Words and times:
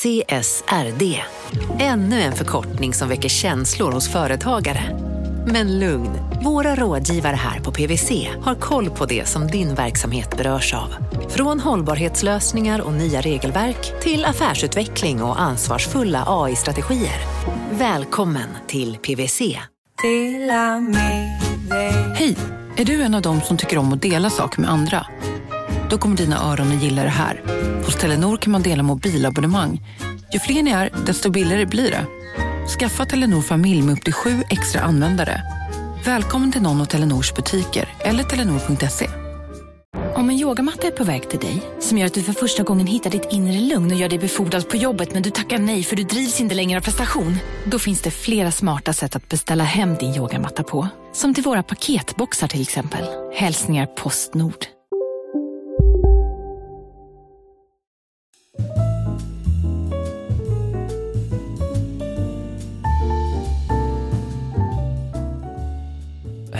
CSRD. 0.00 1.20
Ännu 1.78 2.20
en 2.20 2.32
förkortning 2.32 2.94
som 2.94 3.08
väcker 3.08 3.28
känslor 3.28 3.92
hos 3.92 4.08
företagare. 4.08 4.98
Men 5.46 5.78
lugn, 5.78 6.10
våra 6.44 6.74
rådgivare 6.74 7.36
här 7.36 7.60
på 7.60 7.72
PWC 7.72 8.28
har 8.42 8.54
koll 8.54 8.90
på 8.90 9.06
det 9.06 9.28
som 9.28 9.46
din 9.46 9.74
verksamhet 9.74 10.36
berörs 10.36 10.74
av. 10.74 10.94
Från 11.28 11.60
hållbarhetslösningar 11.60 12.80
och 12.80 12.92
nya 12.92 13.20
regelverk 13.20 14.02
till 14.02 14.24
affärsutveckling 14.24 15.22
och 15.22 15.40
ansvarsfulla 15.40 16.24
AI-strategier. 16.26 17.20
Välkommen 17.70 18.48
till 18.66 18.96
PWC. 18.96 19.58
Hej! 22.14 22.36
Är 22.76 22.84
du 22.84 23.02
en 23.02 23.14
av 23.14 23.22
dem 23.22 23.40
som 23.40 23.56
tycker 23.56 23.78
om 23.78 23.92
att 23.92 24.02
dela 24.02 24.30
saker 24.30 24.60
med 24.60 24.70
andra? 24.70 25.06
Då 25.90 25.98
kommer 25.98 26.16
dina 26.16 26.52
öron 26.52 26.76
att 26.76 26.82
gilla 26.82 27.02
det 27.02 27.08
här. 27.08 27.42
Hos 27.84 27.96
Telenor 27.96 28.36
kan 28.36 28.52
man 28.52 28.62
dela 28.62 28.82
mobilabonnemang. 28.82 29.80
Ju 30.32 30.38
fler 30.38 30.62
ni 30.62 30.70
är, 30.70 30.90
desto 31.06 31.30
billigare 31.30 31.66
blir 31.66 31.90
det. 31.90 32.06
Skaffa 32.78 33.06
Telenor 33.06 33.42
familj 33.42 33.82
med 33.82 33.92
upp 33.92 34.04
till 34.04 34.12
sju 34.12 34.42
extra 34.50 34.80
användare. 34.80 35.42
Välkommen 36.04 36.52
till 36.52 36.62
någon 36.62 36.80
av 36.80 36.84
Telenors 36.84 37.34
butiker 37.34 37.88
eller 38.00 38.24
telenor.se. 38.24 39.10
Om 40.14 40.30
en 40.30 40.38
yogamatta 40.38 40.86
är 40.86 40.90
på 40.90 41.04
väg 41.04 41.30
till 41.30 41.38
dig, 41.38 41.62
som 41.80 41.98
gör 41.98 42.06
att 42.06 42.14
du 42.14 42.22
för 42.22 42.32
första 42.32 42.62
gången 42.62 42.86
hittar 42.86 43.10
ditt 43.10 43.28
inre 43.30 43.60
lugn 43.60 43.90
och 43.90 43.96
gör 43.96 44.08
dig 44.08 44.18
befordrad 44.18 44.68
på 44.68 44.76
jobbet 44.76 45.14
men 45.14 45.22
du 45.22 45.30
tackar 45.30 45.58
nej 45.58 45.82
för 45.82 45.96
du 45.96 46.02
drivs 46.02 46.40
inte 46.40 46.54
längre 46.54 46.78
av 46.78 46.82
prestation. 46.82 47.36
Då 47.64 47.78
finns 47.78 48.02
det 48.02 48.10
flera 48.10 48.50
smarta 48.50 48.92
sätt 48.92 49.16
att 49.16 49.28
beställa 49.28 49.64
hem 49.64 49.94
din 49.94 50.14
yogamatta 50.14 50.62
på. 50.62 50.88
Som 51.12 51.34
till 51.34 51.44
våra 51.44 51.62
paketboxar 51.62 52.48
till 52.48 52.62
exempel. 52.62 53.04
Hälsningar 53.34 53.86
Postnord. 53.86 54.79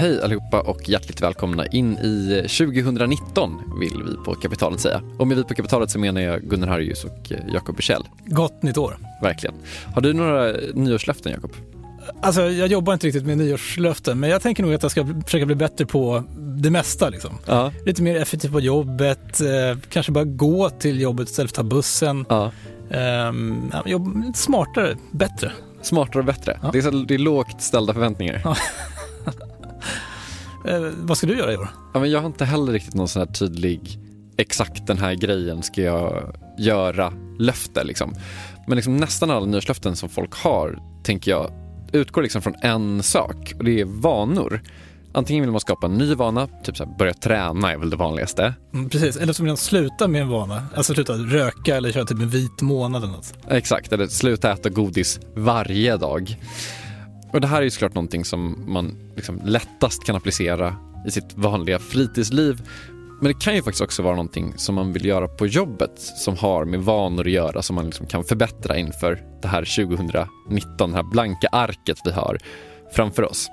Hej 0.00 0.22
allihopa 0.22 0.60
och 0.60 0.88
hjärtligt 0.88 1.22
välkomna 1.22 1.66
in 1.66 1.98
i 1.98 2.46
2019 2.48 3.60
vill 3.80 4.02
vi 4.02 4.24
på 4.24 4.34
Kapitalet 4.34 4.80
säga. 4.80 5.02
Och 5.18 5.26
med 5.28 5.36
vi 5.36 5.44
på 5.44 5.54
Kapitalet 5.54 5.90
så 5.90 5.98
menar 5.98 6.20
jag 6.20 6.42
Gunnar 6.42 6.68
Harjus 6.68 7.04
och 7.04 7.32
Jakob 7.52 7.76
Bursell. 7.76 8.04
Gott 8.26 8.62
nytt 8.62 8.78
år. 8.78 8.96
Verkligen. 9.22 9.54
Har 9.94 10.02
du 10.02 10.12
några 10.12 10.52
nyårslöften 10.74 11.32
Jakob? 11.32 11.52
Alltså, 12.22 12.42
jag 12.42 12.68
jobbar 12.68 12.92
inte 12.92 13.06
riktigt 13.06 13.26
med 13.26 13.38
nyårslöften, 13.38 14.20
men 14.20 14.30
jag 14.30 14.42
tänker 14.42 14.62
nog 14.62 14.74
att 14.74 14.82
jag 14.82 14.90
ska 14.92 15.06
försöka 15.24 15.46
bli 15.46 15.54
bättre 15.54 15.86
på 15.86 16.24
det 16.36 16.70
mesta. 16.70 17.08
Liksom. 17.08 17.38
Ja. 17.46 17.72
Lite 17.86 18.02
mer 18.02 18.16
effektiv 18.16 18.52
på 18.52 18.60
jobbet, 18.60 19.40
eh, 19.40 19.78
kanske 19.88 20.12
bara 20.12 20.24
gå 20.24 20.70
till 20.70 21.00
jobbet 21.00 21.28
istället 21.28 21.56
för 21.56 21.62
att 21.62 21.68
ta 21.68 21.74
bussen. 21.76 22.24
ja. 22.28 22.52
Um, 23.28 23.72
lite 23.84 24.38
smartare, 24.38 24.96
bättre. 25.10 25.52
Smartare 25.82 26.18
och 26.18 26.24
bättre. 26.24 26.58
Ja. 26.62 26.70
Det, 26.72 26.78
är 26.78 26.82
så, 26.82 26.90
det 26.90 27.14
är 27.14 27.18
lågt 27.18 27.62
ställda 27.62 27.92
förväntningar. 27.92 28.40
Ja. 28.44 28.56
Eh, 30.64 30.80
vad 30.96 31.16
ska 31.18 31.26
du 31.26 31.38
göra 31.38 31.52
i 31.52 31.56
år? 31.56 31.68
Ja, 31.94 32.00
men 32.00 32.10
jag 32.10 32.20
har 32.20 32.26
inte 32.26 32.44
heller 32.44 32.72
riktigt 32.72 32.94
någon 32.94 33.08
sån 33.08 33.20
här 33.20 33.32
tydlig, 33.32 33.98
exakt 34.36 34.86
den 34.86 34.98
här 34.98 35.14
grejen 35.14 35.62
ska 35.62 35.82
jag 35.82 36.36
göra 36.58 37.12
löfte 37.38 37.84
liksom. 37.84 38.14
Men 38.66 38.76
liksom 38.76 38.96
nästan 38.96 39.30
alla 39.30 39.46
nyårslöften 39.46 39.96
som 39.96 40.08
folk 40.08 40.34
har, 40.34 40.78
tänker 41.02 41.30
jag, 41.30 41.52
utgår 41.92 42.22
liksom 42.22 42.42
från 42.42 42.54
en 42.62 43.02
sak 43.02 43.52
och 43.58 43.64
det 43.64 43.80
är 43.80 43.84
vanor. 43.84 44.60
Antingen 45.12 45.42
vill 45.42 45.50
man 45.50 45.60
skapa 45.60 45.86
en 45.86 45.94
ny 45.94 46.14
vana, 46.14 46.48
typ 46.62 46.76
så 46.76 46.84
här, 46.84 46.96
börja 46.98 47.14
träna 47.14 47.72
är 47.72 47.76
väl 47.76 47.90
det 47.90 47.96
vanligaste. 47.96 48.54
Mm, 48.74 48.88
precis, 48.88 49.16
eller 49.16 49.32
som 49.32 49.46
man 49.46 49.56
sluta 49.56 50.08
med 50.08 50.22
en 50.22 50.28
vana. 50.28 50.66
Alltså 50.74 50.94
sluta 50.94 51.12
röka 51.12 51.76
eller 51.76 51.92
köra 51.92 52.04
typ 52.04 52.18
en 52.18 52.28
vit 52.28 52.62
månad 52.62 53.02
eller 53.02 53.12
något. 53.12 53.34
Exakt, 53.48 53.92
eller 53.92 54.06
sluta 54.06 54.52
äta 54.52 54.68
godis 54.68 55.20
varje 55.34 55.96
dag. 55.96 56.36
Och 57.32 57.40
det 57.40 57.46
här 57.46 57.58
är 57.58 57.62
ju 57.62 57.70
såklart 57.70 57.94
någonting 57.94 58.24
som 58.24 58.64
man 58.66 58.96
liksom 59.16 59.40
lättast 59.44 60.04
kan 60.04 60.16
applicera 60.16 60.76
i 61.06 61.10
sitt 61.10 61.34
vanliga 61.34 61.78
fritidsliv. 61.78 62.62
Men 63.20 63.32
det 63.32 63.40
kan 63.40 63.54
ju 63.54 63.62
faktiskt 63.62 63.82
också 63.82 64.02
vara 64.02 64.14
någonting 64.14 64.54
som 64.56 64.74
man 64.74 64.92
vill 64.92 65.04
göra 65.04 65.28
på 65.28 65.46
jobbet 65.46 65.92
som 65.96 66.36
har 66.36 66.64
med 66.64 66.80
vanor 66.80 67.26
att 67.26 67.32
göra 67.32 67.62
som 67.62 67.76
man 67.76 67.86
liksom 67.86 68.06
kan 68.06 68.24
förbättra 68.24 68.78
inför 68.78 69.22
det 69.42 69.48
här 69.48 69.86
2019, 69.86 70.90
det 70.90 70.96
här 70.96 71.02
blanka 71.02 71.48
arket 71.52 71.98
vi 72.04 72.10
har 72.12 72.38
framför 72.92 73.22
oss. 73.22 73.48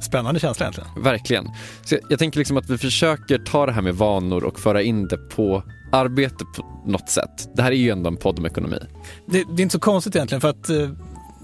Spännande 0.00 0.40
känsla 0.40 0.66
egentligen. 0.66 1.02
Verkligen. 1.02 1.48
Så 1.84 1.94
jag, 1.94 2.00
jag 2.08 2.18
tänker 2.18 2.38
liksom 2.38 2.56
att 2.56 2.70
vi 2.70 2.78
försöker 2.78 3.38
ta 3.38 3.66
det 3.66 3.72
här 3.72 3.82
med 3.82 3.94
vanor 3.94 4.44
och 4.44 4.60
föra 4.60 4.82
in 4.82 5.08
det 5.08 5.16
på 5.16 5.62
arbete 5.92 6.44
på 6.56 6.82
något 6.86 7.08
sätt. 7.08 7.48
Det 7.54 7.62
här 7.62 7.70
är 7.70 7.76
ju 7.76 7.90
ändå 7.90 8.08
en 8.08 8.16
podd 8.16 8.38
om 8.38 8.46
ekonomi. 8.46 8.78
Det, 9.26 9.44
det 9.56 9.60
är 9.60 9.62
inte 9.62 9.72
så 9.72 9.80
konstigt 9.80 10.16
egentligen 10.16 10.40
för 10.40 10.48
att 10.48 10.68
eh, 10.68 10.90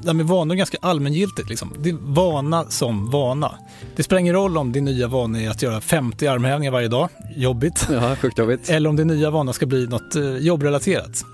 det 0.02 0.08
här 0.08 0.14
med 0.14 0.26
vanor 0.26 0.54
är 0.54 0.56
ganska 0.56 0.78
allmängiltigt. 0.80 1.48
Liksom. 1.48 1.72
Det 1.78 1.90
är 1.90 1.96
vana 2.00 2.64
som 2.64 3.10
vana. 3.10 3.54
Det 3.96 4.02
spelar 4.02 4.20
ingen 4.20 4.34
roll 4.34 4.58
om 4.58 4.72
din 4.72 4.84
nya 4.84 5.08
vana 5.08 5.42
är 5.42 5.50
att 5.50 5.62
göra 5.62 5.80
50 5.80 6.26
armhävningar 6.26 6.72
varje 6.72 6.88
dag, 6.88 7.08
jobbigt, 7.36 7.88
Ja, 7.92 8.16
sjukt 8.16 8.38
jobbigt. 8.38 8.70
eller 8.70 8.90
om 8.90 8.96
din 8.96 9.06
nya 9.06 9.30
vana 9.30 9.52
ska 9.52 9.66
bli 9.66 9.86
något 9.86 10.16
eh, 10.16 10.36
jobbrelaterat. 10.36 11.24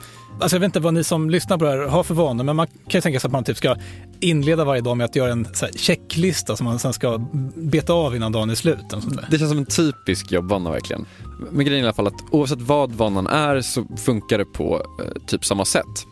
Alltså 0.40 0.56
jag 0.56 0.60
vet 0.60 0.66
inte 0.66 0.80
vad 0.80 0.94
ni 0.94 1.04
som 1.04 1.30
lyssnar 1.30 1.58
på 1.58 1.64
det 1.64 1.70
här 1.70 1.78
har 1.78 2.02
för 2.02 2.14
vanor, 2.14 2.44
men 2.44 2.56
man 2.56 2.66
kan 2.66 2.98
ju 2.98 3.00
tänka 3.00 3.20
sig 3.20 3.28
att 3.28 3.32
man 3.32 3.44
typ 3.44 3.56
ska 3.56 3.76
inleda 4.20 4.64
varje 4.64 4.80
dag 4.80 4.96
med 4.96 5.04
att 5.04 5.16
göra 5.16 5.32
en 5.32 5.46
checklista 5.76 6.56
som 6.56 6.64
man 6.64 6.78
sen 6.78 6.92
ska 6.92 7.18
beta 7.54 7.92
av 7.92 8.16
innan 8.16 8.32
dagen 8.32 8.50
är 8.50 8.54
slut. 8.54 8.78
Det 9.30 9.38
känns 9.38 9.50
som 9.50 9.58
en 9.58 9.66
typisk 9.66 10.32
jobbvana 10.32 10.70
verkligen. 10.70 11.06
Men 11.50 11.66
grejen 11.66 11.80
är 11.80 11.82
i 11.84 11.86
alla 11.86 11.94
fall 11.94 12.06
att 12.06 12.24
oavsett 12.30 12.60
vad 12.60 12.92
vanan 12.92 13.26
är 13.26 13.60
så 13.60 13.86
funkar 13.96 14.38
det 14.38 14.44
på 14.44 14.86
eh, 15.02 15.22
typ 15.26 15.44
samma 15.44 15.64
sätt. 15.64 16.06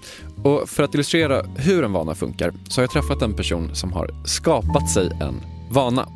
Och 0.44 0.68
för 0.68 0.82
att 0.82 0.94
illustrera 0.94 1.42
hur 1.56 1.84
en 1.84 1.92
vana 1.92 2.14
funkar 2.14 2.52
så 2.68 2.80
har 2.80 2.82
jag 2.82 2.90
träffat 2.90 3.22
en 3.22 3.34
person 3.34 3.74
som 3.74 3.92
har 3.92 4.10
skapat 4.24 4.90
sig 4.90 5.10
en 5.20 5.40
vana. 5.70 6.08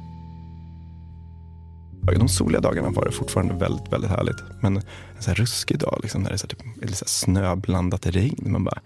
De 2.19 2.29
soliga 2.29 2.61
dagarna 2.61 2.91
var 2.91 3.05
det 3.05 3.13
fortfarande 3.13 3.55
väldigt, 3.55 3.93
väldigt 3.93 4.11
härligt. 4.11 4.37
Men 4.61 4.77
en 4.77 4.83
så 5.21 5.31
här 5.31 5.35
ruskig 5.35 5.79
dag, 5.79 5.99
liksom, 6.03 6.23
när 6.23 6.29
det 6.29 6.35
är 6.35 6.39
så 6.39 6.47
här, 6.47 6.57
typ, 6.57 6.83
eller 6.83 6.93
så 6.93 7.05
här 7.05 7.09
snöblandat 7.09 8.07
regn. 8.07 8.53
Man 8.53 8.65
bara, 8.65 8.81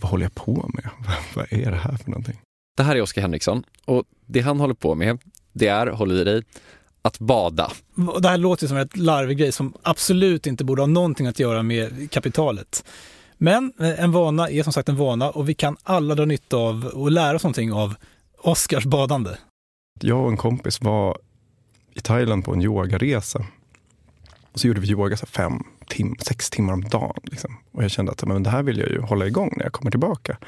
vad 0.00 0.10
håller 0.10 0.24
jag 0.24 0.34
på 0.34 0.70
med? 0.74 0.90
vad 1.34 1.52
är 1.52 1.70
det 1.70 1.76
här 1.76 1.96
för 1.96 2.10
någonting? 2.10 2.40
Det 2.76 2.82
här 2.82 2.96
är 2.96 3.02
Oskar 3.02 3.22
Henriksson 3.22 3.62
och 3.84 4.04
det 4.26 4.40
han 4.40 4.60
håller 4.60 4.74
på 4.74 4.94
med 4.94 5.18
det 5.52 5.68
är, 5.68 5.86
håll 5.86 6.12
i 6.12 6.24
dig, 6.24 6.42
att 7.02 7.18
bada. 7.18 7.72
Det 8.20 8.28
här 8.28 8.38
låter 8.38 8.66
som 8.66 8.76
en 8.76 8.88
larvig 8.94 9.38
grej 9.38 9.52
som 9.52 9.74
absolut 9.82 10.46
inte 10.46 10.64
borde 10.64 10.82
ha 10.82 10.86
någonting 10.86 11.26
att 11.26 11.38
göra 11.38 11.62
med 11.62 12.10
kapitalet. 12.10 12.84
Men 13.42 13.72
eh, 13.80 14.04
en 14.04 14.12
vana 14.12 14.50
är 14.50 14.62
som 14.62 14.72
sagt 14.72 14.88
en 14.88 14.96
vana 14.96 15.30
och 15.30 15.48
vi 15.48 15.54
kan 15.54 15.76
alla 15.82 16.14
dra 16.14 16.24
nytta 16.24 16.56
av 16.56 16.84
och 16.84 17.10
lära 17.10 17.36
oss 17.36 17.42
någonting 17.42 17.72
av 17.72 17.94
Oskars 18.38 18.84
badande. 18.84 19.30
Jag 20.00 20.22
och 20.22 20.28
en 20.28 20.36
kompis 20.36 20.80
var 20.80 21.18
i 21.94 22.00
Thailand 22.00 22.44
på 22.44 22.52
en 22.52 22.62
yogaresa. 22.62 23.46
Och 24.52 24.60
så 24.60 24.66
gjorde 24.66 24.80
vi 24.80 24.90
yoga 24.90 25.16
så 25.16 25.26
fem, 25.26 25.52
tim 25.88 26.16
sex 26.20 26.50
timmar 26.50 26.72
om 26.72 26.80
dagen. 26.80 27.20
Liksom. 27.22 27.56
Och 27.72 27.84
jag 27.84 27.90
kände 27.90 28.12
att 28.12 28.24
men 28.24 28.42
det 28.42 28.50
här 28.50 28.62
vill 28.62 28.78
jag 28.78 28.88
ju 28.88 29.00
hålla 29.00 29.26
igång 29.26 29.54
när 29.56 29.64
jag 29.64 29.72
kommer 29.72 29.90
tillbaka. 29.90 30.38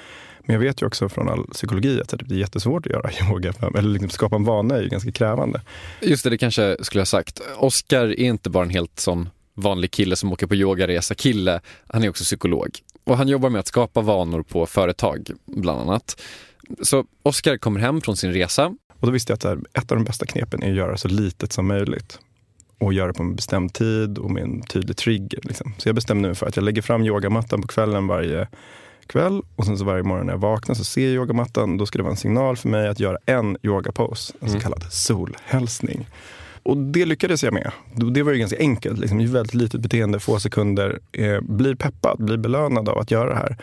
Men 0.41 0.55
jag 0.55 0.61
vet 0.61 0.83
ju 0.83 0.87
också 0.87 1.09
från 1.09 1.29
all 1.29 1.47
psykologi 1.47 2.01
att 2.01 2.09
det 2.09 2.35
är 2.35 2.39
jättesvårt 2.39 2.87
att 2.87 2.93
göra 2.93 3.11
yoga. 3.31 3.53
Eller 3.79 3.91
liksom 3.91 4.11
skapa 4.11 4.37
en 4.37 4.45
vana 4.45 4.77
är 4.77 4.83
ju 4.83 4.89
ganska 4.89 5.13
krävande. 5.13 5.61
Just 6.01 6.25
det, 6.25 6.31
det 6.31 6.39
kanske 6.39 6.77
skulle 6.81 7.01
jag 7.01 7.07
ha 7.07 7.07
sagt. 7.07 7.41
Oskar 7.59 8.07
är 8.07 8.25
inte 8.25 8.51
bara 8.51 8.65
en 8.65 8.71
helt 8.71 9.01
sån 9.01 9.29
vanlig 9.63 9.91
kille 9.91 10.17
som 10.17 10.33
åker 10.33 10.47
på 10.47 10.55
yogaresa 10.55 11.15
kille. 11.15 11.61
Han 11.89 12.05
är 12.05 12.09
också 12.09 12.25
psykolog. 12.25 12.79
Och 13.05 13.17
han 13.17 13.29
jobbar 13.29 13.51
med 13.51 13.61
att 13.61 13.67
skapa 13.67 14.01
vanor 14.01 14.43
på 14.43 14.67
företag, 14.67 15.31
bland 15.45 15.81
annat. 15.81 16.21
Så 16.83 17.05
Oskar 17.23 17.57
kommer 17.57 17.81
hem 17.81 18.01
från 18.01 18.17
sin 18.17 18.33
resa 18.33 18.67
Och 19.01 19.07
då 19.07 19.11
visste 19.11 19.33
jag 19.33 19.37
att 19.37 19.45
här, 19.45 19.59
ett 19.73 19.93
av 19.93 19.99
de 19.99 20.05
bästa 20.05 20.27
knepen 20.27 20.63
är 20.63 20.71
att 20.71 20.77
göra 20.77 20.97
så 20.97 21.09
litet 21.09 21.53
som 21.53 21.67
möjligt. 21.67 22.19
Och 22.79 22.93
göra 22.93 23.13
på 23.13 23.23
en 23.23 23.37
bestämd 23.37 23.73
tid 23.73 24.19
och 24.19 24.31
med 24.31 24.43
en 24.43 24.63
tydlig 24.63 24.97
trigger. 24.97 25.41
Liksom. 25.43 25.75
Så 25.79 25.89
jag 25.89 25.95
bestämde 25.95 26.29
mig 26.29 26.35
för 26.35 26.47
att 26.47 26.57
jag 26.57 26.65
lägger 26.65 26.83
fram 26.83 27.05
yogamattan 27.05 27.63
på 27.63 27.69
kvällen 27.69 28.07
varje 28.07 28.49
kväll. 29.07 29.43
Och 29.57 29.67
sen 29.67 29.79
så 29.79 29.85
varje 29.85 30.03
morgon 30.03 30.27
när 30.27 30.33
jag 30.33 30.41
vaknar 30.41 30.75
så 30.75 30.85
ser 30.85 31.05
jag 31.05 31.15
yogamattan. 31.15 31.77
Då 31.77 31.87
ska 31.87 31.99
det 31.99 32.03
vara 32.03 32.13
en 32.13 32.17
signal 32.17 32.57
för 32.57 32.69
mig 32.69 32.89
att 32.89 33.01
göra 33.01 33.19
en 33.27 33.57
yogapose. 33.63 34.33
En 34.41 34.51
så 34.51 34.61
kallad 34.61 34.85
solhälsning. 34.91 36.07
Och 36.63 36.77
det 36.77 37.05
lyckades 37.05 37.45
jag 37.45 37.55
med. 37.55 37.73
Det 37.95 38.23
var 38.23 38.33
ju 38.33 38.39
ganska 38.39 38.59
enkelt. 38.59 38.99
Liksom, 38.99 39.33
väldigt 39.33 39.55
litet 39.55 39.81
beteende, 39.81 40.21
få 40.21 40.41
sekunder. 40.41 40.99
Eh, 41.13 41.41
blir 41.41 41.75
peppad, 41.75 42.25
blir 42.25 42.37
belönad 42.37 42.89
av 42.89 42.99
att 42.99 43.11
göra 43.11 43.29
det 43.29 43.37
här. 43.37 43.57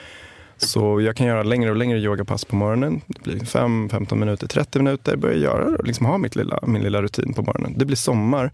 Så 0.57 1.01
jag 1.01 1.15
kan 1.15 1.27
göra 1.27 1.43
längre 1.43 1.69
och 1.69 1.75
längre 1.75 1.99
yogapass 1.99 2.45
på 2.45 2.55
morgonen. 2.55 3.01
Det 3.07 3.21
blir 3.23 3.45
5, 3.45 3.89
15 3.89 4.19
minuter, 4.19 4.47
30 4.47 4.79
minuter. 4.79 5.15
Börjar 5.15 5.37
göra 5.37 5.71
det 5.71 5.77
och 5.77 5.85
liksom 5.85 6.05
ha 6.05 6.17
mitt 6.17 6.35
lilla, 6.35 6.59
min 6.67 6.81
lilla 6.81 7.01
rutin 7.01 7.33
på 7.33 7.41
morgonen. 7.41 7.73
Det 7.77 7.85
blir 7.85 7.95
sommar. 7.95 8.51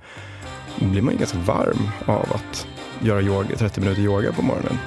Då 0.80 0.86
blir 0.86 1.02
man 1.02 1.14
ju 1.14 1.20
ganska 1.20 1.38
varm 1.38 1.90
av 2.06 2.26
att 2.34 2.68
göra 3.02 3.22
yoga, 3.22 3.56
30 3.56 3.80
minuter 3.80 4.02
yoga 4.02 4.32
på 4.32 4.42
morgonen. 4.42 4.78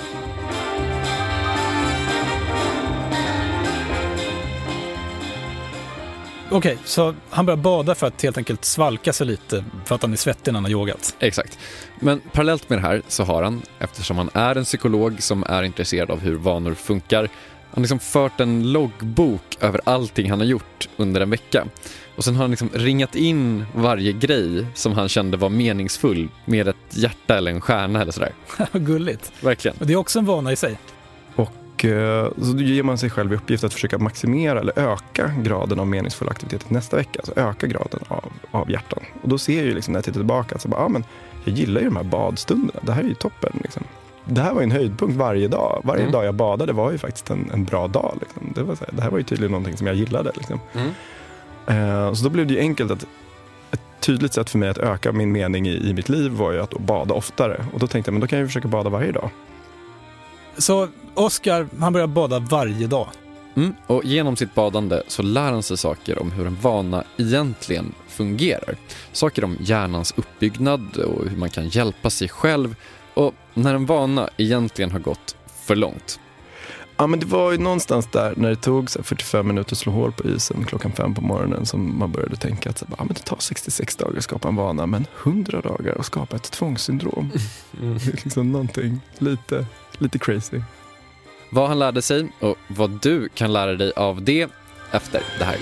Okej, 6.50 6.78
så 6.84 7.14
han 7.30 7.46
börjar 7.46 7.56
bada 7.56 7.94
för 7.94 8.06
att 8.06 8.22
helt 8.22 8.38
enkelt 8.38 8.64
svalka 8.64 9.12
sig 9.12 9.26
lite 9.26 9.64
för 9.84 9.94
att 9.94 10.02
han 10.02 10.12
är 10.12 10.16
svettig 10.16 10.52
när 10.52 10.56
han 10.56 10.64
har 10.64 10.70
yogat. 10.70 11.16
Exakt. 11.18 11.58
Men 12.00 12.20
parallellt 12.32 12.68
med 12.68 12.78
det 12.78 12.82
här 12.82 13.02
så 13.08 13.24
har 13.24 13.42
han, 13.42 13.62
eftersom 13.78 14.18
han 14.18 14.30
är 14.32 14.56
en 14.56 14.64
psykolog 14.64 15.22
som 15.22 15.44
är 15.48 15.62
intresserad 15.62 16.10
av 16.10 16.20
hur 16.20 16.36
vanor 16.36 16.74
funkar, 16.74 17.20
han 17.20 17.28
har 17.70 17.80
liksom 17.80 17.98
fört 17.98 18.40
en 18.40 18.72
loggbok 18.72 19.42
över 19.60 19.80
allting 19.84 20.30
han 20.30 20.40
har 20.40 20.46
gjort 20.46 20.88
under 20.96 21.20
en 21.20 21.30
vecka. 21.30 21.66
Och 22.16 22.24
sen 22.24 22.34
har 22.34 22.42
han 22.42 22.50
liksom 22.50 22.70
ringat 22.72 23.14
in 23.14 23.64
varje 23.74 24.12
grej 24.12 24.66
som 24.74 24.92
han 24.92 25.08
kände 25.08 25.36
var 25.36 25.48
meningsfull 25.48 26.28
med 26.44 26.68
ett 26.68 26.76
hjärta 26.90 27.36
eller 27.36 27.50
en 27.50 27.60
stjärna 27.60 28.02
eller 28.02 28.12
sådär. 28.12 28.32
Vad 28.72 28.86
Gulligt. 28.86 29.32
Verkligen. 29.40 29.76
Och 29.80 29.86
det 29.86 29.92
är 29.92 29.96
också 29.96 30.18
en 30.18 30.26
vana 30.26 30.52
i 30.52 30.56
sig. 30.56 30.78
Och 31.36 31.52
så 31.80 32.52
då 32.52 32.62
ger 32.62 32.82
man 32.82 32.98
sig 32.98 33.10
själv 33.10 33.32
i 33.32 33.36
uppgift 33.36 33.64
att 33.64 33.72
försöka 33.72 33.98
maximera 33.98 34.60
eller 34.60 34.78
öka 34.78 35.32
graden 35.42 35.80
av 35.80 35.86
meningsfull 35.86 36.28
aktivitet 36.28 36.70
nästa 36.70 36.96
vecka. 36.96 37.18
Alltså 37.20 37.32
öka 37.40 37.66
graden 37.66 38.00
av, 38.08 38.24
av 38.50 38.70
hjärtan. 38.70 39.02
Och 39.22 39.28
då 39.28 39.38
ser 39.38 39.56
jag 39.56 39.64
ju 39.64 39.74
liksom 39.74 39.92
när 39.92 39.98
jag 39.98 40.04
tittar 40.04 40.20
tillbaka 40.20 40.54
att 40.54 40.62
så 40.62 40.68
bara, 40.68 40.80
ah, 40.80 40.88
men 40.88 41.04
jag 41.44 41.54
gillar 41.54 41.80
ju 41.80 41.86
de 41.86 41.96
här 41.96 42.04
badstunderna. 42.04 42.80
Det 42.82 42.92
här 42.92 43.02
är 43.02 43.08
ju 43.08 43.14
toppen. 43.14 43.52
Liksom. 43.62 43.82
Det 44.24 44.40
här 44.40 44.52
var 44.54 44.60
ju 44.60 44.64
en 44.64 44.70
höjdpunkt 44.70 45.16
varje 45.16 45.48
dag. 45.48 45.80
Varje 45.84 46.00
Mm. 46.00 46.12
dag 46.12 46.24
jag 46.24 46.34
badade 46.34 46.72
var 46.72 46.92
ju 46.92 46.98
faktiskt 46.98 47.30
en, 47.30 47.50
en 47.52 47.64
bra 47.64 47.88
dag. 47.88 48.16
Liksom. 48.20 48.52
Det, 48.54 48.62
var 48.62 48.74
så 48.74 48.84
här, 48.84 48.94
det 48.96 49.02
här 49.02 49.10
var 49.10 49.18
ju 49.18 49.24
tydligen 49.24 49.50
någonting 49.50 49.76
som 49.76 49.86
jag 49.86 49.96
gillade. 49.96 50.32
Liksom. 50.34 50.60
Mm. 50.72 50.88
Eh, 51.66 52.12
så 52.14 52.24
då 52.24 52.30
blev 52.30 52.46
det 52.46 52.54
ju 52.54 52.60
enkelt 52.60 52.90
att 52.90 53.06
ett 53.70 53.80
tydligt 54.00 54.32
sätt 54.32 54.50
för 54.50 54.58
mig 54.58 54.68
att 54.68 54.78
öka 54.78 55.12
min 55.12 55.32
mening 55.32 55.68
i, 55.68 55.88
i 55.90 55.94
mitt 55.94 56.08
liv 56.08 56.30
var 56.30 56.52
ju 56.52 56.60
att 56.60 56.70
bada 56.78 57.14
oftare. 57.14 57.66
Och 57.72 57.78
då 57.78 57.86
tänkte 57.86 58.08
jag, 58.08 58.12
men 58.12 58.20
då 58.20 58.26
kan 58.26 58.38
jag 58.38 58.44
ju 58.44 58.48
försöka 58.48 58.68
bada 58.68 58.90
varje 58.90 59.12
dag. 59.12 59.30
Så 60.58 60.88
Oscar, 61.18 61.68
han 61.80 61.92
börjar 61.92 62.06
bada 62.06 62.38
varje 62.38 62.86
dag. 62.86 63.08
Mm. 63.56 63.74
Och 63.86 64.04
genom 64.04 64.36
sitt 64.36 64.54
badande 64.54 65.02
så 65.08 65.22
lär 65.22 65.52
han 65.52 65.62
sig 65.62 65.76
saker 65.76 66.18
om 66.18 66.30
hur 66.30 66.46
en 66.46 66.56
vana 66.60 67.04
egentligen 67.16 67.94
fungerar. 68.08 68.76
Saker 69.12 69.44
om 69.44 69.56
hjärnans 69.60 70.14
uppbyggnad 70.16 70.96
och 70.96 71.28
hur 71.28 71.36
man 71.36 71.50
kan 71.50 71.68
hjälpa 71.68 72.10
sig 72.10 72.28
själv 72.28 72.76
och 73.14 73.34
när 73.54 73.74
en 73.74 73.86
vana 73.86 74.28
egentligen 74.36 74.90
har 74.90 74.98
gått 74.98 75.36
för 75.64 75.76
långt. 75.76 76.20
Ja, 76.96 77.06
men 77.06 77.20
det 77.20 77.26
var 77.26 77.52
ju 77.52 77.58
någonstans 77.58 78.06
där 78.12 78.34
när 78.36 78.48
det 78.48 78.56
tog 78.56 78.90
så 78.90 78.98
här 78.98 79.04
45 79.04 79.46
minuter 79.46 79.74
att 79.74 79.78
slå 79.78 79.92
hål 79.92 80.12
på 80.12 80.28
isen 80.28 80.64
klockan 80.64 80.92
fem 80.92 81.14
på 81.14 81.20
morgonen 81.20 81.66
som 81.66 81.98
man 81.98 82.12
började 82.12 82.36
tänka 82.36 82.70
att 82.70 82.78
så 82.78 82.86
ja, 82.90 83.04
men 83.04 83.14
det 83.14 83.24
tar 83.24 83.36
66 83.40 83.96
dagar 83.96 84.18
att 84.18 84.24
skapa 84.24 84.48
en 84.48 84.56
vana 84.56 84.86
men 84.86 85.06
100 85.22 85.60
dagar 85.60 85.96
att 85.98 86.06
skapa 86.06 86.36
ett 86.36 86.50
tvångssyndrom. 86.50 87.30
Det 87.70 87.86
är 87.86 88.12
liksom 88.24 88.52
någonting 88.52 89.00
lite, 89.18 89.66
lite 89.98 90.18
crazy. 90.18 90.60
Vad 91.50 91.68
han 91.68 91.78
lärde 91.78 92.02
sig 92.02 92.32
och 92.40 92.56
vad 92.68 93.02
du 93.02 93.28
kan 93.28 93.52
lära 93.52 93.74
dig 93.74 93.92
av 93.96 94.24
det 94.24 94.50
efter 94.90 95.22
det 95.38 95.44
här. 95.44 95.58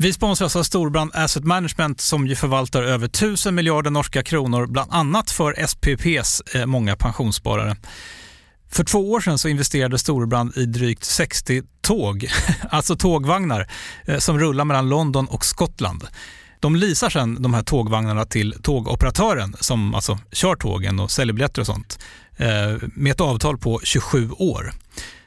Vi 0.00 0.12
sponsras 0.12 0.56
av 0.56 0.62
Storbrand 0.62 1.10
Asset 1.14 1.44
Management 1.44 2.00
som 2.00 2.26
ju 2.26 2.36
förvaltar 2.36 2.82
över 2.82 3.06
1000 3.06 3.54
miljarder 3.54 3.90
norska 3.90 4.22
kronor, 4.22 4.66
bland 4.66 4.92
annat 4.92 5.30
för 5.30 5.66
SPPs 5.66 6.40
eh, 6.54 6.66
många 6.66 6.96
pensionssparare. 6.96 7.76
För 8.70 8.84
två 8.84 9.12
år 9.12 9.20
sedan 9.20 9.38
så 9.38 9.48
investerade 9.48 9.98
Storbrand 9.98 10.56
i 10.56 10.66
drygt 10.66 11.04
60 11.04 11.62
tåg, 11.80 12.28
alltså 12.70 12.96
tågvagnar, 12.96 13.70
eh, 14.04 14.18
som 14.18 14.38
rullar 14.38 14.64
mellan 14.64 14.88
London 14.88 15.26
och 15.26 15.44
Skottland. 15.44 16.06
De 16.60 16.76
leasar 16.76 17.10
sedan 17.10 17.42
de 17.42 17.54
här 17.54 17.62
tågvagnarna 17.62 18.24
till 18.24 18.54
tågoperatören 18.62 19.56
som 19.60 19.94
alltså 19.94 20.18
kör 20.32 20.56
tågen 20.56 21.00
och 21.00 21.10
säljer 21.10 21.32
biljetter 21.32 21.60
och 21.60 21.66
sånt 21.66 21.98
eh, 22.36 22.88
med 22.94 23.12
ett 23.12 23.20
avtal 23.20 23.58
på 23.58 23.80
27 23.84 24.30
år. 24.30 24.72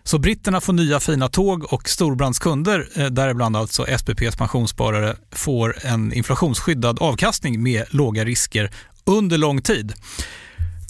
Så 0.04 0.20
britterna 0.20 0.62
får 0.62 0.74
nya 0.74 1.00
fina 1.00 1.28
tåg 1.28 1.74
och 1.74 1.90
Storbrands 1.90 2.40
kunder, 2.40 2.88
eh, 2.96 3.06
däribland 3.06 3.58
alltså 3.58 3.86
SPPs 3.98 4.36
pensionssparare, 4.36 5.16
får 5.32 5.86
en 5.86 6.14
inflationsskyddad 6.14 7.00
avkastning 7.00 7.64
med 7.64 7.86
låga 7.90 8.26
risker 8.26 8.72
under 9.06 9.38
lång 9.38 9.62
tid. 9.62 9.94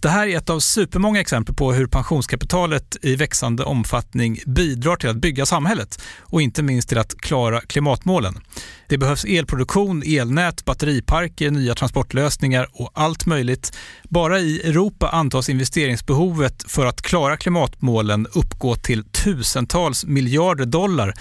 Det 0.02 0.10
här 0.10 0.28
är 0.28 0.38
ett 0.38 0.50
av 0.50 0.60
supermånga 0.60 1.20
exempel 1.20 1.56
på 1.56 1.74
hur 1.74 1.88
pensionskapitalet 1.88 2.98
i 3.02 3.16
växande 3.16 3.64
omfattning 3.64 4.40
bidrar 4.46 4.96
till 4.96 5.10
att 5.10 5.16
bygga 5.16 5.46
samhället 5.46 6.02
och 6.20 6.42
inte 6.42 6.64
minst 6.64 6.90
till 6.90 6.98
att 6.98 7.18
klara 7.18 7.62
klimatmålen. 7.62 8.40
Det 8.88 8.98
behövs 8.98 9.26
elproduktion, 9.26 10.04
elnät, 10.06 10.66
batteriparker, 10.66 11.52
nya 11.52 11.76
transportlösningar 11.76 12.68
och 12.74 12.92
allt 12.94 13.26
möjligt. 13.26 13.78
Bara 14.04 14.40
i 14.40 14.62
Europa 14.62 15.10
antas 15.10 15.50
investeringsbehovet 15.50 16.64
för 16.68 16.86
att 16.86 17.02
klara 17.02 17.38
klimatmålen 17.38 18.28
uppgå 18.34 18.76
till 18.76 19.04
tusentals 19.04 20.06
miljarder 20.06 20.66
dollar. 20.66 21.14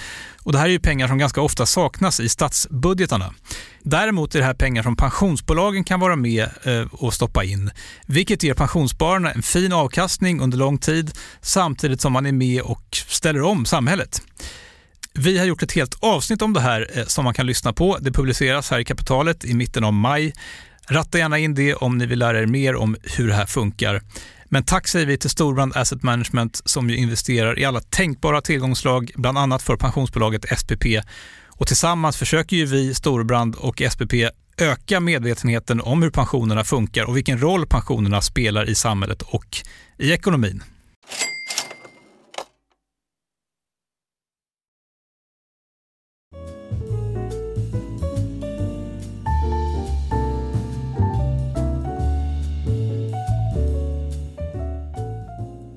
Och 0.50 0.54
det 0.54 0.58
här 0.58 0.66
är 0.66 0.72
ju 0.72 0.78
pengar 0.78 1.08
som 1.08 1.18
ganska 1.18 1.40
ofta 1.40 1.66
saknas 1.66 2.20
i 2.20 2.28
statsbudgetarna. 2.28 3.34
Däremot 3.82 4.34
är 4.34 4.38
det 4.38 4.44
här 4.44 4.54
pengar 4.54 4.82
som 4.82 4.96
pensionsbolagen 4.96 5.84
kan 5.84 6.00
vara 6.00 6.16
med 6.16 6.48
eh, 6.62 6.86
och 6.92 7.14
stoppa 7.14 7.44
in, 7.44 7.70
vilket 8.06 8.42
ger 8.42 8.54
pensionsspararna 8.54 9.32
en 9.32 9.42
fin 9.42 9.72
avkastning 9.72 10.40
under 10.40 10.58
lång 10.58 10.78
tid 10.78 11.10
samtidigt 11.40 12.00
som 12.00 12.12
man 12.12 12.26
är 12.26 12.32
med 12.32 12.62
och 12.62 12.82
ställer 12.92 13.42
om 13.42 13.64
samhället. 13.64 14.22
Vi 15.14 15.38
har 15.38 15.46
gjort 15.46 15.62
ett 15.62 15.72
helt 15.72 15.94
avsnitt 16.00 16.42
om 16.42 16.52
det 16.52 16.60
här 16.60 16.90
eh, 16.94 17.04
som 17.04 17.24
man 17.24 17.34
kan 17.34 17.46
lyssna 17.46 17.72
på. 17.72 17.98
Det 18.00 18.12
publiceras 18.12 18.70
här 18.70 18.78
i 18.78 18.84
Kapitalet 18.84 19.44
i 19.44 19.54
mitten 19.54 19.84
av 19.84 19.92
maj. 19.92 20.34
Ratta 20.88 21.18
gärna 21.18 21.38
in 21.38 21.54
det 21.54 21.74
om 21.74 21.98
ni 21.98 22.06
vill 22.06 22.18
lära 22.18 22.40
er 22.40 22.46
mer 22.46 22.76
om 22.76 22.96
hur 23.02 23.28
det 23.28 23.34
här 23.34 23.46
funkar. 23.46 24.02
Men 24.52 24.64
tack 24.64 24.88
säger 24.88 25.06
vi 25.06 25.18
till 25.18 25.30
Storbrand 25.30 25.76
Asset 25.76 26.02
Management 26.02 26.62
som 26.64 26.90
ju 26.90 26.96
investerar 26.96 27.58
i 27.58 27.64
alla 27.64 27.80
tänkbara 27.80 28.40
tillgångslag, 28.40 29.12
bland 29.16 29.38
annat 29.38 29.62
för 29.62 29.76
pensionsbolaget 29.76 30.58
SPP. 30.58 30.84
Och 31.46 31.66
tillsammans 31.66 32.16
försöker 32.16 32.56
ju 32.56 32.66
vi, 32.66 32.94
Storbrand 32.94 33.54
och 33.54 33.82
SPP, 33.90 34.14
öka 34.58 35.00
medvetenheten 35.00 35.80
om 35.80 36.02
hur 36.02 36.10
pensionerna 36.10 36.64
funkar 36.64 37.04
och 37.04 37.16
vilken 37.16 37.40
roll 37.40 37.66
pensionerna 37.66 38.20
spelar 38.20 38.68
i 38.68 38.74
samhället 38.74 39.22
och 39.22 39.56
i 39.98 40.12
ekonomin. 40.12 40.62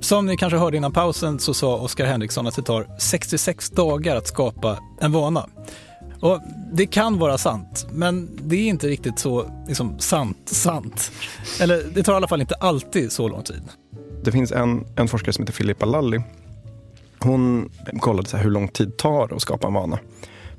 Som 0.04 0.26
ni 0.26 0.38
kanske 0.38 0.58
hörde 0.58 0.78
innan 0.78 0.92
pausen 0.92 1.40
så 1.40 1.54
sa 1.54 1.76
Oskar 1.76 2.06
Henriksson 2.06 2.48
att 2.48 2.56
det 2.56 2.62
tar 2.62 2.88
66 2.98 3.70
dagar 3.70 4.16
att 4.16 4.28
skapa 4.28 4.80
en 5.02 5.12
vana. 5.12 5.48
Och 6.20 6.40
det 6.74 6.86
kan 6.86 7.20
vara 7.20 7.38
sant, 7.38 7.88
men 7.92 8.30
det 8.42 8.56
är 8.56 8.68
inte 8.68 8.88
riktigt 8.88 9.20
så 9.20 9.46
liksom, 9.68 10.00
sant, 10.00 10.38
sant. 10.46 11.12
Eller 11.62 11.84
det 11.94 12.04
tar 12.04 12.14
i 12.14 12.16
alla 12.16 12.28
fall 12.28 12.42
inte 12.42 12.56
alltid 12.56 13.12
så 13.12 13.28
lång 13.28 13.44
tid. 13.44 13.62
Det 14.24 14.32
finns 14.32 14.52
en, 14.52 14.86
en 14.96 15.08
forskare 15.08 15.34
som 15.34 15.42
heter 15.44 15.54
Filippa 15.54 15.86
Lalli. 15.86 16.22
Hon 17.20 17.70
kollade 18.00 18.30
så 18.30 18.38
här 18.38 18.44
hur 18.44 18.52
lång 18.52 18.68
tid 18.68 18.98
tar 18.98 19.28
det 19.28 19.36
att 19.36 19.42
skapa 19.42 19.68
en 19.68 19.74
vana. 19.74 20.00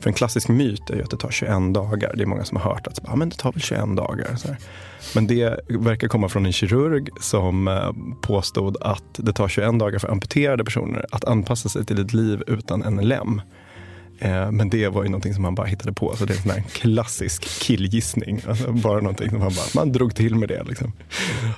För 0.04 0.10
en 0.10 0.14
klassisk 0.14 0.48
myt 0.48 0.90
är 0.90 0.94
ju 0.94 1.02
att 1.02 1.10
det 1.10 1.16
tar 1.16 1.30
21 1.30 1.74
dagar. 1.74 2.12
Det 2.16 2.22
är 2.22 2.26
många 2.26 2.44
som 2.44 2.56
har 2.56 2.74
hört 2.74 2.86
att 2.86 3.00
ah, 3.04 3.16
men 3.16 3.28
det 3.28 3.36
tar 3.36 3.52
väl 3.52 3.62
21 3.62 3.96
dagar. 3.96 4.36
Så 4.36 4.48
här. 4.48 4.56
Men 5.14 5.26
det 5.26 5.60
verkar 5.68 6.08
komma 6.08 6.28
från 6.28 6.46
en 6.46 6.52
kirurg 6.52 7.08
som 7.20 7.68
eh, 7.68 7.90
påstod 8.22 8.76
att 8.80 9.04
det 9.16 9.32
tar 9.32 9.48
21 9.48 9.78
dagar 9.78 9.98
för 9.98 10.08
amputerade 10.08 10.64
personer 10.64 11.06
att 11.10 11.24
anpassa 11.24 11.68
sig 11.68 11.84
till 11.84 12.00
ett 12.00 12.12
liv 12.12 12.42
utan 12.46 12.82
en 12.82 12.96
lem. 12.96 13.40
Eh, 14.18 14.50
men 14.50 14.70
det 14.70 14.88
var 14.88 15.02
ju 15.02 15.08
någonting 15.08 15.34
som 15.34 15.44
han 15.44 15.54
bara 15.54 15.66
hittade 15.66 15.92
på. 15.92 16.16
Så 16.16 16.24
det 16.24 16.32
är 16.32 16.36
en 16.36 16.42
sån 16.42 16.50
här 16.50 16.60
klassisk 16.60 17.44
killgissning. 17.60 18.40
Alltså 18.48 18.72
bara 18.72 19.00
någonting 19.00 19.30
som 19.30 19.40
han 19.40 19.52
bara, 19.54 19.66
man 19.74 19.92
drog 19.92 20.14
till 20.14 20.34
med 20.34 20.48
det. 20.48 20.62
Liksom. 20.64 20.92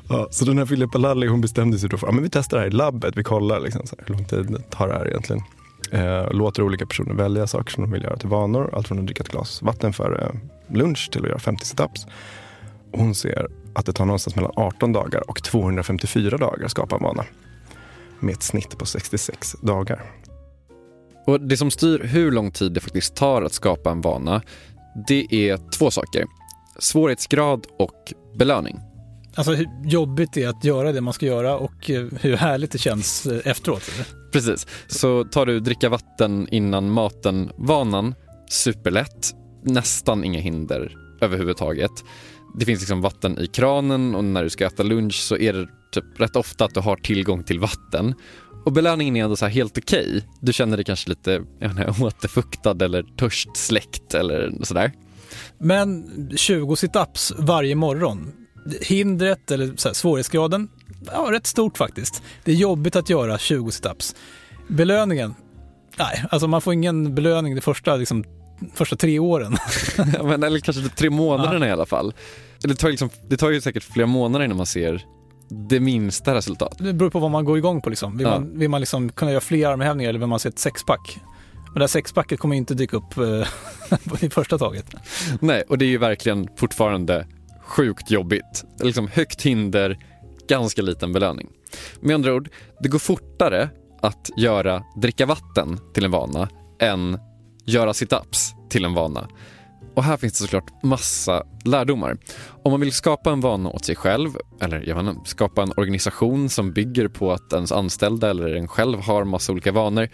Ja, 0.08 0.28
så 0.30 0.44
den 0.44 0.58
här 0.58 0.66
Filippa 0.66 0.98
Lalli 0.98 1.26
hon 1.26 1.40
bestämde 1.40 1.78
sig 1.78 1.88
då 1.88 1.96
för 1.96 2.08
att 2.08 2.22
vi 2.22 2.30
testar 2.30 2.56
det 2.56 2.60
här 2.60 2.68
i 2.68 2.72
labbet. 2.72 3.16
Vi 3.16 3.24
kollar 3.24 3.60
liksom, 3.60 3.86
så 3.86 3.96
här, 3.98 4.04
hur 4.06 4.14
lång 4.14 4.24
tid 4.24 4.70
tar 4.70 4.88
det 4.88 4.94
här 4.94 5.08
egentligen. 5.08 5.42
Eh, 5.92 6.30
låter 6.30 6.62
olika 6.62 6.86
personer 6.86 7.14
välja 7.14 7.46
saker 7.46 7.72
som 7.72 7.84
de 7.84 7.92
vill 7.92 8.02
göra 8.02 8.16
till 8.16 8.28
vanor. 8.28 8.70
Allt 8.72 8.88
från 8.88 8.98
att 8.98 9.06
dricka 9.06 9.22
ett 9.22 9.28
glas 9.28 9.62
vatten 9.62 9.92
före 9.92 10.34
lunch 10.68 11.08
till 11.12 11.22
att 11.22 11.28
göra 11.28 11.38
50 11.38 11.66
situps. 11.66 12.06
Hon 12.92 13.14
ser 13.14 13.46
att 13.74 13.86
det 13.86 13.92
tar 13.92 14.04
någonstans 14.04 14.36
mellan 14.36 14.52
18 14.56 14.92
dagar 14.92 15.30
och 15.30 15.42
254 15.42 16.38
dagar 16.38 16.64
att 16.64 16.70
skapa 16.70 16.96
en 16.96 17.02
vana. 17.02 17.24
Med 18.20 18.34
ett 18.34 18.42
snitt 18.42 18.78
på 18.78 18.86
66 18.86 19.52
dagar. 19.52 20.02
Och 21.26 21.40
det 21.40 21.56
som 21.56 21.70
styr 21.70 22.04
hur 22.04 22.32
lång 22.32 22.50
tid 22.50 22.72
det 22.72 22.80
faktiskt 22.80 23.16
tar 23.16 23.42
att 23.42 23.52
skapa 23.52 23.90
en 23.90 24.00
vana, 24.00 24.42
det 25.08 25.26
är 25.30 25.70
två 25.70 25.90
saker. 25.90 26.26
Svårighetsgrad 26.78 27.66
och 27.78 28.12
belöning. 28.38 28.80
Alltså 29.34 29.52
hur 29.52 29.68
jobbigt 29.84 30.32
det 30.32 30.42
är 30.42 30.48
att 30.48 30.64
göra 30.64 30.92
det 30.92 31.00
man 31.00 31.14
ska 31.14 31.26
göra 31.26 31.56
och 31.56 31.90
eh, 31.90 32.06
hur 32.20 32.36
härligt 32.36 32.70
det 32.70 32.78
känns 32.78 33.26
eh, 33.26 33.40
efteråt. 33.44 33.82
eller? 33.94 34.25
Precis. 34.36 34.66
Så 34.86 35.24
tar 35.24 35.46
du 35.46 35.60
dricka 35.60 35.88
vatten 35.88 36.48
innan 36.50 36.90
maten-vanan, 36.90 38.14
superlätt. 38.50 39.34
Nästan 39.64 40.24
inga 40.24 40.40
hinder 40.40 40.96
överhuvudtaget. 41.20 41.90
Det 42.58 42.64
finns 42.64 42.80
liksom 42.80 43.00
vatten 43.00 43.38
i 43.38 43.46
kranen 43.46 44.14
och 44.14 44.24
när 44.24 44.42
du 44.42 44.50
ska 44.50 44.66
äta 44.66 44.82
lunch 44.82 45.14
så 45.14 45.36
är 45.36 45.52
det 45.52 45.68
typ 45.92 46.20
rätt 46.20 46.36
ofta 46.36 46.64
att 46.64 46.74
du 46.74 46.80
har 46.80 46.96
tillgång 46.96 47.44
till 47.44 47.60
vatten 47.60 48.14
och 48.64 48.72
belöningen 48.72 49.16
är 49.16 49.24
ändå 49.24 49.36
så 49.36 49.44
här 49.44 49.52
helt 49.52 49.78
okej. 49.78 50.28
Du 50.40 50.52
känner 50.52 50.76
dig 50.76 50.84
kanske 50.84 51.08
lite 51.08 51.42
jag 51.58 51.74
menar, 51.74 52.04
återfuktad 52.04 52.84
eller 52.84 53.02
törstsläckt 53.02 54.14
eller 54.14 54.52
sådär. 54.62 54.92
Men 55.58 56.06
20 56.36 56.76
situps 56.76 57.32
varje 57.38 57.74
morgon, 57.74 58.32
hindret 58.80 59.50
eller 59.50 59.72
så 59.76 59.88
här, 59.88 59.94
svårighetsgraden, 59.94 60.68
ja 61.12 61.28
rätt 61.32 61.46
stort 61.46 61.78
faktiskt. 61.78 62.22
Det 62.44 62.50
är 62.52 62.56
jobbigt 62.56 62.96
att 62.96 63.10
göra 63.10 63.38
20 63.38 63.70
situps. 63.70 64.14
Belöningen, 64.68 65.34
nej, 65.98 66.24
alltså 66.30 66.48
man 66.48 66.60
får 66.60 66.72
ingen 66.72 67.14
belöning 67.14 67.54
de 67.54 67.60
första, 67.60 67.96
liksom, 67.96 68.24
första 68.74 68.96
tre 68.96 69.18
åren. 69.18 69.56
Ja, 70.16 70.22
Men, 70.22 70.42
eller 70.42 70.60
kanske 70.60 70.82
typ 70.82 70.96
tre 70.96 71.10
månaderna 71.10 71.68
i 71.68 71.70
alla 71.70 71.86
fall. 71.86 72.14
Det 72.60 72.74
tar, 72.74 72.88
liksom, 72.90 73.10
det 73.28 73.36
tar 73.36 73.50
ju 73.50 73.60
säkert 73.60 73.82
flera 73.82 74.06
månader 74.06 74.44
innan 74.44 74.56
man 74.56 74.66
ser 74.66 75.04
det 75.68 75.80
minsta 75.80 76.34
resultat. 76.34 76.74
Det 76.78 76.92
beror 76.92 77.10
på 77.10 77.18
vad 77.18 77.30
man 77.30 77.44
går 77.44 77.58
igång 77.58 77.80
på 77.80 77.90
liksom. 77.90 78.16
Vill 78.16 78.26
Ja. 78.26 78.30
man, 78.30 78.58
vill 78.58 78.70
man 78.70 78.80
liksom 78.80 79.08
kunna 79.12 79.30
göra 79.30 79.40
fler 79.40 79.68
armhävningar 79.68 80.08
eller 80.08 80.18
vill 80.18 80.28
man 80.28 80.38
se 80.40 80.48
ett 80.48 80.58
sexpack? 80.58 81.18
Men 81.64 81.74
det 81.74 81.80
här 81.80 81.86
sexpacket 81.86 82.40
kommer 82.40 82.56
inte 82.56 82.74
dyka 82.74 82.96
upp 82.96 83.16
eh, 83.18 83.46
i 84.24 84.30
första 84.30 84.58
taget. 84.58 84.86
Nej, 85.40 85.62
och 85.68 85.78
det 85.78 85.84
är 85.84 85.88
ju 85.88 85.98
verkligen 85.98 86.48
fortfarande 86.56 87.26
sjukt 87.64 88.10
jobbigt. 88.10 88.64
Liksom 88.80 89.08
högt 89.08 89.42
hinder, 89.42 89.98
ganska 90.48 90.82
liten 90.82 91.12
belöning. 91.12 91.48
Med 92.00 92.14
andra 92.14 92.34
ord, 92.34 92.48
det 92.80 92.88
går 92.88 92.98
fortare 92.98 93.70
att 94.02 94.30
göra 94.36 94.82
dricka 94.96 95.26
vatten 95.26 95.78
till 95.94 96.04
en 96.04 96.10
vana 96.10 96.48
än 96.80 97.18
göra 97.64 97.94
situps 97.94 98.54
till 98.70 98.84
en 98.84 98.94
vana. 98.94 99.28
Och 99.94 100.04
här 100.04 100.16
finns 100.16 100.32
det 100.32 100.44
såklart 100.44 100.82
massa 100.82 101.42
lärdomar. 101.64 102.18
Om 102.64 102.70
man 102.72 102.80
vill 102.80 102.92
skapa 102.92 103.30
en 103.30 103.40
vana 103.40 103.70
åt 103.70 103.84
sig 103.84 103.96
själv, 103.96 104.30
eller 104.60 104.88
jag 104.88 104.96
menar, 104.96 105.16
skapa 105.24 105.62
en 105.62 105.72
organisation 105.76 106.48
som 106.48 106.72
bygger 106.72 107.08
på 107.08 107.32
att 107.32 107.52
ens 107.52 107.72
anställda 107.72 108.30
eller 108.30 108.54
en 108.54 108.68
själv 108.68 109.00
har 109.00 109.24
massa 109.24 109.52
olika 109.52 109.72
vanor, 109.72 110.08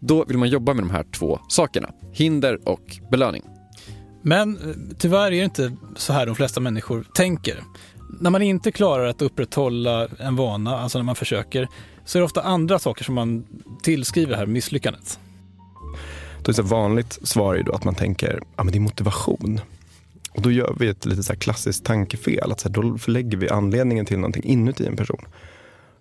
då 0.00 0.24
vill 0.24 0.38
man 0.38 0.48
jobba 0.48 0.74
med 0.74 0.84
de 0.84 0.90
här 0.90 1.04
två 1.12 1.40
sakerna. 1.48 1.90
Hinder 2.12 2.68
och 2.68 2.96
belöning. 3.10 3.42
Men 4.22 4.56
eh, 4.56 4.96
tyvärr 4.98 5.26
är 5.26 5.30
det 5.30 5.36
inte 5.36 5.76
så 5.96 6.12
här 6.12 6.26
de 6.26 6.34
flesta 6.34 6.60
människor 6.60 7.06
tänker. 7.14 7.62
När 8.20 8.30
man 8.30 8.42
inte 8.42 8.72
klarar 8.72 9.06
att 9.06 9.22
upprätthålla 9.22 10.08
en 10.18 10.36
vana, 10.36 10.78
alltså 10.78 10.98
när 10.98 11.04
man 11.04 11.14
försöker, 11.14 11.68
så 12.04 12.18
är 12.18 12.20
det 12.20 12.24
ofta 12.24 12.42
andra 12.42 12.78
saker 12.78 13.04
som 13.04 13.14
man 13.14 13.46
tillskriver 13.82 14.30
det 14.30 14.36
här 14.36 14.46
misslyckandet. 14.46 15.18
Då 16.42 16.44
är 16.44 16.46
det 16.46 16.54
så 16.54 16.62
vanligt 16.62 17.18
svar 17.22 17.54
är 17.54 17.62
då 17.62 17.72
att 17.72 17.84
man 17.84 17.94
tänker 17.94 18.40
ja, 18.56 18.64
men 18.64 18.72
det 18.72 18.78
är 18.78 18.80
motivation. 18.80 19.60
Och 20.32 20.42
då 20.42 20.50
gör 20.50 20.76
vi 20.78 20.88
ett 20.88 21.06
lite 21.06 21.22
så 21.22 21.32
här 21.32 21.40
klassiskt 21.40 21.84
tankefel. 21.84 22.52
Att 22.52 22.60
så 22.60 22.68
här, 22.68 22.74
då 22.74 22.98
förlägger 22.98 23.38
vi 23.38 23.48
anledningen 23.48 24.06
till 24.06 24.18
någonting 24.18 24.44
inuti 24.44 24.86
en 24.86 24.96
person. 24.96 25.24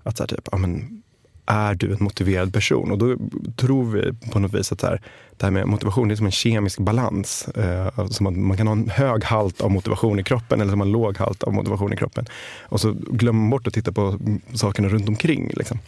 Att 0.04 0.18
så 0.18 0.24
här, 0.24 0.28
typ, 0.28 0.50
ja, 0.52 0.58
men, 0.58 1.04
är 1.48 1.76
du 1.76 1.92
en 1.92 1.98
motiverad 2.00 2.54
person? 2.54 2.92
Och 2.92 2.98
då 2.98 3.16
tror 3.56 3.92
vi 3.92 4.14
på 4.32 4.40
något 4.40 4.54
vis 4.54 4.72
att 4.72 4.82
här, 4.82 5.02
det 5.38 5.46
här 5.46 5.52
med 5.52 5.68
motivation 5.68 6.08
det 6.08 6.14
är 6.14 6.16
som 6.16 6.26
en 6.26 6.32
kemisk 6.32 6.80
balans. 6.80 7.48
Eh, 7.48 8.08
som 8.08 8.28
att 8.28 8.38
man 8.38 8.58
kan 8.58 8.68
ha 8.68 8.72
en 8.74 8.90
hög 8.90 9.24
halt 9.24 9.62
av 9.62 9.72
motivation 9.72 10.20
i 10.20 10.24
kroppen 10.24 10.62
eller 10.62 10.72
som 10.72 10.82
en 10.82 10.92
låg 10.92 11.18
halt 11.18 11.44
av 11.44 11.54
motivation 11.54 11.94
i 11.94 11.98
kroppen. 11.98 12.26
Och 12.62 12.82
så 12.82 12.96
glömmer 13.12 13.40
man 13.40 13.50
bort 13.50 13.68
att 13.68 13.74
titta 13.74 13.92
på 13.92 14.20
sakerna 14.54 14.88
runt 14.88 15.10
omkring. 15.10 15.52
Liksom. 15.56 15.80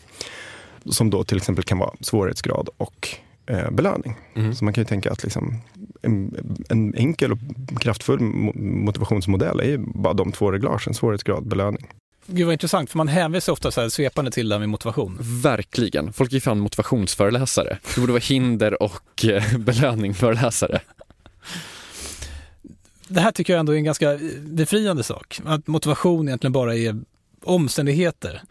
Som 0.85 1.09
då 1.09 1.23
till 1.23 1.37
exempel 1.37 1.63
kan 1.63 1.77
vara 1.77 1.91
svårighetsgrad 1.99 2.69
och 2.77 3.09
eh, 3.45 3.71
belöning. 3.71 4.15
Så 4.53 4.63
man 4.63 4.73
kan 4.73 4.81
ju 4.81 4.85
tänka 4.85 5.11
att 5.11 5.23
liksom, 5.23 5.61
en, 6.01 6.35
en 6.69 6.95
enkel 6.95 7.31
och 7.31 7.39
kraftfull 7.79 8.19
mo- 8.19 8.61
motivationsmodell 8.85 9.59
är 9.59 9.65
ju 9.65 9.77
bara 9.77 10.13
de 10.13 10.31
två 10.31 10.51
reglagen, 10.51 10.93
svårighetsgrad, 10.93 11.47
belöning. 11.47 11.87
Gud 12.31 12.45
vad 12.45 12.53
intressant, 12.53 12.89
för 12.89 12.98
man 12.98 13.07
hänvisar 13.07 13.53
ofta 13.53 13.71
så 13.71 13.81
här 13.81 13.89
svepande 13.89 14.31
till 14.31 14.50
det 14.50 14.55
här 14.55 14.59
med 14.59 14.69
motivation. 14.69 15.17
Verkligen. 15.21 16.13
Folk 16.13 16.31
är 16.31 16.36
ju 16.36 16.41
fan 16.41 16.59
motivationsföreläsare. 16.59 17.77
Det 17.95 18.01
borde 18.01 18.13
vara 18.13 18.24
hinder 18.24 18.83
och 18.83 19.25
eh, 19.25 19.57
belöningföreläsare. 19.57 20.81
Det 23.07 23.21
här 23.21 23.31
tycker 23.31 23.53
jag 23.53 23.59
ändå 23.59 23.71
är 23.71 23.77
en 23.77 23.83
ganska 23.83 24.19
befriande 24.39 25.03
sak. 25.03 25.41
Att 25.45 25.67
motivation 25.67 26.27
egentligen 26.27 26.51
bara 26.51 26.75
är 26.75 26.95
omständigheter. 27.43 28.41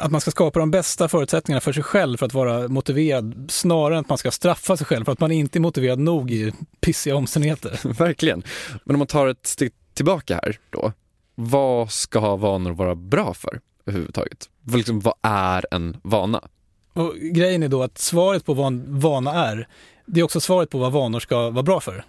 Att 0.00 0.10
man 0.10 0.20
ska 0.20 0.30
skapa 0.30 0.58
de 0.58 0.70
bästa 0.70 1.08
förutsättningarna 1.08 1.60
för 1.60 1.72
sig 1.72 1.82
själv 1.82 2.16
för 2.16 2.26
att 2.26 2.34
vara 2.34 2.68
motiverad 2.68 3.46
snarare 3.48 3.94
än 3.94 4.00
att 4.00 4.08
man 4.08 4.18
ska 4.18 4.30
straffa 4.30 4.76
sig 4.76 4.86
själv 4.86 5.04
för 5.04 5.12
att 5.12 5.20
man 5.20 5.32
inte 5.32 5.58
är 5.58 5.60
motiverad 5.60 5.98
nog 5.98 6.30
i 6.30 6.52
pissiga 6.80 7.16
omständigheter. 7.16 7.80
Verkligen. 7.98 8.42
Men 8.84 8.96
om 8.96 8.98
man 8.98 9.06
tar 9.06 9.28
ett 9.28 9.46
steg 9.46 9.72
tillbaka 9.94 10.34
här 10.34 10.58
då. 10.70 10.92
Vad 11.40 11.92
ska 11.92 12.36
vanor 12.36 12.70
vara 12.70 12.94
bra 12.94 13.34
för 13.34 13.60
överhuvudtaget? 13.86 14.50
Liksom, 14.74 15.00
vad 15.00 15.14
är 15.22 15.66
en 15.70 15.96
vana? 16.02 16.48
Och 16.92 17.14
grejen 17.14 17.62
är 17.62 17.68
då 17.68 17.82
att 17.82 17.98
svaret 17.98 18.44
på 18.44 18.54
vad 18.54 18.66
en 18.66 19.00
vana 19.00 19.32
är, 19.32 19.68
det 20.06 20.20
är 20.20 20.24
också 20.24 20.40
svaret 20.40 20.70
på 20.70 20.78
vad 20.78 20.92
vanor 20.92 21.20
ska 21.20 21.50
vara 21.50 21.62
bra 21.62 21.80
för. 21.80 22.04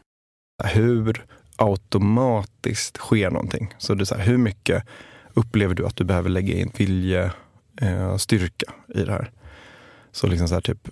Hur 0.64 1.26
automatiskt 1.56 2.98
sker 2.98 3.32
någonting? 3.32 3.74
Så 3.78 3.94
det 3.94 4.04
är 4.04 4.06
så 4.06 4.16
här, 4.16 4.26
hur 4.26 4.38
mycket 4.38 4.84
upplever 5.34 5.76
du 5.76 5.86
att 5.86 5.96
du 5.96 6.04
behöver 6.04 6.30
lägga 6.30 6.58
in 6.58 6.72
viljestyrka 6.78 7.36
eh, 7.82 8.18
styrka 8.18 8.74
i 8.96 9.04
det 9.04 9.12
här? 9.12 9.32
Så 10.12 10.28
liksom 10.28 10.48
så 10.48 10.54
här, 10.54 10.62
typ, 10.62 10.88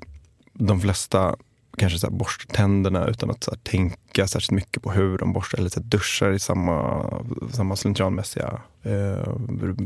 de 0.53 0.81
flesta 0.81 1.35
kanske 1.77 1.99
så 1.99 2.07
här 2.07 2.13
borstar 2.13 2.53
tänderna 2.53 3.07
utan 3.07 3.29
att 3.29 3.43
så 3.43 3.51
här, 3.51 3.57
tänka 3.57 4.27
särskilt 4.27 4.51
mycket 4.51 4.83
på 4.83 4.91
hur 4.91 5.17
de 5.17 5.33
borstar 5.33 5.57
eller 5.57 5.69
så 5.69 5.79
duschar 5.79 6.31
i 6.31 6.39
samma, 6.39 7.05
samma 7.51 7.75
slentrianmässiga, 7.75 8.61
eh, 8.83 9.33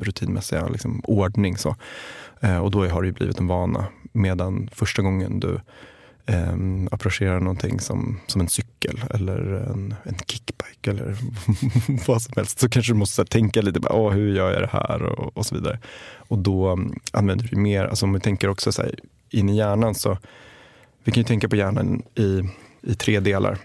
rutinmässiga 0.01 0.67
liksom, 0.67 1.01
ordning. 1.03 1.57
Så. 1.57 1.75
Eh, 2.39 2.57
och 2.57 2.71
då 2.71 2.87
har 2.87 3.01
det 3.01 3.07
ju 3.07 3.13
blivit 3.13 3.39
en 3.39 3.47
vana. 3.47 3.85
Medan 4.11 4.69
första 4.73 5.01
gången 5.01 5.39
du 5.39 5.59
eh, 6.25 6.55
approcherar 6.91 7.39
någonting 7.39 7.79
som, 7.79 8.19
som 8.27 8.41
en 8.41 8.49
cykel 8.49 9.03
eller 9.09 9.37
en, 9.53 9.95
en 10.03 10.17
kickbike 10.27 10.91
eller 10.91 11.17
vad 12.07 12.21
som 12.21 12.33
helst 12.35 12.59
så 12.59 12.69
kanske 12.69 12.91
du 12.91 12.97
måste 12.97 13.15
så 13.15 13.21
här, 13.21 13.27
tänka 13.27 13.61
lite, 13.61 13.79
bara, 13.79 13.93
Åh, 13.93 14.11
hur 14.11 14.35
gör 14.35 14.51
jag 14.51 14.61
det 14.61 14.69
här 14.71 15.03
och, 15.03 15.37
och 15.37 15.45
så 15.45 15.55
vidare. 15.55 15.79
Och 16.15 16.37
då 16.37 16.71
eh, 16.71 16.77
använder 17.11 17.47
du 17.47 17.57
mer, 17.57 17.85
alltså 17.85 18.05
om 18.05 18.13
vi 18.13 18.19
tänker 18.19 18.49
också 18.49 18.71
så 18.71 18.81
här, 18.81 18.95
in 19.29 19.49
i 19.49 19.57
hjärnan 19.57 19.95
så 19.95 20.17
vi 21.03 21.11
kan 21.11 21.21
ju 21.21 21.27
tänka 21.27 21.49
på 21.49 21.55
hjärnan 21.55 22.03
i, 22.15 22.41
i 22.81 22.95
tre 22.95 23.19
delar. 23.19 23.57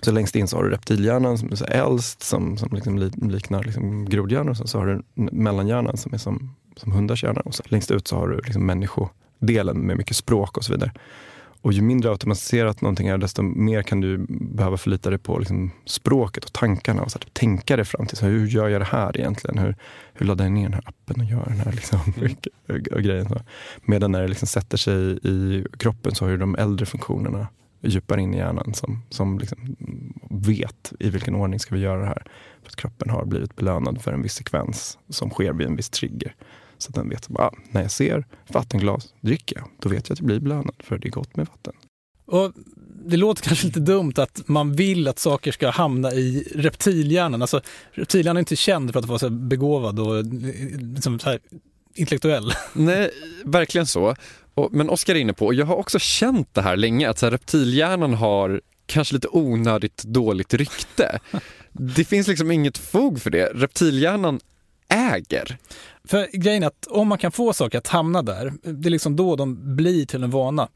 Så 0.00 0.12
längst 0.12 0.36
in 0.36 0.48
så 0.48 0.56
har 0.56 0.64
du 0.64 0.70
reptilhjärnan 0.70 1.38
som 1.38 1.52
är 1.52 1.56
så 1.56 1.64
äldst, 1.64 2.22
som, 2.22 2.58
som 2.58 2.68
liksom 2.72 2.98
liknar 3.30 3.64
liksom 3.64 4.04
grodhjärnan. 4.04 4.48
Och 4.48 4.56
sen 4.56 4.66
så 4.66 4.78
har 4.78 4.86
du 4.86 5.02
mellanhjärnan 5.14 5.96
som 5.96 6.14
är 6.14 6.18
som, 6.18 6.54
som 6.76 6.92
hundars 6.92 7.24
hjärna. 7.24 7.40
Och 7.40 7.54
så 7.54 7.62
längst 7.66 7.90
ut 7.90 8.08
så 8.08 8.16
har 8.16 8.28
du 8.28 8.36
liksom 8.36 8.66
människodelen 8.66 9.78
med 9.78 9.96
mycket 9.96 10.16
språk 10.16 10.56
och 10.56 10.64
så 10.64 10.72
vidare. 10.72 10.92
Och 11.62 11.72
ju 11.72 11.82
mindre 11.82 12.10
automatiserat 12.10 12.80
någonting 12.80 13.08
är, 13.08 13.18
desto 13.18 13.42
mer 13.42 13.82
kan 13.82 14.00
du 14.00 14.26
behöva 14.28 14.76
förlita 14.76 15.10
dig 15.10 15.18
på 15.18 15.38
liksom 15.38 15.70
språket 15.84 16.44
och 16.44 16.52
tankarna. 16.52 17.02
Och 17.02 17.10
så 17.10 17.18
här, 17.18 17.24
typ, 17.24 17.34
tänka 17.34 17.76
dig 17.76 17.84
fram 17.84 18.06
till 18.06 18.16
så 18.16 18.24
här, 18.24 18.32
hur 18.32 18.46
gör 18.46 18.68
jag 18.68 18.80
det 18.80 18.84
här 18.84 19.16
egentligen? 19.16 19.58
Hur, 19.58 19.76
hur 20.12 20.26
laddar 20.26 20.44
jag 20.44 20.52
ner 20.52 20.62
den 20.62 20.74
här 20.74 20.84
appen 20.86 21.20
och 21.20 21.26
gör 21.26 21.44
den 21.44 21.60
här 21.60 21.72
liksom, 21.72 22.00
och 22.92 23.02
grejen? 23.02 23.28
Så. 23.28 23.40
Medan 23.84 24.12
när 24.12 24.22
det 24.22 24.28
liksom 24.28 24.48
sätter 24.48 24.76
sig 24.76 25.18
i 25.22 25.64
kroppen 25.78 26.14
så 26.14 26.24
har 26.24 26.30
ju 26.30 26.36
de 26.36 26.54
äldre 26.54 26.86
funktionerna 26.86 27.46
djupare 27.80 28.22
in 28.22 28.34
i 28.34 28.36
hjärnan 28.36 28.74
som, 28.74 29.02
som 29.10 29.38
liksom 29.38 29.76
vet 30.30 30.92
i 31.00 31.10
vilken 31.10 31.34
ordning 31.34 31.60
ska 31.60 31.74
vi 31.74 31.80
göra 31.80 32.00
det 32.00 32.06
här. 32.06 32.22
För 32.62 32.68
att 32.68 32.76
kroppen 32.76 33.10
har 33.10 33.24
blivit 33.24 33.56
belönad 33.56 34.02
för 34.02 34.12
en 34.12 34.22
viss 34.22 34.34
sekvens 34.34 34.98
som 35.08 35.30
sker 35.30 35.52
vid 35.52 35.66
en 35.66 35.76
viss 35.76 35.90
trigger. 35.90 36.34
Så 36.78 36.88
att 36.88 36.94
den 36.94 37.08
vet 37.08 37.30
att 37.30 37.40
ah, 37.40 37.52
när 37.70 37.82
jag 37.82 37.90
ser 37.90 38.26
vattenglas 38.48 39.14
dricker 39.20 39.56
jag, 39.56 39.68
då 39.82 39.88
vet 39.88 40.08
jag 40.08 40.14
att 40.14 40.18
jag 40.18 40.26
blir 40.26 40.40
belönad 40.40 40.74
för 40.78 40.98
det 40.98 41.08
är 41.08 41.10
gott 41.10 41.36
med 41.36 41.46
vatten. 41.46 41.72
Och 42.26 42.52
det 43.04 43.16
låter 43.16 43.42
kanske 43.42 43.66
lite 43.66 43.80
dumt 43.80 44.12
att 44.16 44.48
man 44.48 44.72
vill 44.72 45.08
att 45.08 45.18
saker 45.18 45.52
ska 45.52 45.70
hamna 45.70 46.12
i 46.12 46.52
reptilhjärnan. 46.54 47.42
Alltså, 47.42 47.60
reptilhjärnan 47.92 48.36
är 48.36 48.40
inte 48.40 48.56
känd 48.56 48.92
för 48.92 48.98
att 48.98 49.06
vara 49.06 49.18
så 49.18 49.26
här 49.26 49.30
begåvad 49.30 50.00
och 50.00 50.24
liksom 50.80 51.18
så 51.18 51.30
här 51.30 51.40
intellektuell. 51.94 52.52
Nej, 52.72 53.10
verkligen 53.44 53.86
så. 53.86 54.14
Och, 54.54 54.72
men 54.72 54.90
Oskar 54.90 55.14
är 55.14 55.18
inne 55.18 55.32
på, 55.32 55.46
och 55.46 55.54
jag 55.54 55.66
har 55.66 55.76
också 55.76 55.98
känt 55.98 56.54
det 56.54 56.62
här 56.62 56.76
länge, 56.76 57.10
att 57.10 57.18
så 57.18 57.26
här, 57.26 57.30
reptilhjärnan 57.30 58.14
har 58.14 58.60
kanske 58.86 59.14
lite 59.14 59.28
onödigt 59.28 60.02
dåligt 60.02 60.54
rykte. 60.54 61.18
Det 61.72 62.04
finns 62.04 62.28
liksom 62.28 62.50
inget 62.50 62.78
fog 62.78 63.20
för 63.20 63.30
det. 63.30 63.50
Reptilhjärnan 63.54 64.40
äger. 64.88 65.58
För 66.08 66.28
grejen 66.32 66.62
är 66.62 66.66
att 66.66 66.86
om 66.86 67.08
man 67.08 67.18
kan 67.18 67.32
få 67.32 67.52
saker 67.52 67.78
att 67.78 67.88
hamna 67.88 68.22
där, 68.22 68.52
det 68.62 68.88
är 68.88 68.90
liksom 68.90 69.16
då 69.16 69.36
de 69.36 69.76
blir 69.76 70.06
till 70.06 70.22
en 70.22 70.30
vana. 70.30 70.68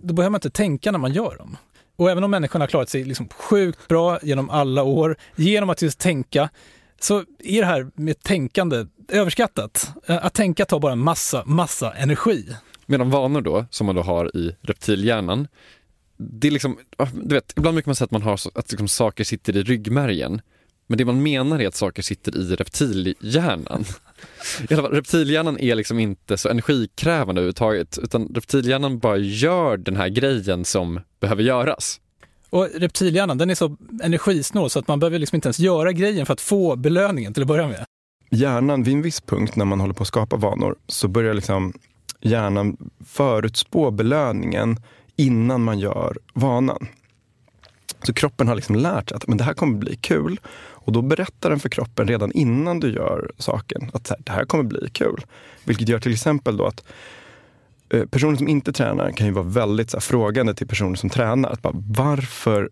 Då 0.00 0.14
behöver 0.14 0.30
man 0.30 0.38
inte 0.38 0.50
tänka 0.50 0.92
när 0.92 0.98
man 0.98 1.12
gör 1.12 1.36
dem. 1.38 1.56
Och 1.96 2.10
även 2.10 2.24
om 2.24 2.30
människan 2.30 2.60
har 2.60 2.68
klarat 2.68 2.88
sig 2.88 3.04
liksom 3.04 3.28
sjukt 3.28 3.88
bra 3.88 4.18
genom 4.22 4.50
alla 4.50 4.82
år, 4.82 5.16
genom 5.36 5.70
att 5.70 5.82
just 5.82 5.98
tänka, 5.98 6.50
så 7.00 7.18
är 7.38 7.60
det 7.60 7.66
här 7.66 7.90
med 7.94 8.22
tänkande 8.22 8.86
överskattat. 9.08 9.90
Eh, 10.06 10.26
att 10.26 10.34
tänka 10.34 10.64
tar 10.64 10.80
bara 10.80 10.92
en 10.92 10.98
massa, 10.98 11.42
massa 11.46 11.92
energi. 11.92 12.46
Medan 12.86 13.10
vanor 13.10 13.40
då, 13.40 13.66
som 13.70 13.86
man 13.86 13.94
då 13.94 14.02
har 14.02 14.36
i 14.36 14.56
reptilhjärnan, 14.62 15.48
det 16.16 16.46
är 16.46 16.52
liksom, 16.52 16.78
du 17.12 17.34
vet, 17.34 17.52
ibland 17.56 17.74
brukar 17.74 17.88
man 17.88 17.96
säga 17.96 18.04
att 18.04 18.10
man 18.10 18.22
har 18.22 18.36
så, 18.36 18.50
att 18.54 18.70
liksom 18.70 18.88
saker 18.88 19.24
sitter 19.24 19.56
i 19.56 19.62
ryggmärgen. 19.62 20.40
Men 20.86 20.98
det 20.98 21.04
man 21.04 21.22
menar 21.22 21.60
är 21.60 21.68
att 21.68 21.74
saker 21.74 22.02
sitter 22.02 22.36
i 22.36 22.56
reptilhjärnan. 22.56 23.84
I 24.70 24.74
alla 24.74 24.82
fall, 24.82 24.92
reptilhjärnan 24.92 25.58
är 25.58 25.74
liksom 25.74 25.98
inte 25.98 26.36
så 26.36 26.48
energikrävande 26.48 27.40
överhuvudtaget 27.40 27.98
utan 27.98 28.32
reptilhjärnan 28.34 28.98
bara 28.98 29.16
gör 29.16 29.76
den 29.76 29.96
här 29.96 30.08
grejen 30.08 30.64
som 30.64 31.00
behöver 31.20 31.42
göras. 31.42 32.00
Och 32.50 32.68
reptilhjärnan, 32.74 33.38
den 33.38 33.50
är 33.50 33.54
så 33.54 33.76
energisnål 34.02 34.70
så 34.70 34.78
att 34.78 34.88
man 34.88 35.00
behöver 35.00 35.18
liksom 35.18 35.36
inte 35.36 35.48
ens 35.48 35.58
göra 35.58 35.92
grejen 35.92 36.26
för 36.26 36.32
att 36.32 36.40
få 36.40 36.76
belöningen 36.76 37.34
till 37.34 37.42
att 37.42 37.48
börja 37.48 37.68
med. 37.68 37.84
Hjärnan, 38.30 38.82
vid 38.82 38.94
en 38.94 39.02
viss 39.02 39.20
punkt 39.20 39.56
när 39.56 39.64
man 39.64 39.80
håller 39.80 39.94
på 39.94 40.02
att 40.02 40.08
skapa 40.08 40.36
vanor, 40.36 40.76
så 40.86 41.08
börjar 41.08 41.34
liksom 41.34 41.72
hjärnan 42.20 42.76
förutspå 43.06 43.90
belöningen 43.90 44.76
innan 45.16 45.62
man 45.62 45.78
gör 45.78 46.18
vanan. 46.34 46.88
Så 48.02 48.12
kroppen 48.12 48.48
har 48.48 48.54
liksom 48.54 48.76
lärt 48.76 49.08
sig 49.08 49.16
att 49.16 49.26
men 49.26 49.38
det 49.38 49.44
här 49.44 49.54
kommer 49.54 49.78
bli 49.78 49.96
kul. 49.96 50.40
Och 50.86 50.92
då 50.92 51.02
berättar 51.02 51.50
den 51.50 51.58
för 51.58 51.68
kroppen 51.68 52.08
redan 52.08 52.32
innan 52.32 52.80
du 52.80 52.92
gör 52.92 53.30
saken 53.38 53.90
att 53.92 54.12
det 54.18 54.32
här 54.32 54.44
kommer 54.44 54.64
bli 54.64 54.88
kul. 54.92 55.24
Vilket 55.64 55.88
gör 55.88 55.98
till 55.98 56.12
exempel 56.12 56.56
då 56.56 56.66
att 56.66 56.84
eh, 57.88 58.04
personer 58.04 58.36
som 58.36 58.48
inte 58.48 58.72
tränar 58.72 59.10
kan 59.10 59.26
ju 59.26 59.32
vara 59.32 59.44
väldigt 59.44 59.90
så 59.90 59.96
här, 59.96 60.02
frågande 60.02 60.54
till 60.54 60.66
personer 60.66 60.96
som 60.96 61.10
tränar. 61.10 61.50
Att 61.50 61.62
bara, 61.62 61.74
varför 61.88 62.70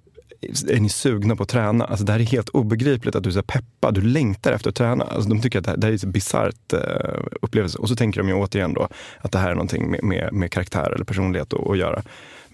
är 0.69 0.81
ni 0.81 0.89
sugna 0.89 1.37
på 1.37 1.43
att 1.43 1.49
träna? 1.49 1.85
Alltså, 1.85 2.05
det 2.05 2.13
här 2.13 2.21
är 2.21 2.25
helt 2.25 2.49
obegripligt 2.49 3.17
att 3.17 3.23
du 3.23 3.29
är 3.29 3.35
så 3.35 3.43
peppad, 3.43 3.95
du 3.95 4.01
längtar 4.01 4.53
efter 4.53 4.69
att 4.69 4.77
träna. 4.77 5.05
Alltså, 5.05 5.31
de 5.31 5.41
tycker 5.41 5.59
att 5.59 5.65
det 5.65 5.71
här, 5.71 5.77
det 5.77 5.87
här 5.87 5.95
är 5.95 6.05
en 6.05 6.13
bisarrt 6.13 6.73
eh, 6.73 7.25
upplevelse. 7.43 7.79
Och 7.79 7.89
så 7.89 7.97
tänker 7.97 8.21
de 8.21 8.29
ju 8.29 8.35
återigen 8.35 8.75
då 8.75 8.89
att 9.19 9.33
det 9.33 9.39
här 9.39 9.51
är 9.51 9.55
någonting 9.55 9.91
med, 9.91 10.05
med, 10.05 10.33
med 10.33 10.51
karaktär 10.51 10.93
eller 10.95 11.05
personlighet 11.05 11.53
att, 11.53 11.71
att 11.71 11.79
göra. 11.79 12.03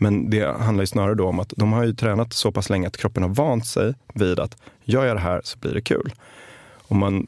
Men 0.01 0.31
det 0.31 0.57
handlar 0.61 0.83
ju 0.83 0.87
snarare 0.87 1.15
då 1.15 1.29
om 1.29 1.41
att 1.41 1.53
de 1.57 1.73
har 1.73 1.85
ju 1.85 1.95
tränat 1.95 2.33
så 2.33 2.53
pass 2.53 2.71
länge 2.71 2.87
att 2.87 2.97
kroppen 2.97 3.23
har 3.23 3.31
vant 3.31 3.67
sig 3.67 3.95
vid 4.15 4.41
att 4.41 4.57
gör 4.85 5.05
jag 5.05 5.17
det 5.17 5.21
här 5.21 5.41
så 5.45 5.59
blir 5.59 5.75
det 5.75 5.81
kul. 5.81 6.13
Om 6.75 6.99
man, 6.99 7.27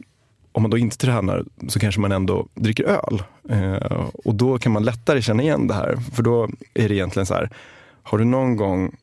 om 0.52 0.62
man 0.62 0.70
då 0.70 0.78
inte 0.78 0.98
tränar 0.98 1.44
så 1.68 1.80
kanske 1.80 2.00
man 2.00 2.12
ändå 2.12 2.46
dricker 2.54 2.84
öl. 2.84 3.22
Eh, 3.48 4.08
och 4.24 4.34
då 4.34 4.58
kan 4.58 4.72
man 4.72 4.84
lättare 4.84 5.22
känna 5.22 5.42
igen 5.42 5.66
det 5.66 5.74
här. 5.74 5.96
För 6.14 6.22
då 6.22 6.48
är 6.74 6.88
det 6.88 6.94
egentligen 6.94 7.26
så 7.26 7.34
här, 7.34 7.50
har 8.02 8.18
du 8.18 8.24
någon 8.24 8.56
gång 8.56 8.96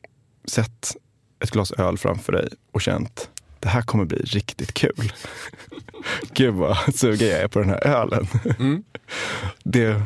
sett 0.44 0.96
ett 1.44 1.50
glas 1.50 1.72
öl 1.72 1.98
framför 1.98 2.32
dig 2.32 2.48
och 2.72 2.80
känt 2.80 3.30
det 3.60 3.68
här 3.68 3.82
kommer 3.82 4.04
bli 4.04 4.18
riktigt 4.18 4.74
kul. 4.74 5.12
Gud 6.34 6.54
vad 6.54 6.94
sugen 6.94 7.28
jag 7.28 7.40
är 7.40 7.48
på 7.48 7.58
den 7.58 7.68
här 7.68 7.86
ölen. 7.86 8.26
Mm. 8.58 8.82
Det 9.62 10.02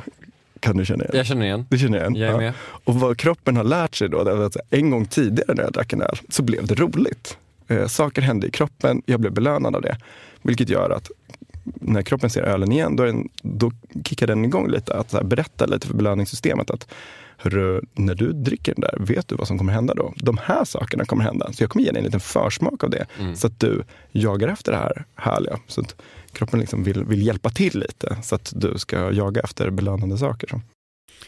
kan 0.65 0.77
du 0.77 0.85
känna 0.85 1.05
igen? 1.05 1.17
Jag 1.17 1.27
känner 1.27 1.47
igen. 1.47 1.67
Du 1.71 1.79
känner 1.79 1.99
igen? 1.99 2.17
Jag 2.17 2.31
är 2.31 2.37
med. 2.37 2.49
Ja. 2.49 2.53
Och 2.85 2.95
vad 2.95 3.19
kroppen 3.19 3.57
har 3.57 3.65
lärt 3.65 3.95
sig 3.95 4.09
då, 4.09 4.21
är 4.21 4.47
att 4.47 4.57
en 4.71 4.91
gång 4.91 5.07
tidigare 5.07 5.55
när 5.55 5.63
jag 5.63 5.73
drack 5.73 5.93
en 5.93 6.03
öl 6.03 6.19
så 6.29 6.43
blev 6.43 6.67
det 6.67 6.75
roligt. 6.75 7.39
Eh, 7.69 7.87
saker 7.87 8.23
hände 8.23 8.47
i 8.47 8.51
kroppen, 8.51 9.03
jag 9.07 9.21
blev 9.21 9.33
belönad 9.33 9.77
av 9.77 9.83
det. 9.83 9.97
Vilket 10.43 10.69
gör 10.69 10.91
att 10.91 11.11
när 11.65 12.03
kroppen 12.03 12.31
ser 12.31 12.43
ölen 12.43 12.73
igen, 12.73 12.97
då, 12.97 13.05
den, 13.05 13.29
då 13.43 13.73
kickar 14.05 14.27
den 14.27 14.45
igång 14.45 14.71
lite. 14.71 14.95
Att 14.95 15.13
här, 15.13 15.23
berätta 15.23 15.67
lite 15.67 15.87
för 15.87 15.95
belöningssystemet 15.95 16.71
att 16.71 16.89
Hörru, 17.37 17.81
när 17.93 18.15
du 18.15 18.33
dricker 18.33 18.75
den 18.75 18.81
där, 18.81 18.97
vet 19.15 19.29
du 19.29 19.35
vad 19.35 19.47
som 19.47 19.59
kommer 19.59 19.73
hända 19.73 19.95
då? 19.95 20.15
De 20.17 20.39
här 20.43 20.65
sakerna 20.65 21.05
kommer 21.05 21.25
hända. 21.25 21.53
Så 21.53 21.63
jag 21.63 21.71
kommer 21.71 21.85
ge 21.85 21.91
dig 21.91 21.99
en 21.99 22.05
liten 22.05 22.21
försmak 22.21 22.85
av 22.85 22.91
det. 22.91 23.07
Mm. 23.21 23.37
Så 23.37 23.47
att 23.47 23.61
du 23.61 23.83
jagar 24.13 24.49
efter 24.49 24.73
det 24.73 24.79
här 24.79 25.05
härliga. 25.15 25.59
Så 25.67 25.81
att 25.81 25.97
kroppen 26.35 26.61
liksom 26.61 26.85
vill, 26.85 27.05
vill 27.05 27.27
hjälpa 27.27 27.51
till 27.51 27.79
lite 27.79 28.17
så 28.23 28.35
att 28.35 28.53
du 28.57 28.79
ska 28.79 29.13
jaga 29.13 29.41
efter 29.41 29.71
belönande 29.71 30.19
saker. 30.19 30.61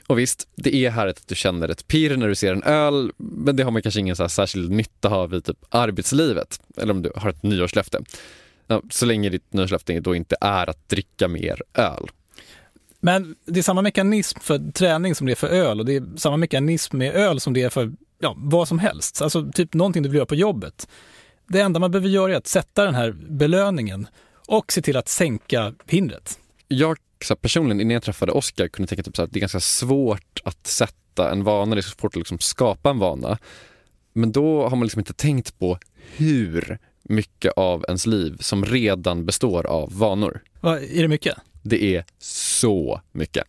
Och 0.07 0.19
visst, 0.19 0.49
det 0.57 0.75
är 0.75 0.91
härligt 0.91 1.17
att 1.17 1.29
du 1.29 1.35
känner 1.35 1.69
ett 1.69 1.87
pirr 1.89 2.17
när 2.17 2.29
du 2.29 2.35
ser 2.35 2.53
en 2.53 2.63
öl, 2.63 3.13
men 3.17 3.57
det 3.57 3.63
har 3.63 3.71
man 3.71 3.83
kanske 3.83 4.01
ingen 4.01 4.17
så 4.17 4.29
särskild 4.29 4.71
nytta 4.71 5.09
av 5.09 5.35
i 5.35 5.41
typ 5.41 5.65
arbetslivet, 5.69 6.61
eller 6.77 6.95
om 6.95 7.03
du 7.03 7.13
har 7.17 7.31
ett 7.31 7.43
nyårslöfte. 7.43 7.99
Ja, 8.67 8.83
så 8.91 9.07
länge 9.07 9.29
ditt 9.29 9.53
nyårslöfte 9.53 10.01
då 10.01 10.15
inte 10.15 10.37
är 10.41 10.71
att 10.71 10.89
dricka 10.89 11.29
mer 11.29 11.63
öl. 11.75 12.09
Men 13.01 13.35
det 13.45 13.59
är 13.59 13.63
samma 13.63 13.83
mekanism 13.83 14.41
för 14.41 14.73
träning 14.73 15.15
som 15.15 15.27
det 15.27 15.33
är 15.33 15.37
för 15.37 15.49
öl 15.49 15.81
och 15.81 15.87
det 15.87 15.97
är 15.97 16.17
samma 16.17 16.37
mekanism 16.37 16.99
med 16.99 17.15
öl 17.15 17.41
som 17.41 17.53
det 17.53 17.63
är 17.63 17.71
för 17.71 17.93
ja, 18.19 18.35
vad 18.39 18.69
som 18.69 18.79
helst. 18.79 19.23
Alltså 19.23 19.51
typ 19.53 19.75
någonting 19.75 20.03
du 20.03 20.09
vill 20.09 20.17
göra 20.17 20.27
på 20.27 20.35
jobbet. 20.35 20.89
Det 21.49 21.61
enda 21.61 21.81
man 21.81 21.91
behöver 21.91 22.09
göra 22.09 22.33
är 22.33 22.37
att 22.37 22.47
sätta 22.47 22.85
den 22.85 22.95
här 22.95 23.17
belöningen 23.29 24.07
och 24.47 24.73
se 24.73 24.83
till 24.83 24.97
att 24.97 25.09
sänka 25.09 25.75
hindret. 25.87 26.39
Jag 26.69 26.99
så 27.25 27.37
personligen, 27.37 27.81
innan 27.81 27.95
jag 27.95 28.03
träffade 28.03 28.33
Oskar, 28.33 28.69
kunde 28.69 28.89
tänka 28.89 29.03
typ 29.03 29.17
så 29.17 29.23
att 29.23 29.33
det 29.33 29.39
är 29.39 29.41
ganska 29.41 29.61
svårt 29.61 30.41
att 30.45 30.67
sätta 30.67 31.31
en 31.31 31.45
vana, 31.45 31.75
det 31.75 31.81
är 31.81 31.83
svårt 31.83 32.05
att 32.05 32.17
liksom 32.17 32.39
skapa 32.39 32.91
en 32.91 32.99
vana. 32.99 33.39
Men 34.13 34.33
då 34.33 34.69
har 34.69 34.77
man 34.77 34.83
liksom 34.83 35.01
inte 35.01 35.13
tänkt 35.13 35.59
på 35.59 35.79
hur 36.17 36.79
mycket 37.03 37.53
av 37.57 37.85
ens 37.89 38.07
liv 38.07 38.37
som 38.41 38.65
redan 38.65 39.27
består 39.27 39.67
av 39.67 39.99
vanor. 39.99 40.41
Va, 40.61 40.81
är 40.81 41.03
det 41.03 41.09
mycket? 41.09 41.37
Det 41.63 41.97
är 41.97 42.05
så 42.19 43.01
mycket. 43.13 43.45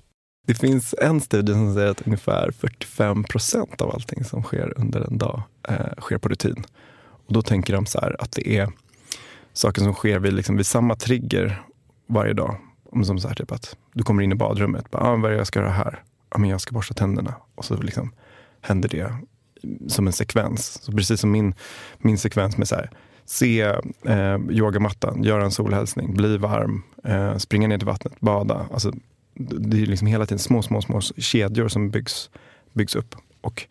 Det 0.47 0.55
finns 0.55 0.95
en 0.97 1.21
studie 1.21 1.51
som 1.51 1.73
säger 1.73 1.87
att 1.87 2.01
ungefär 2.07 2.51
45 2.51 3.23
procent 3.23 3.81
av 3.81 3.91
allting 3.91 4.23
som 4.23 4.43
sker 4.43 4.73
under 4.77 5.01
en 5.01 5.17
dag 5.17 5.41
eh, 5.69 5.75
sker 5.99 6.17
på 6.17 6.29
rutin. 6.29 6.63
Och 7.27 7.33
då 7.33 7.41
tänker 7.41 7.73
de 7.73 7.85
så 7.85 7.99
här 7.99 8.15
att 8.19 8.31
det 8.31 8.57
är 8.57 8.69
saker 9.57 9.81
som 9.81 9.93
sker 9.93 10.19
vid, 10.19 10.33
liksom, 10.33 10.57
vid 10.57 10.65
samma 10.65 10.95
trigger 10.95 11.61
varje 12.07 12.33
dag. 12.33 12.57
Som 13.03 13.19
så 13.19 13.27
här, 13.27 13.35
typ 13.35 13.51
att 13.51 13.77
du 13.93 14.03
kommer 14.03 14.23
in 14.23 14.31
i 14.31 14.35
badrummet. 14.35 14.91
Bara, 14.91 15.03
ah, 15.03 15.15
vad 15.15 15.25
är 15.25 15.29
det 15.29 15.37
jag 15.37 15.47
ska 15.47 15.59
göra 15.59 15.71
här? 15.71 16.03
Ah, 16.29 16.37
men 16.37 16.49
jag 16.49 16.61
ska 16.61 16.73
borsta 16.73 16.93
tänderna. 16.93 17.35
Och 17.55 17.65
så 17.65 17.81
liksom 17.81 18.11
händer 18.61 18.89
det 18.89 19.13
som 19.87 20.07
en 20.07 20.13
sekvens. 20.13 20.83
Så 20.83 20.91
precis 20.91 21.19
som 21.19 21.31
min, 21.31 21.53
min 21.97 22.17
sekvens 22.17 22.57
med 22.57 22.67
så 22.67 22.75
här, 22.75 22.89
se 23.25 23.61
eh, 24.05 24.37
yogamattan, 24.49 25.23
göra 25.23 25.43
en 25.43 25.51
solhälsning, 25.51 26.13
bli 26.13 26.37
varm, 26.37 26.83
eh, 27.03 27.37
springa 27.37 27.67
ner 27.67 27.77
till 27.77 27.87
vattnet, 27.87 28.19
bada. 28.19 28.67
Alltså, 28.73 28.93
det 29.35 29.81
är 29.81 29.85
liksom 29.85 30.07
hela 30.07 30.25
tiden 30.25 30.39
små, 30.39 30.61
små, 30.61 30.81
små 30.81 31.01
kedjor 31.01 31.67
som 31.67 31.89
byggs, 31.89 32.29
byggs 32.73 32.95
upp. 32.95 33.15
Och 33.41 33.67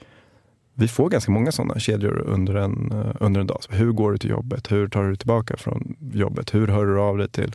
vi 0.79 0.89
får 0.89 1.09
ganska 1.09 1.33
många 1.33 1.53
sådana 1.53 1.79
kedjor 1.79 2.19
under 2.19 2.55
en, 2.55 2.93
eh, 2.93 3.17
under 3.21 3.41
en 3.41 3.47
dag. 3.47 3.59
Så 3.61 3.73
hur 3.73 3.93
går 3.93 4.13
du 4.13 4.19
till 4.19 4.31
jobbet? 4.31 4.73
Hur 4.73 4.89
tar 4.89 5.03
du 5.03 5.09
dig 5.09 5.17
tillbaka 5.17 5.57
från 5.57 5.97
jobbet? 6.13 6.55
Hur 6.55 6.69
hör 6.69 6.87
du 6.87 7.01
av 7.01 7.19
dig 7.19 7.29
till 7.29 7.53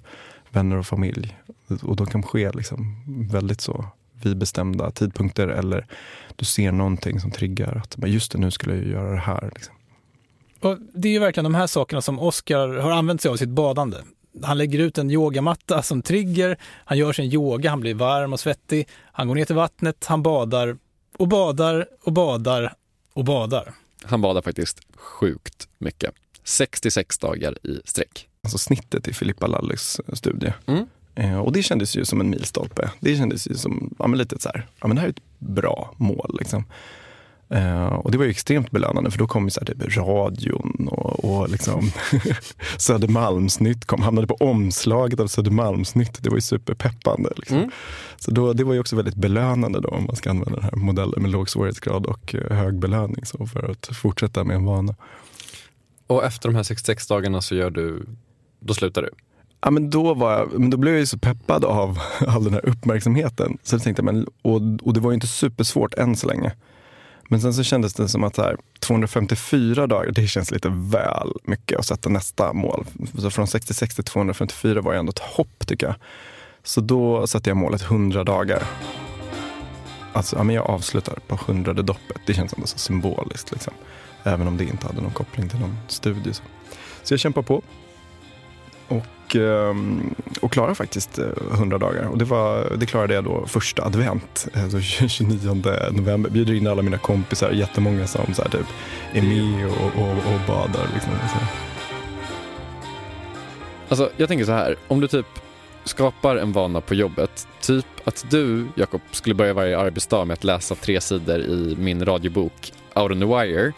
vänner 0.49 0.77
och 0.77 0.85
familj? 0.85 1.37
Och 1.81 1.95
de 1.95 2.07
kan 2.07 2.23
ske 2.23 2.51
liksom 2.51 2.95
väldigt 3.31 3.61
så 3.61 3.85
vid 4.23 4.37
bestämda 4.37 4.91
tidpunkter 4.91 5.47
eller 5.47 5.87
du 6.35 6.45
ser 6.45 6.71
någonting 6.71 7.19
som 7.19 7.31
triggar 7.31 7.83
att 7.83 8.09
just 8.09 8.31
det, 8.31 8.37
nu 8.37 8.51
skulle 8.51 8.75
jag 8.75 8.87
göra 8.87 9.11
det 9.11 9.19
här. 9.19 9.51
Liksom. 9.55 9.75
Och 10.59 10.77
det 10.93 11.07
är 11.07 11.11
ju 11.11 11.19
verkligen 11.19 11.43
de 11.43 11.55
här 11.55 11.67
sakerna 11.67 12.01
som 12.01 12.19
Oskar 12.19 12.67
har 12.67 12.91
använt 12.91 13.21
sig 13.21 13.29
av 13.29 13.35
i 13.35 13.37
sitt 13.37 13.49
badande. 13.49 13.97
Han 14.43 14.57
lägger 14.57 14.79
ut 14.79 14.97
en 14.97 15.11
yogamatta 15.11 15.81
som 15.81 16.01
trigger, 16.01 16.57
han 16.85 16.97
gör 16.97 17.13
sin 17.13 17.25
yoga, 17.25 17.69
han 17.69 17.79
blir 17.79 17.93
varm 17.93 18.33
och 18.33 18.39
svettig, 18.39 18.87
han 19.11 19.27
går 19.27 19.35
ner 19.35 19.45
till 19.45 19.55
vattnet, 19.55 20.05
han 20.05 20.23
badar 20.23 20.77
och 21.17 21.27
badar 21.27 21.85
och 22.03 22.13
badar 22.13 22.73
och 23.13 23.25
badar. 23.25 23.73
Han 24.03 24.21
badar 24.21 24.41
faktiskt 24.41 24.79
sjukt 24.95 25.67
mycket. 25.77 26.13
66 26.43 27.17
dagar 27.17 27.67
i 27.67 27.81
sträck. 27.85 28.27
Alltså 28.43 28.57
snittet 28.57 29.07
i 29.07 29.13
Filippa 29.13 29.47
Lallis 29.47 30.01
studie. 30.13 30.53
Mm. 30.65 30.85
Eh, 31.15 31.39
och 31.39 31.51
det 31.51 31.63
kändes 31.63 31.95
ju 31.95 32.05
som 32.05 32.21
en 32.21 32.29
milstolpe. 32.29 32.91
Det 32.99 33.15
kändes 33.15 33.47
ju 33.47 33.53
som, 33.55 33.95
ja 33.99 34.07
men 34.07 34.17
lite 34.17 34.39
så 34.39 34.49
här, 34.49 34.67
ja 34.81 34.87
men 34.87 34.95
det 34.95 35.01
här 35.01 35.07
är 35.07 35.11
ett 35.11 35.23
bra 35.37 35.93
mål 35.97 36.35
liksom. 36.39 36.65
Uh, 37.55 37.93
och 37.93 38.11
det 38.11 38.17
var 38.17 38.25
ju 38.25 38.31
extremt 38.31 38.71
belönande 38.71 39.11
för 39.11 39.19
då 39.19 39.27
kom 39.27 39.43
ju 39.43 39.49
så 39.49 39.59
här, 39.59 39.65
typ 39.65 39.97
radion 39.97 40.87
och, 40.91 41.25
och 41.25 41.49
liksom 41.49 41.91
Södermalmsnytt 42.77 43.85
kom, 43.85 44.01
hamnade 44.01 44.27
på 44.27 44.35
omslaget 44.35 45.19
av 45.19 45.27
Södermalmsnytt. 45.27 46.23
Det 46.23 46.29
var 46.29 46.37
ju 46.37 46.41
superpeppande. 46.41 47.29
Liksom. 47.35 47.57
Mm. 47.57 47.71
Så 48.17 48.31
då, 48.31 48.53
det 48.53 48.63
var 48.63 48.73
ju 48.73 48.79
också 48.79 48.95
väldigt 48.95 49.15
belönande 49.15 49.79
då 49.79 49.89
om 49.89 50.05
man 50.05 50.15
ska 50.15 50.29
använda 50.29 50.55
den 50.55 50.63
här 50.63 50.75
modellen 50.75 51.21
med 51.21 51.31
låg 51.31 51.49
svårighetsgrad 51.49 52.05
och 52.05 52.35
uh, 52.35 52.57
hög 52.57 52.79
belöning 52.79 53.25
så 53.25 53.45
för 53.45 53.71
att 53.71 53.97
fortsätta 53.97 54.43
med 54.43 54.55
en 54.55 54.65
vana. 54.65 54.95
Och 56.07 56.25
efter 56.25 56.49
de 56.49 56.55
här 56.55 56.63
66 56.63 57.07
dagarna 57.07 57.41
så 57.41 57.55
gör 57.55 57.69
du, 57.69 58.05
då 58.59 58.73
slutar 58.73 59.01
du? 59.01 59.09
Ja, 59.61 59.71
men 59.71 59.89
då, 59.89 60.13
var 60.13 60.31
jag, 60.31 60.59
men 60.59 60.69
då 60.69 60.77
blev 60.77 60.93
jag 60.93 60.99
ju 60.99 61.05
så 61.05 61.17
peppad 61.17 61.65
av 61.65 61.99
all 62.27 62.43
den 62.43 62.53
här 62.53 62.69
uppmärksamheten. 62.69 63.57
Så 63.63 63.75
jag 63.75 63.83
tänkte, 63.83 64.03
men, 64.03 64.27
och, 64.41 64.61
och 64.81 64.93
det 64.93 64.99
var 64.99 65.11
ju 65.11 65.13
inte 65.13 65.27
supersvårt 65.27 65.93
än 65.93 66.15
så 66.15 66.27
länge. 66.27 66.51
Men 67.31 67.41
sen 67.41 67.53
så 67.53 67.63
kändes 67.63 67.93
det 67.93 68.09
som 68.09 68.23
att 68.23 68.37
här, 68.37 68.57
254 68.79 69.87
dagar, 69.87 70.11
det 70.11 70.27
känns 70.27 70.51
lite 70.51 70.69
väl 70.69 71.33
mycket 71.43 71.79
att 71.79 71.85
sätta 71.85 72.09
nästa 72.09 72.53
mål. 72.53 72.85
Så 73.17 73.31
från 73.31 73.47
66 73.47 73.95
till 73.95 74.03
254 74.03 74.81
var 74.81 74.93
ju 74.93 74.99
ändå 74.99 75.09
ett 75.09 75.19
hopp 75.19 75.67
tycker 75.67 75.87
jag. 75.87 75.95
Så 76.63 76.81
då 76.81 77.27
satte 77.27 77.49
jag 77.49 77.57
målet 77.57 77.81
100 77.81 78.23
dagar. 78.23 78.63
Alltså, 80.13 80.35
ja, 80.35 80.43
men 80.43 80.55
jag 80.55 80.69
avslutar 80.69 81.19
på 81.27 81.39
hundrade 81.47 81.81
doppet. 81.81 82.21
Det 82.25 82.33
känns 82.33 82.53
ändå 82.53 82.67
så 82.67 82.77
symboliskt. 82.77 83.51
Liksom. 83.51 83.73
Även 84.23 84.47
om 84.47 84.57
det 84.57 84.63
inte 84.63 84.87
hade 84.87 85.01
någon 85.01 85.13
koppling 85.13 85.49
till 85.49 85.59
någon 85.59 85.77
studie. 85.87 86.33
Så, 86.33 86.43
så 87.03 87.13
jag 87.13 87.19
kämpar 87.19 87.41
på. 87.41 87.63
Och, 89.31 89.35
ehm, 89.35 90.15
och 90.41 90.51
klarade 90.51 90.75
faktiskt 90.75 91.19
eh, 91.19 91.25
100 91.53 91.77
dagar. 91.77 92.03
Och 92.03 92.17
det, 92.17 92.25
var, 92.25 92.73
det 92.77 92.85
klarade 92.85 93.13
jag 93.13 93.23
då 93.23 93.45
första 93.47 93.85
advent, 93.85 94.47
eh, 94.53 94.63
alltså 94.63 94.79
29 94.81 95.53
november. 95.91 96.29
Bjuder 96.29 96.53
in 96.53 96.67
alla 96.67 96.81
mina 96.81 96.97
kompisar, 96.97 97.51
jättemånga 97.51 98.07
som 98.07 98.33
så 98.33 98.41
här, 98.41 98.49
typ, 98.49 98.67
är 99.13 99.21
med 99.21 99.65
och, 99.65 100.01
och, 100.01 100.11
och 100.11 100.39
badar. 100.47 100.87
Liksom, 100.93 101.11
Alltså, 103.89 104.09
jag 104.17 104.27
tänker 104.27 104.45
så 104.45 104.51
här. 104.51 104.75
Om 104.87 105.01
du 105.01 105.07
typ 105.07 105.25
skapar 105.83 106.35
en 106.35 106.51
vana 106.51 106.81
på 106.81 106.95
jobbet, 106.95 107.47
typ 107.61 107.85
att 108.03 108.25
du, 108.29 108.67
Jakob, 108.75 109.01
skulle 109.11 109.35
börja 109.35 109.53
varje 109.53 109.79
arbetsdag 109.79 110.25
med 110.25 110.33
att 110.33 110.43
läsa 110.43 110.75
tre 110.75 111.01
sidor 111.01 111.39
i 111.39 111.75
min 111.79 112.05
radiobok 112.05 112.73
Out 112.95 113.11
on 113.11 113.19
the 113.19 113.25
Wire. 113.25 113.73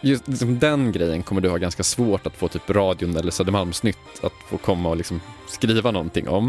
Just 0.00 0.28
liksom 0.28 0.58
den 0.58 0.92
grejen 0.92 1.22
kommer 1.22 1.40
du 1.40 1.48
ha 1.48 1.56
ganska 1.56 1.82
svårt 1.82 2.26
att 2.26 2.36
få 2.36 2.48
typ 2.48 2.70
radion 2.70 3.16
eller 3.16 3.30
Södermalmsnytt 3.30 3.96
att 4.22 4.32
få 4.48 4.58
komma 4.58 4.88
och 4.88 4.96
liksom 4.96 5.20
skriva 5.48 5.90
någonting 5.90 6.28
om. 6.28 6.44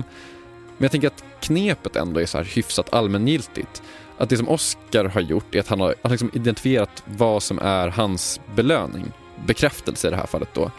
Men 0.77 0.85
jag 0.85 0.91
tänker 0.91 1.07
att 1.07 1.23
knepet 1.39 1.95
ändå 1.95 2.21
är 2.21 2.25
så 2.25 2.37
här 2.37 2.45
hyfsat 2.45 2.93
allmängiltigt. 2.93 3.83
Att 4.17 4.29
det 4.29 4.37
som 4.37 4.49
Oscar 4.49 5.05
har 5.05 5.21
gjort 5.21 5.55
är 5.55 5.59
att 5.59 5.67
han 5.67 5.79
har, 5.79 5.87
han 5.87 5.95
har 6.01 6.09
liksom 6.09 6.31
identifierat 6.33 7.03
vad 7.05 7.43
som 7.43 7.59
är 7.59 7.87
hans 7.87 8.39
belöning. 8.55 9.11
Bekräftelse 9.45 10.07
i 10.07 10.11
det 10.11 10.17
här 10.17 10.25
fallet 10.25 10.49
då. 10.53 10.71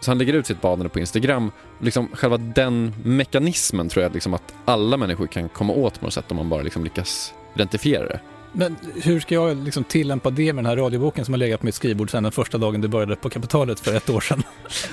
Så 0.00 0.10
han 0.10 0.18
lägger 0.18 0.34
ut 0.34 0.46
sitt 0.46 0.60
badande 0.60 0.88
på 0.88 0.98
Instagram. 0.98 1.50
Liksom 1.80 2.08
själva 2.12 2.36
den 2.36 2.94
mekanismen 3.04 3.88
tror 3.88 4.02
jag 4.02 4.14
liksom 4.14 4.34
att 4.34 4.54
alla 4.64 4.96
människor 4.96 5.26
kan 5.26 5.48
komma 5.48 5.72
åt 5.72 6.00
på 6.00 6.04
något 6.04 6.14
sätt 6.14 6.30
om 6.30 6.36
man 6.36 6.48
bara 6.48 6.62
liksom 6.62 6.84
lyckas 6.84 7.34
identifiera 7.54 8.06
det. 8.06 8.20
Men 8.58 8.76
hur 9.02 9.20
ska 9.20 9.34
jag 9.34 9.64
liksom 9.64 9.84
tillämpa 9.84 10.30
det 10.30 10.52
med 10.52 10.64
den 10.64 10.66
här 10.70 10.76
radioboken 10.76 11.24
som 11.24 11.34
har 11.34 11.38
legat 11.38 11.60
på 11.60 11.66
mitt 11.66 11.74
skrivbord 11.74 12.10
sedan 12.10 12.22
den 12.22 12.32
första 12.32 12.58
dagen 12.58 12.80
du 12.80 12.88
började 12.88 13.16
på 13.16 13.30
Kapitalet 13.30 13.80
för 13.80 13.96
ett 13.96 14.10
år 14.10 14.20
sedan? 14.20 14.42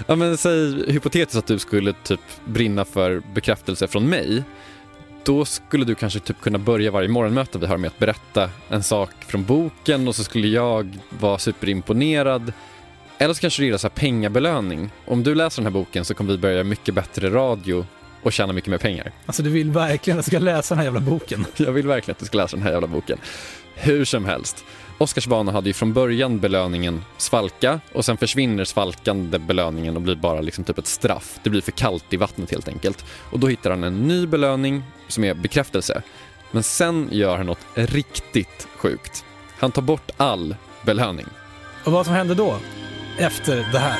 Ja 0.08 0.15
men 0.15 0.38
säg 0.38 0.91
hypotetiskt 0.91 1.36
att 1.36 1.47
du 1.47 1.60
skulle 1.60 1.93
typ 1.93 2.19
brinna 2.45 2.86
för 2.86 3.21
bekräftelse 3.34 3.88
från 3.88 4.10
mig. 4.10 4.43
Då 5.23 5.45
skulle 5.45 5.86
du 5.86 5.95
kanske 5.95 6.19
typ 6.19 6.41
kunna 6.41 6.58
börja 6.58 6.91
varje 6.91 7.10
morgonmöte 7.10 7.60
vi 7.60 7.65
har 7.65 7.78
med 7.78 7.88
att 7.88 7.99
berätta 7.99 8.49
en 8.69 8.84
sak 8.84 9.10
från 9.28 9.43
boken 9.43 10.08
och 10.08 10.15
så 10.15 10.23
skulle 10.23 10.47
jag 10.47 10.99
vara 11.19 11.38
superimponerad. 11.38 12.54
Eller 13.17 13.34
så 13.34 13.41
kanske 13.41 13.62
du 13.62 13.65
gillar 13.65 13.78
så 13.78 13.88
här 13.88 13.95
pengabelöning. 13.95 14.89
Om 15.06 15.23
du 15.23 15.36
läser 15.36 15.62
den 15.62 15.73
här 15.73 15.80
boken 15.80 16.06
så 16.06 16.13
kommer 16.13 16.32
vi 16.32 16.38
börja 16.38 16.63
mycket 16.63 16.95
bättre 16.95 17.30
radio 17.30 17.86
och 18.25 18.33
tjäna 18.33 18.53
mycket 18.53 18.69
mer 18.69 18.77
pengar. 18.77 19.11
Alltså 19.25 19.43
du 19.43 19.49
vill 19.49 19.71
verkligen 19.71 20.19
att 20.19 20.25
jag 20.25 20.31
ska 20.31 20.39
läsa 20.39 20.75
den 20.75 20.77
här 20.79 20.85
jävla 20.85 20.99
boken. 20.99 21.45
Jag 21.55 21.71
vill 21.71 21.88
verkligen 21.88 22.15
att 22.15 22.19
du 22.19 22.25
ska 22.25 22.38
läsa 22.38 22.57
den 22.57 22.65
här 22.65 22.71
jävla 22.71 22.88
boken. 22.88 23.17
Hur 23.75 24.05
som 24.05 24.25
helst. 24.25 24.65
Oscarsbana 24.97 25.51
hade 25.51 25.69
ju 25.69 25.73
från 25.73 25.93
början 25.93 26.39
belöningen 26.39 27.03
svalka 27.17 27.79
och 27.93 28.05
sen 28.05 28.17
försvinner 28.17 28.65
svalkande 28.65 29.39
belöningen 29.39 29.95
och 29.95 30.01
blir 30.01 30.15
bara 30.15 30.41
liksom 30.41 30.63
typ 30.63 30.77
ett 30.77 30.88
straff. 30.88 31.39
Det 31.43 31.49
blir 31.49 31.61
för 31.61 31.71
kallt 31.71 32.13
i 32.13 32.17
vattnet 32.17 32.51
helt 32.51 32.67
enkelt. 32.67 33.05
Och 33.31 33.39
då 33.39 33.47
hittar 33.47 33.69
han 33.69 33.83
en 33.83 34.07
ny 34.07 34.27
belöning 34.27 34.83
som 35.07 35.23
är 35.23 35.33
bekräftelse. 35.33 36.01
Men 36.51 36.63
sen 36.63 37.09
gör 37.11 37.38
han 37.38 37.45
något 37.45 37.65
riktigt 37.73 38.67
sjukt. 38.77 39.25
Han 39.57 39.71
tar 39.71 39.81
bort 39.81 40.11
all 40.17 40.55
belöning. 40.85 41.25
Och 41.83 41.91
vad 41.91 42.05
som 42.05 42.15
hände 42.15 42.35
då? 42.35 42.57
Efter 43.17 43.55
det 43.71 43.79
här. 43.79 43.99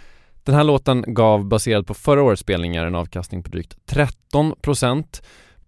Den 0.43 0.55
här 0.55 0.63
låten 0.63 1.03
gav 1.07 1.45
baserad 1.45 1.87
på 1.87 1.93
förra 1.93 2.23
årets 2.23 2.41
spelningar 2.41 2.85
en 2.85 2.95
avkastning 2.95 3.43
på 3.43 3.49
drygt 3.49 3.77
13% 4.33 5.21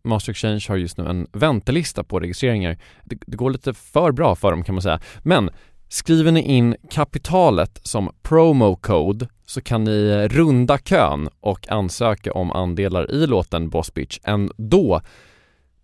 Master 0.03 0.31
Exchange 0.31 0.65
har 0.67 0.75
just 0.75 0.97
nu 0.97 1.07
en 1.07 1.27
väntelista 1.31 2.03
på 2.03 2.19
registreringar. 2.19 2.77
Det, 3.03 3.17
det, 3.27 3.38
går 3.38 3.51
lite 3.51 3.73
för 3.73 4.12
bra 4.12 4.36
för 4.36 4.51
dem 4.51 4.63
kan 4.63 4.75
man 4.75 4.81
säga. 4.81 4.99
Men 5.23 5.49
skriver 5.89 6.31
ni 6.31 6.41
in 6.41 6.75
kapitalet 6.89 7.79
som 7.83 8.12
promo 8.21 8.75
code 8.75 9.27
så 9.45 9.62
kan 9.62 9.83
ni 9.83 10.27
runda 10.27 10.77
kön 10.77 11.29
och 11.39 11.71
ansöka 11.71 12.33
om 12.33 12.51
andelar 12.51 13.12
i 13.12 13.27
låten 13.27 13.69
Boss 13.69 13.93
Bitch 13.93 14.19
ändå. 14.23 15.01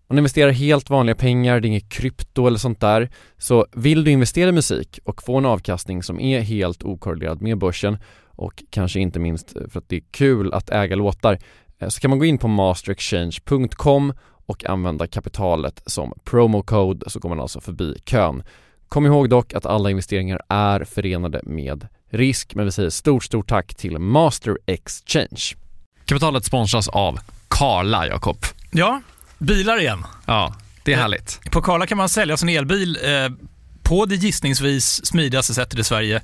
Om 0.10 0.16
ni 0.16 0.20
investerar 0.20 0.52
helt 0.52 0.90
vanliga 0.90 1.16
pengar, 1.16 1.60
det 1.60 1.68
är 1.68 1.70
inget 1.70 1.90
krypto 1.90 2.48
eller 2.48 2.58
sånt 2.58 2.80
där, 2.80 3.10
så 3.38 3.66
vill 3.72 4.04
du 4.04 4.12
investera 4.12 4.50
i 4.50 4.52
musik 4.52 5.00
och 5.04 5.24
få 5.24 5.38
en 5.38 5.46
avkastning 5.46 6.04
som 6.04 6.20
är 6.20 6.42
helt 6.42 6.84
okorrelerad 6.84 7.42
med 7.42 7.58
börsen 7.58 7.98
och 8.26 8.64
kanske 8.70 9.00
inte 9.00 9.20
minst 9.20 9.50
för 9.70 9.80
att 9.80 9.90
det 9.90 9.96
är 9.96 10.04
kul 10.12 10.54
att 10.54 10.70
äga 10.70 10.96
låtar, 10.96 11.40
eh, 11.80 11.90
så 11.90 12.00
kan 12.00 12.10
man 12.10 12.20
gå 12.20 12.26
in 12.26 12.38
på 12.38 12.48
masterexchange.com 12.48 14.14
och 14.46 14.66
använda 14.66 15.08
kapitalet 15.08 15.82
som 15.86 16.14
promo 16.24 16.64
code 16.64 17.10
så 17.10 17.20
går 17.20 17.30
man 17.30 17.40
alltså 17.40 17.62
förbi 17.62 17.96
kön. 18.06 18.44
Kom 18.88 19.06
ihåg 19.06 19.30
dock 19.30 19.54
att 19.54 19.66
alla 19.66 19.90
investeringar 19.90 20.42
är 20.48 20.84
förenade 20.84 21.42
med 21.44 21.88
risk, 22.10 22.56
men 22.56 22.66
vi 22.66 22.72
säger 22.72 22.90
stort, 22.90 23.24
stort 23.24 23.50
tack 23.50 23.76
till 23.76 24.00
Master 24.00 24.58
Exchange. 24.66 25.56
Kapitalet 26.06 26.46
sponsras 26.46 26.88
av 26.88 27.20
Karla, 27.48 28.08
Jakob. 28.08 28.38
Ja, 28.72 29.02
bilar 29.40 29.80
igen. 29.80 30.06
Ja, 30.26 30.56
det 30.84 30.94
är 30.94 30.98
eh, 30.98 31.02
härligt. 31.02 31.40
På 31.52 31.62
Karla 31.62 31.88
kan 31.88 31.98
man 31.98 32.10
sälja 32.10 32.38
sin 32.38 32.50
elbil 32.50 32.98
eh, 33.04 33.30
på 33.84 34.06
det 34.06 34.16
gissningsvis 34.16 35.06
smidigaste 35.06 35.54
sättet 35.54 35.80
i 35.80 35.84
Sverige. 35.84 36.22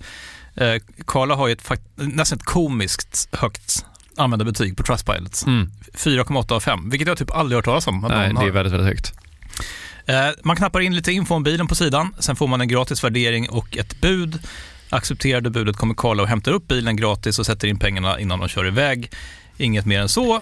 Eh, 0.55 0.75
Karla 1.07 1.35
har 1.35 1.47
ju 1.47 1.53
ett 1.53 1.71
nästan 1.95 2.37
ett 2.37 2.45
komiskt 2.45 3.27
högt 3.31 3.85
användarbetyg 4.17 4.77
på 4.77 4.83
Trustpilot. 4.83 5.43
Mm. 5.45 5.71
4,8 5.93 6.53
av 6.53 6.59
5, 6.59 6.89
vilket 6.89 7.07
jag 7.07 7.17
typ 7.17 7.31
aldrig 7.31 7.57
hört 7.57 7.65
talas 7.65 7.87
om. 7.87 8.05
Nej, 8.09 8.33
det 8.33 8.45
är 8.45 8.51
väldigt, 8.51 8.73
väldigt 8.73 8.87
högt. 8.87 9.13
Eh, 10.05 10.29
man 10.43 10.55
knappar 10.55 10.79
in 10.79 10.95
lite 10.95 11.11
info 11.11 11.35
om 11.35 11.43
bilen 11.43 11.67
på 11.67 11.75
sidan, 11.75 12.15
sen 12.19 12.35
får 12.35 12.47
man 12.47 12.61
en 12.61 12.67
gratis 12.67 13.03
värdering 13.03 13.49
och 13.49 13.77
ett 13.77 14.01
bud. 14.01 14.39
Accepterar 14.89 15.41
du 15.41 15.49
budet 15.49 15.77
kommer 15.77 15.93
Karla 15.93 16.23
och 16.23 16.29
hämtar 16.29 16.51
upp 16.51 16.67
bilen 16.67 16.95
gratis 16.95 17.39
och 17.39 17.45
sätter 17.45 17.67
in 17.67 17.79
pengarna 17.79 18.19
innan 18.19 18.39
de 18.39 18.47
kör 18.47 18.67
iväg. 18.67 19.11
Inget 19.57 19.85
mer 19.85 19.99
än 19.99 20.09
så. 20.09 20.41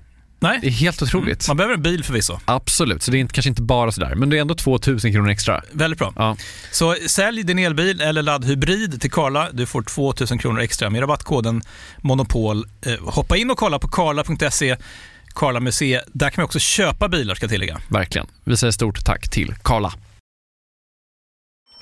Nej. 0.41 0.59
Det 0.61 0.67
är 0.67 0.71
helt 0.71 1.01
otroligt. 1.01 1.47
Man 1.47 1.57
behöver 1.57 1.75
en 1.75 1.81
bil 1.81 2.03
förvisso. 2.03 2.39
Absolut, 2.45 3.03
så 3.03 3.11
det 3.11 3.17
är 3.17 3.19
inte, 3.19 3.33
kanske 3.33 3.49
inte 3.49 3.61
bara 3.61 3.91
sådär, 3.91 4.15
men 4.15 4.29
det 4.29 4.37
är 4.37 4.41
ändå 4.41 4.55
2000 4.55 5.13
kronor 5.13 5.29
extra. 5.29 5.63
Väldigt 5.71 5.99
bra. 5.99 6.13
Ja. 6.15 6.37
Så 6.71 6.95
sälj 7.07 7.43
din 7.43 7.59
elbil 7.59 8.01
eller 8.01 8.21
laddhybrid 8.21 9.01
till 9.01 9.11
Karla. 9.11 9.49
Du 9.51 9.65
får 9.65 9.81
2000 9.81 10.37
kronor 10.37 10.61
extra 10.61 10.89
med 10.89 11.01
rabattkoden 11.01 11.61
Monopol. 12.01 12.65
Eh, 12.85 12.93
hoppa 13.01 13.37
in 13.37 13.51
och 13.51 13.57
kolla 13.57 13.79
på 13.79 13.87
karla.se. 13.87 14.77
Karla 15.35 15.59
Museet. 15.59 16.03
Där 16.13 16.29
kan 16.29 16.41
man 16.41 16.45
också 16.45 16.59
köpa 16.59 17.07
bilar 17.07 17.35
ska 17.35 17.43
jag 17.43 17.51
tillägga. 17.51 17.81
Verkligen. 17.89 18.27
Vi 18.43 18.57
säger 18.57 18.71
stort 18.71 19.05
tack 19.05 19.29
till 19.29 19.55
Karla. 19.63 19.93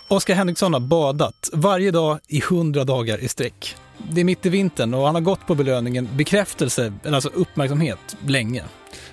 Oskar 0.08 0.36
Henriksson 0.36 0.74
har 0.74 0.80
badat 0.80 1.50
varje 1.54 1.92
dag 1.92 2.20
i 2.28 2.42
100 2.42 2.84
dagar 2.84 3.18
i 3.18 3.28
sträck. 3.28 3.76
Det 4.12 4.22
är 4.22 4.26
mitt 4.26 4.46
i 4.46 4.50
vintern 4.50 4.94
och 4.94 5.06
han 5.06 5.16
har 5.16 5.22
gått 5.22 5.48
på 5.48 5.56
belöningen 5.56 6.10
bekräftelse, 6.16 6.94
eller 7.04 7.16
alltså 7.16 7.30
uppmärksamhet, 7.30 8.18
länge. 8.28 8.64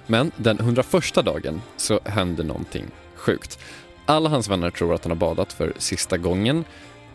Men 0.07 0.33
den 0.37 0.59
101 0.59 1.15
dagen 1.15 1.63
så 1.77 2.01
händer 2.05 2.45
någonting 2.45 2.85
sjukt. 3.17 3.59
Alla 4.07 4.29
hans 4.29 4.49
vänner 4.49 4.71
tror 4.71 4.95
att 4.95 5.05
han 5.05 5.11
har 5.11 5.17
badat 5.17 5.53
för 5.53 5.73
sista 5.79 6.17
gången 6.17 6.65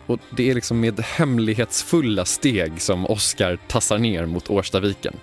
och 0.06 0.20
det 0.38 0.50
är 0.50 0.56
liksom 0.56 0.80
med 0.80 1.00
hemlighetsfulla 1.00 2.26
steg 2.26 2.82
som 2.82 3.06
Oskar 3.06 3.60
tassar 3.68 3.98
ner 3.98 4.26
mot 4.26 4.50
Årstaviken. 4.50 5.14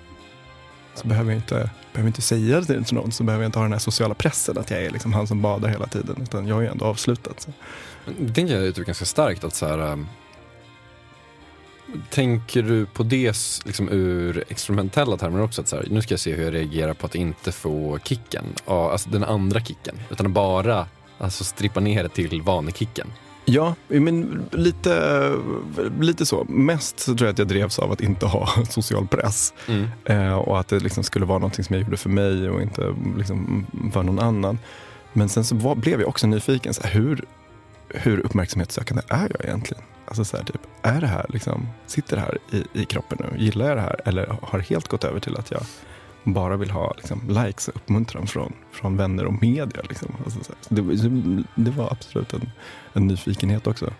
så 0.94 1.08
behöver 1.08 1.30
jag 1.30 1.38
inte, 1.38 1.70
behöver 1.92 2.08
inte 2.08 2.22
säga 2.22 2.61
det 2.61 2.84
till 2.84 2.94
någon. 2.94 3.12
Så 3.12 3.24
behöver 3.24 3.44
jag 3.44 3.48
inte 3.48 3.58
ha 3.58 3.64
den 3.64 3.72
här 3.72 3.78
sociala 3.78 4.14
pressen 4.14 4.58
att 4.58 4.70
jag 4.70 4.82
är 4.82 4.90
liksom 4.90 5.12
han 5.12 5.26
som 5.26 5.42
badar 5.42 5.68
hela 5.68 5.87
tiden. 5.87 6.16
Utan 6.22 6.46
jag 6.46 6.54
har 6.54 6.62
ju 6.62 6.68
ändå 6.68 6.84
avslutat. 6.84 7.40
Så. 7.40 7.50
Det 8.18 8.32
tänker 8.32 8.54
jag 8.54 8.78
är 8.78 8.84
ganska 8.84 9.04
starkt 9.04 9.44
att 9.44 9.54
så 9.54 9.66
här, 9.66 9.78
um, 9.78 10.06
Tänker 12.11 12.62
du 12.62 12.87
på 12.87 13.03
det 13.03 13.37
liksom 13.64 13.88
ur 13.88 14.44
experimentella 14.48 15.16
termer 15.16 15.42
också? 15.42 15.61
Att 15.61 15.68
så 15.68 15.77
här, 15.77 15.87
nu 15.90 16.03
ska 16.03 16.12
jag 16.12 16.20
se 16.20 16.35
hur 16.35 16.44
jag 16.44 16.55
reagerar 16.55 16.94
på 16.94 17.07
att 17.07 17.14
inte 17.14 17.53
få 17.53 17.98
kicken, 18.05 18.44
alltså 18.64 19.11
den 19.11 19.24
andra 19.24 19.61
kicken. 19.61 19.94
Utan 20.11 20.33
bara 20.33 20.87
alltså 21.18 21.44
strippa 21.44 21.81
ner 21.81 22.03
det 22.03 22.09
till 22.09 22.42
vanekicken. 22.42 23.12
Ja, 23.44 23.74
men 23.88 24.48
lite, 24.53 25.33
lite 26.01 26.27
så. 26.27 26.44
Mest 26.44 27.01
så 27.01 27.14
tror 27.14 27.27
jag 27.27 27.33
att 27.33 27.38
jag 27.38 27.48
drevs 27.48 27.79
av 27.79 27.92
att 27.92 28.01
inte 28.01 28.27
ha 28.27 28.48
social 28.70 29.07
press. 29.07 29.55
Mm. 29.68 29.87
Eh, 30.05 30.38
och 30.38 30.61
att 30.61 30.68
det 30.68 30.81
liksom 30.81 31.05
skulle 31.05 31.27
vara 31.27 31.38
något 31.38 31.55
som 31.55 31.77
jag 31.77 31.83
gjorde 31.83 31.96
för 31.96 32.11
mig 32.11 32.51
och 32.51 32.62
inte 32.62 32.94
liksom 33.16 33.66
för 33.92 34.03
någon 34.03 34.18
annan. 34.18 34.59
Men 35.12 35.29
sen 35.29 35.44
så 35.44 35.55
var, 35.55 35.74
blev 35.74 36.01
jag 36.01 36.09
också 36.09 36.27
nyfiken. 36.27 36.74
Så 36.74 36.83
här, 36.83 36.90
hur, 36.90 37.24
hur 37.88 38.20
uppmärksamhetssökande 38.20 39.03
är 39.09 39.33
jag 39.38 39.44
egentligen? 39.44 39.83
Alltså 40.09 40.25
så 40.25 40.37
här, 40.37 40.44
typ, 40.44 40.61
är 40.83 41.01
det 41.01 41.07
här 41.07 41.27
liksom, 41.29 41.68
sitter 41.87 42.16
det 42.16 42.23
här 42.23 42.38
i, 42.51 42.81
i 42.83 42.85
kroppen 42.85 43.18
nu? 43.21 43.44
Gillar 43.44 43.68
jag 43.68 43.77
det 43.77 43.81
här? 43.81 44.01
Eller 44.05 44.38
har 44.42 44.59
det 44.59 44.64
helt 44.64 44.88
gått 44.88 45.05
över 45.05 45.21
till 45.21 45.37
att 45.37 45.51
jag 45.51 45.62
bara 46.25 46.57
vill 46.57 46.71
ha 46.71 46.94
liksom, 46.97 47.21
likes 47.29 47.68
och 47.68 47.77
uppmuntran 47.77 48.27
från, 48.27 48.53
från 48.73 48.97
vänner 48.97 49.25
och 49.25 49.42
media? 49.42 49.83
Liksom. 49.88 50.09
Alltså, 50.25 50.38
så 50.44 50.75
det, 50.75 50.83
det, 51.55 51.71
var 51.71 51.92
absolut 51.92 52.33
en, 52.33 52.51
en 52.92 53.07
nyfikenhet 53.07 53.66
också. 53.66 53.92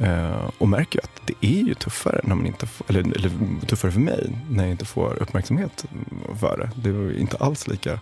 Uh, 0.00 0.50
och 0.58 0.68
märker 0.68 0.98
ju 0.98 1.02
att 1.02 1.26
det 1.26 1.46
är 1.46 1.62
ju 1.62 1.74
tuffare, 1.74 2.20
när 2.24 2.34
man 2.34 2.46
inte 2.46 2.66
får, 2.66 2.86
eller, 2.90 3.00
eller 3.00 3.30
tuffare 3.66 3.92
för 3.92 4.00
mig, 4.00 4.38
när 4.50 4.64
jag 4.64 4.70
inte 4.70 4.84
får 4.84 5.22
uppmärksamhet 5.22 5.84
för 6.40 6.58
det. 6.58 6.88
Det 6.88 6.92
var 6.92 7.12
inte 7.12 7.36
alls 7.36 7.68
lika 7.68 8.00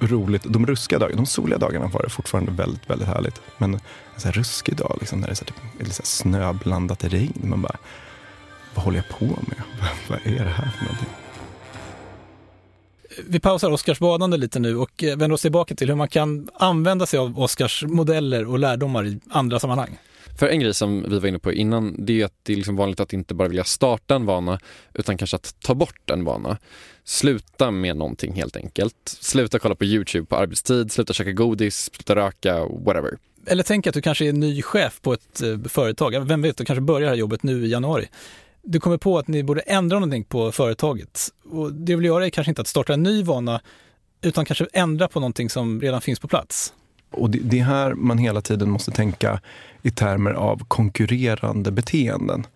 roligt. 0.00 0.42
De 0.44 0.66
ruskiga 0.66 0.98
dagarna, 0.98 1.16
de 1.16 1.26
soliga 1.26 1.58
dagarna 1.58 1.86
var 1.86 2.02
det 2.02 2.10
fortfarande 2.10 2.52
väldigt, 2.52 2.90
väldigt 2.90 3.08
härligt. 3.08 3.40
Men 3.58 3.74
en 3.74 3.80
sån 4.16 4.28
här 4.28 4.32
ruskig 4.32 4.76
dag, 4.76 4.96
liksom, 5.00 5.20
när 5.20 5.26
det 5.26 5.32
är 5.32 5.34
så 5.34 5.44
här, 5.44 5.84
typ, 5.84 5.92
så 5.94 6.02
här 6.02 6.06
snöblandat 6.06 7.04
regn. 7.04 7.40
Man 7.42 7.62
bara, 7.62 7.76
vad 8.74 8.84
håller 8.84 8.96
jag 8.96 9.18
på 9.18 9.24
med? 9.24 9.62
vad 10.08 10.18
är 10.24 10.44
det 10.44 10.50
här 10.50 10.70
för 10.70 10.84
någonting? 10.84 11.08
Vi 13.28 13.40
pausar 13.40 13.70
Oscars 13.70 13.98
badande 13.98 14.36
lite 14.36 14.58
nu 14.58 14.76
och 14.76 15.04
eh, 15.04 15.16
vänder 15.16 15.32
oss 15.32 15.42
tillbaka 15.42 15.74
till 15.74 15.88
hur 15.88 15.94
man 15.94 16.08
kan 16.08 16.48
använda 16.54 17.06
sig 17.06 17.18
av 17.18 17.38
Oscars 17.40 17.84
modeller 17.84 18.46
och 18.46 18.58
lärdomar 18.58 19.06
i 19.06 19.20
andra 19.30 19.58
sammanhang. 19.58 19.98
För 20.38 20.48
en 20.48 20.60
grej 20.60 20.74
som 20.74 21.02
vi 21.08 21.18
var 21.18 21.28
inne 21.28 21.38
på 21.38 21.52
innan, 21.52 22.04
det 22.06 22.20
är 22.20 22.24
att 22.24 22.34
det 22.42 22.52
är 22.52 22.56
liksom 22.56 22.76
vanligt 22.76 23.00
att 23.00 23.12
inte 23.12 23.34
bara 23.34 23.48
vilja 23.48 23.64
starta 23.64 24.14
en 24.14 24.26
vana, 24.26 24.60
utan 24.94 25.18
kanske 25.18 25.36
att 25.36 25.60
ta 25.60 25.74
bort 25.74 26.10
en 26.10 26.24
vana. 26.24 26.58
Sluta 27.04 27.70
med 27.70 27.96
någonting 27.96 28.32
helt 28.34 28.56
enkelt. 28.56 28.96
Sluta 29.04 29.58
kolla 29.58 29.74
på 29.74 29.84
YouTube 29.84 30.26
på 30.26 30.36
arbetstid, 30.36 30.92
sluta 30.92 31.12
käka 31.12 31.32
godis, 31.32 31.90
sluta 31.94 32.14
röka, 32.14 32.64
whatever. 32.64 33.18
Eller 33.46 33.62
tänk 33.62 33.86
att 33.86 33.94
du 33.94 34.02
kanske 34.02 34.28
är 34.28 34.32
ny 34.32 34.62
chef 34.62 35.00
på 35.02 35.12
ett 35.12 35.42
eh, 35.42 35.58
företag. 35.68 36.20
Vem 36.20 36.42
vet, 36.42 36.56
du 36.56 36.64
kanske 36.64 36.80
börjar 36.80 37.00
det 37.00 37.08
här 37.08 37.16
jobbet 37.16 37.42
nu 37.42 37.66
i 37.66 37.68
januari. 37.68 38.08
Du 38.62 38.80
kommer 38.80 38.96
på 38.96 39.18
att 39.18 39.28
ni 39.28 39.42
borde 39.42 39.60
ändra 39.60 39.98
någonting 39.98 40.24
på 40.24 40.52
företaget. 40.52 41.28
Och 41.50 41.72
det 41.72 41.84
du 41.84 41.96
vill 41.96 42.04
göra 42.04 42.26
är 42.26 42.30
kanske 42.30 42.50
inte 42.50 42.60
att 42.60 42.68
starta 42.68 42.94
en 42.94 43.02
ny 43.02 43.22
vana, 43.22 43.60
utan 44.22 44.44
kanske 44.44 44.66
ändra 44.72 45.08
på 45.08 45.20
någonting 45.20 45.50
som 45.50 45.80
redan 45.80 46.00
finns 46.00 46.20
på 46.20 46.28
plats. 46.28 46.72
Och 47.10 47.30
det, 47.30 47.38
det 47.38 47.58
är 47.58 47.64
här 47.64 47.94
man 47.94 48.18
hela 48.18 48.40
tiden 48.40 48.70
måste 48.70 48.90
tänka 48.90 49.40
i 49.82 49.90
termer 49.90 50.30
av 50.30 50.64
konkurrerande 50.68 51.70
beteenden. 51.70 52.46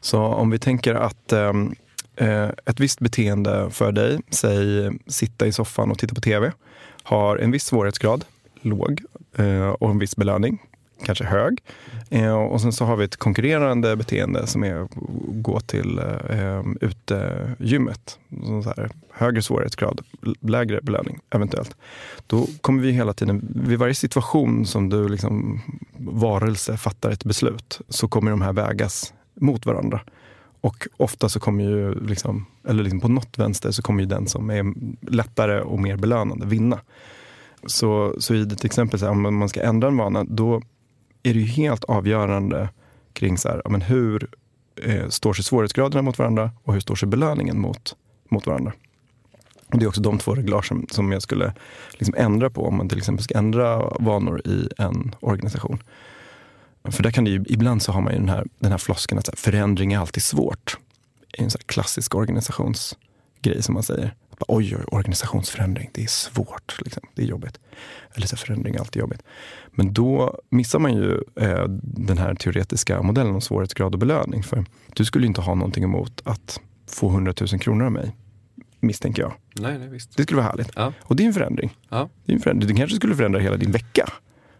Så 0.00 0.20
om 0.20 0.50
vi 0.50 0.58
tänker 0.58 0.94
att 0.94 1.32
ehm, 1.32 1.74
eh, 2.16 2.48
ett 2.48 2.80
visst 2.80 3.00
beteende 3.00 3.70
för 3.70 3.92
dig, 3.92 4.20
säg 4.30 4.90
sitta 5.06 5.46
i 5.46 5.52
soffan 5.52 5.90
och 5.90 5.98
titta 5.98 6.14
på 6.14 6.20
tv, 6.20 6.52
har 7.02 7.36
en 7.36 7.50
viss 7.50 7.64
svårighetsgrad, 7.64 8.24
låg, 8.60 9.02
eh, 9.36 9.68
och 9.68 9.90
en 9.90 9.98
viss 9.98 10.16
belöning, 10.16 10.58
kanske 11.04 11.24
hög. 11.24 11.62
Eh, 12.10 12.34
och 12.34 12.60
sen 12.60 12.72
så 12.72 12.84
har 12.84 12.96
vi 12.96 13.04
ett 13.04 13.16
konkurrerande 13.16 13.96
beteende 13.96 14.46
som 14.46 14.64
är 14.64 14.82
att 14.82 14.90
gå 15.28 15.60
till 15.60 15.98
eh, 16.28 16.62
utegymmet. 16.80 18.18
Så 18.62 18.72
här, 18.76 18.90
högre 19.10 19.42
svårighetsgrad, 19.42 20.00
lägre 20.40 20.80
belöning 20.82 21.18
eventuellt. 21.30 21.76
Då 22.26 22.46
kommer 22.60 22.82
vi 22.82 22.92
hela 22.92 23.12
tiden, 23.12 23.48
vid 23.54 23.78
varje 23.78 23.94
situation 23.94 24.66
som 24.66 24.88
du 24.88 25.08
liksom 25.08 25.60
varelse 25.96 26.76
fattar 26.76 27.10
ett 27.10 27.24
beslut, 27.24 27.80
så 27.88 28.08
kommer 28.08 28.30
de 28.30 28.42
här 28.42 28.52
vägas 28.52 29.14
mot 29.34 29.66
varandra. 29.66 30.00
Och 30.60 30.88
ofta 30.96 31.28
så 31.28 31.40
kommer 31.40 31.64
ju, 31.64 31.94
liksom, 32.06 32.46
eller 32.68 32.82
liksom 32.82 33.00
på 33.00 33.08
något 33.08 33.38
vänster, 33.38 33.70
så 33.70 33.82
kommer 33.82 34.02
ju 34.02 34.08
den 34.08 34.26
som 34.26 34.50
är 34.50 34.64
lättare 35.10 35.60
och 35.60 35.78
mer 35.78 35.96
belönande 35.96 36.46
vinna. 36.46 36.80
Så, 37.66 38.14
så 38.18 38.34
i 38.34 38.42
ett 38.42 38.64
exempel, 38.64 39.00
så 39.00 39.06
här, 39.06 39.12
om 39.12 39.38
man 39.38 39.48
ska 39.48 39.62
ändra 39.62 39.88
en 39.88 39.96
vana, 39.96 40.24
då 40.24 40.62
är 41.22 41.34
det 41.34 41.40
ju 41.40 41.46
helt 41.46 41.84
avgörande 41.84 42.68
kring 43.12 43.38
så 43.38 43.48
här, 43.48 43.62
men 43.68 43.82
hur 43.82 44.28
eh, 44.82 45.08
står 45.08 45.32
sig 45.32 45.44
svårighetsgraderna 45.44 46.02
mot 46.02 46.18
varandra 46.18 46.50
och 46.64 46.72
hur 46.72 46.80
står 46.80 46.94
sig 46.94 47.08
belöningen 47.08 47.60
mot, 47.60 47.96
mot 48.28 48.46
varandra. 48.46 48.72
Och 49.66 49.78
det 49.78 49.84
är 49.84 49.88
också 49.88 50.00
de 50.00 50.18
två 50.18 50.34
reglar 50.34 50.62
som, 50.62 50.86
som 50.90 51.12
jag 51.12 51.22
skulle 51.22 51.54
liksom 51.90 52.14
ändra 52.18 52.50
på 52.50 52.66
om 52.66 52.76
man 52.76 52.88
till 52.88 52.98
exempel 52.98 53.24
ska 53.24 53.38
ändra 53.38 53.78
vanor 54.00 54.40
i 54.44 54.68
en 54.78 55.14
organisation. 55.20 55.82
För 56.84 57.02
där 57.02 57.10
kan 57.10 57.24
det 57.24 57.30
ju, 57.30 57.44
ibland 57.48 57.82
så 57.82 57.92
har 57.92 58.00
man 58.00 58.12
ju 58.12 58.18
den 58.18 58.28
här, 58.28 58.46
den 58.58 58.70
här 58.70 58.78
floskeln 58.78 59.18
att 59.18 59.28
här, 59.28 59.36
förändring 59.36 59.92
är 59.92 59.98
alltid 59.98 60.22
svårt. 60.22 60.78
Det 61.30 61.40
är 61.40 61.44
en 61.44 61.50
så 61.50 61.58
klassisk 61.58 62.14
organisationsgrej 62.14 63.62
som 63.62 63.74
man 63.74 63.82
säger. 63.82 64.14
Oj, 64.48 64.76
oj, 64.76 64.84
organisationsförändring, 64.90 65.90
det 65.92 66.02
är 66.02 66.06
svårt. 66.06 66.74
Liksom. 66.84 67.02
Det 67.14 67.22
är 67.22 67.26
jobbigt. 67.26 67.60
Eller 68.14 68.26
så 68.26 68.36
förändring 68.36 68.74
är 68.74 68.78
alltid 68.78 69.00
jobbigt. 69.00 69.22
Men 69.70 69.92
då 69.92 70.40
missar 70.50 70.78
man 70.78 70.94
ju 70.94 71.12
eh, 71.36 71.64
den 71.82 72.18
här 72.18 72.34
teoretiska 72.34 73.02
modellen 73.02 73.34
om 73.34 73.40
svårighetsgrad 73.40 73.94
och 73.94 73.98
belöning. 73.98 74.42
För 74.42 74.64
du 74.94 75.04
skulle 75.04 75.26
inte 75.26 75.40
ha 75.40 75.54
någonting 75.54 75.84
emot 75.84 76.22
att 76.24 76.60
få 76.86 77.08
100 77.08 77.34
000 77.40 77.60
kronor 77.60 77.84
av 77.84 77.92
mig, 77.92 78.16
misstänker 78.80 79.22
jag. 79.22 79.32
Nej, 79.54 79.78
nej, 79.78 79.88
visst. 79.88 80.16
Det 80.16 80.22
skulle 80.22 80.36
vara 80.40 80.50
härligt. 80.50 80.70
Ja. 80.76 80.92
Och 81.02 81.16
det 81.16 81.22
är 81.22 81.26
en 81.26 81.34
förändring. 81.34 81.76
Ja. 81.88 82.08
Det 82.24 82.32
är 82.32 82.36
en 82.36 82.42
förändring. 82.42 82.68
Du 82.68 82.74
kanske 82.74 82.96
skulle 82.96 83.14
förändra 83.14 83.40
hela 83.40 83.56
din 83.56 83.72
vecka. 83.72 84.12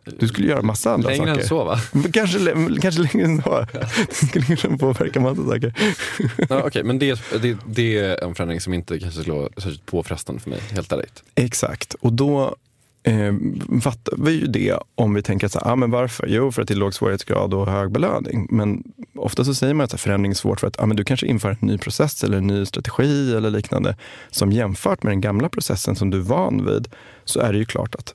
Du 0.04 0.28
skulle 0.28 0.48
göra 0.48 0.62
massa 0.62 0.92
andra 0.92 1.08
längre 1.08 1.18
saker. 1.18 1.26
Längre 1.26 1.42
än 1.42 1.48
så 1.48 1.64
va? 1.64 1.78
Kanske, 2.12 2.38
kanske 2.80 3.02
längre 3.02 3.24
än 3.24 3.42
så. 3.42 3.66
Du 4.32 4.40
skulle 4.40 4.56
kunna 4.56 4.78
påverka 4.78 5.20
massa 5.20 5.46
saker. 5.46 5.74
ja, 6.18 6.44
Okej, 6.44 6.62
okay, 6.62 6.82
men 6.82 6.98
det, 6.98 7.20
det, 7.42 7.56
det, 7.66 7.98
är 7.98 8.24
en 8.24 8.34
förändring 8.34 8.60
som 8.60 8.74
inte 8.74 8.98
kanske 8.98 9.20
skulle 9.20 9.36
vara 9.36 9.48
särskilt 9.54 9.86
påfrestande 9.86 10.40
för 10.40 10.50
mig, 10.50 10.60
helt 10.70 10.92
ärligt. 10.92 11.22
Exakt, 11.34 11.94
och 11.94 12.12
då 12.12 12.56
eh, 13.02 13.34
fattar 13.82 14.16
vi 14.24 14.32
ju 14.32 14.46
det 14.46 14.78
om 14.94 15.14
vi 15.14 15.22
tänker 15.22 15.46
att 15.46 15.66
ah, 15.66 15.76
men 15.76 15.90
varför? 15.90 16.26
Jo, 16.26 16.52
för 16.52 16.62
att 16.62 16.68
det 16.68 16.74
är 16.74 16.76
låg 16.76 16.94
svårighetsgrad 16.94 17.54
och 17.54 17.66
hög 17.66 17.90
belöning. 17.90 18.48
Men 18.50 18.82
ofta 19.16 19.44
så 19.44 19.54
säger 19.54 19.74
man 19.74 19.84
att 19.84 20.00
förändring 20.00 20.32
är 20.32 20.36
svårt 20.36 20.60
för 20.60 20.66
att 20.66 20.80
ah, 20.80 20.86
men 20.86 20.96
du 20.96 21.04
kanske 21.04 21.26
inför 21.26 21.50
en 21.50 21.56
ny 21.60 21.78
process 21.78 22.24
eller 22.24 22.38
en 22.38 22.46
ny 22.46 22.66
strategi 22.66 23.34
eller 23.34 23.50
liknande 23.50 23.96
som 24.30 24.52
jämfört 24.52 25.02
med 25.02 25.12
den 25.12 25.20
gamla 25.20 25.48
processen 25.48 25.96
som 25.96 26.10
du 26.10 26.18
är 26.18 26.22
van 26.22 26.66
vid 26.66 26.88
så 27.24 27.40
är 27.40 27.52
det 27.52 27.58
ju 27.58 27.64
klart 27.64 27.94
att 27.94 28.14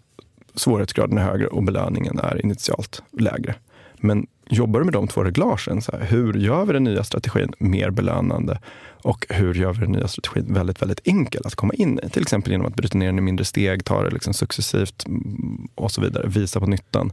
svårighetsgraden 0.56 1.18
är 1.18 1.24
högre 1.24 1.48
och 1.48 1.64
belöningen 1.64 2.20
är 2.20 2.46
initialt 2.46 3.04
lägre. 3.12 3.56
Men 3.98 4.28
jobbar 4.50 4.80
du 4.80 4.86
med 4.86 4.94
de 4.94 5.08
två 5.08 5.24
reglagen, 5.24 5.82
så 5.82 5.92
här, 5.92 6.06
hur 6.06 6.34
gör 6.34 6.66
vi 6.66 6.74
den 6.74 6.84
nya 6.84 7.04
strategin 7.04 7.54
mer 7.60 7.90
belönande 7.90 8.60
och 9.04 9.26
hur 9.30 9.54
gör 9.54 9.74
vi 9.74 9.80
den 9.80 9.92
nya 9.92 10.08
strategin 10.08 10.54
väldigt, 10.54 10.82
väldigt 10.82 11.08
enkel 11.08 11.42
att 11.46 11.56
komma 11.56 11.74
in 11.74 12.00
i? 12.04 12.10
Till 12.10 12.22
exempel 12.22 12.52
genom 12.52 12.68
att 12.68 12.76
bryta 12.76 12.98
ner 12.98 13.06
den 13.06 13.18
i 13.18 13.22
mindre 13.22 13.46
steg, 13.46 13.86
ta 13.86 14.04
det 14.04 14.10
liksom 14.10 14.34
successivt 14.34 15.06
mm, 15.08 15.68
och 15.76 15.92
så 15.92 16.02
vidare. 16.02 16.28
Visa 16.28 16.60
på 16.60 16.66
nyttan, 16.66 17.12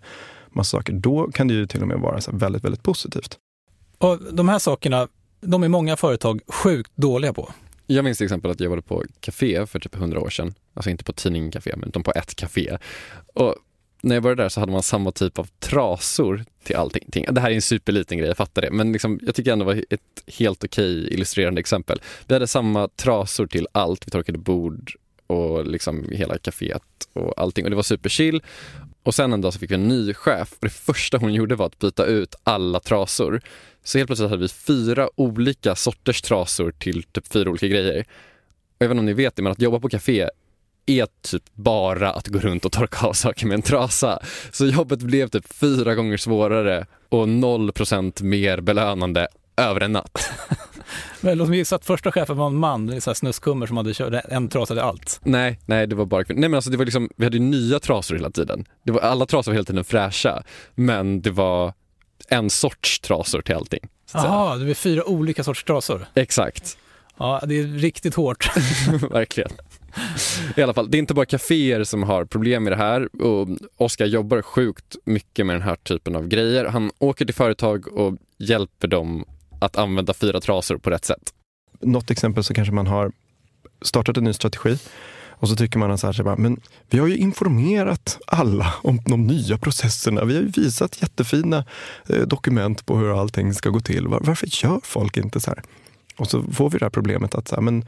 massa 0.48 0.76
saker. 0.76 0.92
Då 0.92 1.30
kan 1.32 1.48
det 1.48 1.54
ju 1.54 1.66
till 1.66 1.82
och 1.82 1.88
med 1.88 1.98
vara 1.98 2.20
så 2.20 2.30
väldigt, 2.36 2.64
väldigt 2.64 2.82
positivt. 2.82 3.38
Och 3.98 4.18
De 4.32 4.48
här 4.48 4.58
sakerna, 4.58 5.08
de 5.40 5.62
är 5.62 5.68
många 5.68 5.96
företag 5.96 6.40
sjukt 6.48 6.92
dåliga 6.94 7.32
på. 7.32 7.52
Jag 7.92 8.04
minns 8.04 8.18
till 8.18 8.24
exempel 8.24 8.50
att 8.50 8.60
jag 8.60 8.64
jobbade 8.64 8.82
på 8.82 9.04
café 9.20 9.66
för 9.66 9.78
typ 9.78 9.94
100 9.94 10.20
år 10.20 10.30
sedan. 10.30 10.54
Alltså 10.74 10.90
inte 10.90 11.04
på 11.04 11.12
tidningen 11.12 11.50
café, 11.50 11.72
men 11.76 11.88
utan 11.88 12.02
på 12.02 12.12
ett 12.12 12.34
café. 12.34 12.78
Och 13.34 13.56
när 14.02 14.16
jag 14.16 14.22
började 14.22 14.42
där 14.42 14.48
så 14.48 14.60
hade 14.60 14.72
man 14.72 14.82
samma 14.82 15.12
typ 15.12 15.38
av 15.38 15.48
trasor 15.58 16.44
till 16.64 16.76
allting. 16.76 17.26
Det 17.30 17.40
här 17.40 17.50
är 17.50 17.54
en 17.54 17.62
superliten 17.62 18.18
grej, 18.18 18.28
jag 18.28 18.36
fattar 18.36 18.62
det. 18.62 18.70
Men 18.70 18.92
liksom, 18.92 19.20
jag 19.22 19.34
tycker 19.34 19.52
ändå 19.52 19.64
det 19.64 19.74
var 19.74 19.84
ett 19.90 20.34
helt 20.38 20.64
okej 20.64 21.14
illustrerande 21.14 21.60
exempel. 21.60 22.00
Vi 22.26 22.34
hade 22.34 22.46
samma 22.46 22.88
trasor 22.88 23.46
till 23.46 23.66
allt. 23.72 24.06
Vi 24.06 24.10
torkade 24.10 24.38
bord 24.38 24.92
och 25.26 25.66
liksom 25.66 26.08
hela 26.12 26.38
kaféet 26.38 26.82
och 27.12 27.40
allting. 27.40 27.64
Och 27.64 27.70
det 27.70 27.76
var 27.76 27.82
superchill. 27.82 28.42
Och 29.02 29.14
sen 29.14 29.32
en 29.32 29.40
dag 29.40 29.52
så 29.52 29.58
fick 29.58 29.70
vi 29.70 29.74
en 29.74 29.88
ny 29.88 30.14
chef 30.14 30.52
och 30.52 30.58
det 30.60 30.70
första 30.70 31.18
hon 31.18 31.34
gjorde 31.34 31.54
var 31.54 31.66
att 31.66 31.78
byta 31.78 32.04
ut 32.04 32.34
alla 32.44 32.80
trasor. 32.80 33.40
Så 33.84 33.98
helt 33.98 34.08
plötsligt 34.08 34.30
hade 34.30 34.42
vi 34.42 34.48
fyra 34.48 35.08
olika 35.14 35.74
sorters 35.74 36.22
trasor 36.22 36.72
till 36.78 37.02
typ 37.02 37.32
fyra 37.32 37.50
olika 37.50 37.66
grejer. 37.66 38.00
Och 38.00 38.84
jag 38.84 38.88
vet 38.88 38.90
inte 38.90 39.00
om 39.00 39.06
ni 39.06 39.12
vet 39.12 39.36
det, 39.36 39.42
men 39.42 39.52
att 39.52 39.62
jobba 39.62 39.80
på 39.80 39.88
café 39.88 40.28
är 40.86 41.06
typ 41.22 41.42
bara 41.54 42.10
att 42.10 42.28
gå 42.28 42.38
runt 42.38 42.64
och 42.64 42.72
torka 42.72 43.06
av 43.06 43.12
saker 43.12 43.46
med 43.46 43.54
en 43.54 43.62
trasa. 43.62 44.18
Så 44.52 44.66
jobbet 44.66 44.98
blev 44.98 45.28
typ 45.28 45.52
fyra 45.52 45.94
gånger 45.94 46.16
svårare 46.16 46.86
och 47.08 47.28
noll 47.28 47.72
procent 47.72 48.20
mer 48.20 48.60
belönande 48.60 49.28
över 49.56 49.80
en 49.80 49.92
natt. 49.92 50.30
Men 51.20 51.38
låt 51.38 51.48
mig 51.48 51.58
gissa 51.58 51.76
att 51.76 51.84
första 51.84 52.12
chefen 52.12 52.36
var 52.36 52.46
en 52.46 52.56
man, 52.56 52.88
en 52.88 53.00
snuskummer 53.00 53.66
som 53.66 53.76
hade 53.76 53.94
kört 53.94 54.24
en 54.28 54.48
trasa 54.48 54.74
till 54.74 54.82
allt. 54.82 55.20
Nej, 55.22 55.58
nej 55.66 55.86
det 55.86 55.94
var 55.94 56.04
bara 56.04 56.24
kvinnor. 56.24 56.40
Nej 56.40 56.48
men 56.48 56.56
alltså 56.56 56.70
det 56.70 56.76
var 56.76 56.84
liksom, 56.84 57.10
vi 57.16 57.24
hade 57.24 57.36
ju 57.36 57.42
nya 57.42 57.80
trasor 57.80 58.14
hela 58.14 58.30
tiden. 58.30 58.64
Det 58.82 58.92
var, 58.92 59.00
alla 59.00 59.26
trasor 59.26 59.50
var 59.50 59.54
hela 59.54 59.64
tiden 59.64 59.84
fräscha, 59.84 60.42
men 60.74 61.22
det 61.22 61.30
var 61.30 61.72
en 62.28 62.50
sorts 62.50 63.00
trasor 63.00 63.42
till 63.42 63.54
allting. 63.54 63.88
Jaha, 64.14 64.56
det 64.56 64.70
är 64.70 64.74
fyra 64.74 65.04
olika 65.04 65.44
sorters 65.44 65.64
trasor. 65.64 66.06
Exakt, 66.14 66.76
Ja, 67.18 67.40
det 67.46 67.58
är 67.58 67.64
riktigt 67.64 68.14
hårt. 68.14 68.50
verkligen. 69.10 69.50
I 70.56 70.62
alla 70.62 70.74
fall, 70.74 70.90
det 70.90 70.96
är 70.96 70.98
inte 70.98 71.14
bara 71.14 71.26
kaféer 71.26 71.84
som 71.84 72.02
har 72.02 72.24
problem 72.24 72.64
med 72.64 72.72
det 72.72 72.76
här 72.76 73.22
och 73.22 73.48
Oskar 73.76 74.06
jobbar 74.06 74.42
sjukt 74.42 74.96
mycket 75.04 75.46
med 75.46 75.56
den 75.56 75.62
här 75.62 75.76
typen 75.76 76.16
av 76.16 76.28
grejer. 76.28 76.64
Han 76.64 76.90
åker 76.98 77.24
till 77.24 77.34
företag 77.34 77.98
och 77.98 78.16
hjälper 78.38 78.88
dem 78.88 79.24
att 79.64 79.76
använda 79.76 80.14
fyra 80.14 80.40
trasor 80.40 80.78
på 80.78 80.90
rätt 80.90 81.04
sätt. 81.04 81.34
Något 81.80 82.10
exempel 82.10 82.44
så 82.44 82.54
kanske 82.54 82.74
man 82.74 82.86
har 82.86 83.12
startat 83.82 84.16
en 84.16 84.24
ny 84.24 84.32
strategi 84.32 84.78
och 85.42 85.48
så 85.48 85.56
tycker 85.56 85.78
man 85.78 85.98
så 85.98 86.06
här, 86.06 86.12
så 86.12 86.24
bara, 86.24 86.36
men 86.36 86.60
vi 86.90 86.98
har 86.98 87.06
ju 87.06 87.16
informerat 87.16 88.18
alla 88.26 88.74
om 88.82 89.00
de 89.06 89.26
nya 89.26 89.58
processerna. 89.58 90.24
Vi 90.24 90.34
har 90.34 90.42
ju 90.42 90.48
visat 90.48 91.02
jättefina 91.02 91.64
eh, 92.08 92.20
dokument 92.20 92.86
på 92.86 92.96
hur 92.96 93.20
allting 93.20 93.54
ska 93.54 93.70
gå 93.70 93.80
till. 93.80 94.08
Var, 94.08 94.20
varför 94.20 94.64
gör 94.64 94.80
folk 94.84 95.16
inte 95.16 95.40
så 95.40 95.50
här? 95.50 95.62
Och 96.16 96.30
så 96.30 96.42
får 96.42 96.70
vi 96.70 96.78
det 96.78 96.84
här 96.84 96.90
problemet 96.90 97.34
att 97.34 97.48
så 97.48 97.54
här, 97.54 97.62
men 97.62 97.84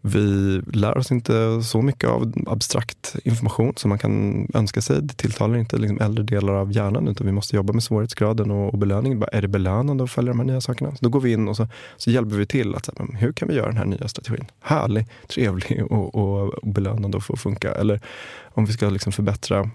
vi 0.00 0.60
lär 0.72 0.98
oss 0.98 1.12
inte 1.12 1.62
så 1.62 1.82
mycket 1.82 2.10
av 2.10 2.32
abstrakt 2.46 3.16
information 3.24 3.72
som 3.76 3.88
man 3.88 3.98
kan 3.98 4.46
önska 4.54 4.82
sig. 4.82 5.02
Det 5.02 5.14
tilltalar 5.14 5.56
inte 5.56 5.76
liksom 5.76 6.00
äldre 6.00 6.24
delar 6.24 6.52
av 6.52 6.72
hjärnan 6.72 7.08
utan 7.08 7.26
vi 7.26 7.32
måste 7.32 7.56
jobba 7.56 7.72
med 7.72 7.82
svårighetsgraden 7.82 8.50
och, 8.50 8.72
och 8.72 8.78
belöningen. 8.78 9.20
Bara, 9.20 9.30
Är 9.30 9.42
det 9.42 9.48
belönande 9.48 10.04
att 10.04 10.10
följa 10.10 10.32
de 10.32 10.38
här 10.38 10.46
nya 10.46 10.60
sakerna? 10.60 10.90
Så 10.90 10.98
då 11.00 11.08
går 11.08 11.20
vi 11.20 11.32
in 11.32 11.48
och 11.48 11.56
så, 11.56 11.68
så 11.96 12.10
hjälper 12.10 12.36
vi 12.36 12.46
till. 12.46 12.74
att 12.74 12.84
så 12.84 12.92
här, 12.98 13.18
Hur 13.18 13.32
kan 13.32 13.48
vi 13.48 13.54
göra 13.54 13.66
den 13.66 13.76
här 13.76 13.84
nya 13.84 14.08
strategin 14.08 14.46
härlig, 14.60 15.06
trevlig 15.28 15.84
och, 15.90 16.14
och, 16.14 16.54
och 16.54 16.68
belönande 16.72 17.18
att 17.18 17.24
få 17.24 17.36
funka? 17.36 17.74
Eller 17.74 18.00
om 18.44 18.64
vi 18.64 18.72
ska 18.72 18.88
liksom 18.88 19.12
förbättra 19.12 19.70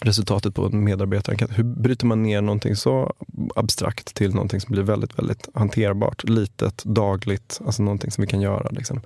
resultatet 0.00 0.54
på 0.54 0.66
en 0.66 0.84
medarbetare. 0.84 1.46
Hur 1.50 1.64
bryter 1.64 2.06
man 2.06 2.22
ner 2.22 2.40
någonting 2.40 2.76
så 2.76 3.14
abstrakt 3.56 4.14
till 4.14 4.34
någonting 4.34 4.60
som 4.60 4.72
blir 4.72 4.82
väldigt, 4.82 5.18
väldigt 5.18 5.48
hanterbart, 5.54 6.24
litet, 6.28 6.84
dagligt, 6.84 7.60
alltså 7.66 7.82
någonting 7.82 8.10
som 8.10 8.22
vi 8.22 8.28
kan 8.28 8.40
göra 8.40 8.68
liksom, 8.70 9.00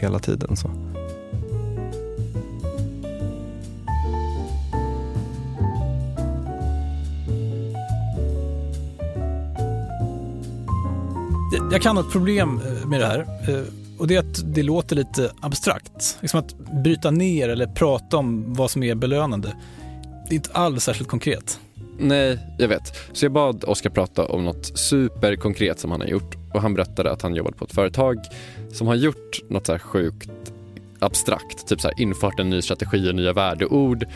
hela 0.00 0.18
tiden. 0.18 0.56
Så. 0.56 0.70
Jag- 11.70 11.82
kan 11.82 11.96
ha 11.96 12.04
ett 12.04 12.12
problem 12.12 12.60
eh, 12.66 12.86
med 12.88 13.00
det 13.00 13.06
här. 13.06 13.18
Eh, 13.48 13.62
och 13.98 14.06
det 14.06 14.14
är 14.14 14.18
att 14.18 14.54
det 14.54 14.62
låter 14.62 14.96
lite 14.96 15.30
abstrakt. 15.40 16.18
Liksom 16.20 16.40
att 16.40 16.54
bryta 16.82 17.10
ner 17.10 17.48
eller 17.48 17.66
prata 17.66 18.16
om 18.16 18.54
vad 18.54 18.70
som 18.70 18.82
är 18.82 18.94
belönande. 18.94 19.56
Det 20.28 20.34
är 20.34 20.36
inte 20.36 20.52
alls 20.52 20.84
särskilt 20.84 21.10
konkret. 21.10 21.60
Nej, 21.98 22.38
jag 22.58 22.68
vet. 22.68 22.96
Så 23.12 23.24
jag 23.24 23.32
bad 23.32 23.64
Oskar 23.64 23.90
prata 23.90 24.24
om 24.26 24.44
något 24.44 24.78
superkonkret 24.78 25.80
som 25.80 25.90
han 25.90 26.00
har 26.00 26.08
gjort 26.08 26.36
och 26.54 26.62
han 26.62 26.74
berättade 26.74 27.12
att 27.12 27.22
han 27.22 27.34
jobbat 27.34 27.56
på 27.56 27.64
ett 27.64 27.72
företag 27.72 28.16
som 28.72 28.86
har 28.86 28.94
gjort 28.94 29.40
något 29.48 29.66
så 29.66 29.72
här 29.72 29.78
sjukt 29.78 30.30
abstrakt, 30.98 31.68
typ 31.68 31.80
så 31.80 31.88
här 31.88 32.00
infört 32.00 32.40
en 32.40 32.50
ny 32.50 32.62
strategi 32.62 33.10
och 33.10 33.14
nya 33.14 33.32
värdeord 33.32 34.06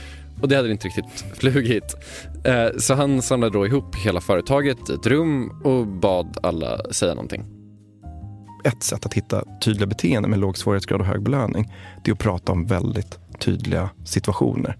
och 0.40 0.48
det 0.48 0.56
hade 0.56 0.70
inte 0.70 0.86
riktigt 0.88 1.04
flugit. 1.34 1.96
Eh, 2.44 2.66
Så 2.78 2.94
han 2.94 3.22
samlade 3.22 3.52
då 3.52 3.66
ihop 3.66 3.96
hela 3.96 4.20
företaget 4.20 4.90
i 4.90 4.92
ett 4.92 5.06
rum 5.06 5.50
och 5.64 5.86
bad 5.86 6.38
alla 6.42 6.92
säga 6.92 7.14
någonting. 7.14 7.44
Ett 8.64 8.82
sätt 8.82 9.06
att 9.06 9.14
hitta 9.14 9.44
tydliga 9.64 9.86
beteenden 9.86 10.30
med 10.30 10.40
låg 10.40 10.58
svårighetsgrad 10.58 11.00
och 11.00 11.06
hög 11.06 11.22
belöning, 11.22 11.72
det 12.04 12.10
är 12.10 12.12
att 12.12 12.18
prata 12.18 12.52
om 12.52 12.66
väldigt 12.66 13.18
tydliga 13.38 13.90
situationer. 14.04 14.76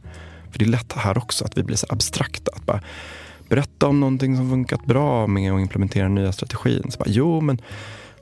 För 0.51 0.59
det 0.59 0.65
är 0.65 0.69
lätt 0.69 0.93
här 0.93 1.19
också 1.19 1.45
att 1.45 1.59
vi 1.59 1.63
blir 1.63 1.77
så 1.77 1.87
abstrakta. 1.89 2.53
Att 2.57 2.67
bara 2.67 2.81
berätta 3.49 3.87
om 3.87 4.01
någonting 4.01 4.37
som 4.37 4.51
funkat 4.51 4.87
bra 4.87 5.27
med 5.27 5.53
att 5.53 5.61
implementera 5.61 6.03
den 6.03 6.15
nya 6.15 6.33
strategin. 6.33 6.91
Så 6.91 6.99
bara, 6.99 7.09
jo, 7.09 7.41
men 7.41 7.61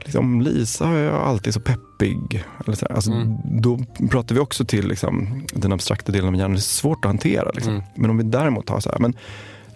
liksom, 0.04 0.40
Lisa 0.40 0.88
är 0.88 1.10
alltid 1.10 1.54
så 1.54 1.60
peppig. 1.60 2.44
Eller 2.64 2.76
så. 2.76 2.86
Alltså, 2.86 3.10
Mm. 3.10 3.36
Då 3.60 3.78
pratar 4.10 4.34
vi 4.34 4.40
också 4.40 4.64
till 4.64 4.88
liksom, 4.88 5.42
den 5.52 5.72
abstrakta 5.72 6.12
delen 6.12 6.28
av 6.28 6.36
hjärnan. 6.36 6.52
Det 6.52 6.58
är 6.58 6.60
svårt 6.60 7.04
att 7.04 7.08
hantera. 7.08 7.50
Liksom. 7.54 7.72
Mm. 7.72 7.84
Men 7.94 8.10
om 8.10 8.16
vi 8.16 8.24
däremot 8.24 8.68
har 8.68 8.80
så 8.80 8.90
här, 8.90 8.98
men 8.98 9.14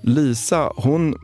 Lisa, 0.01 0.73
hon 0.77 1.15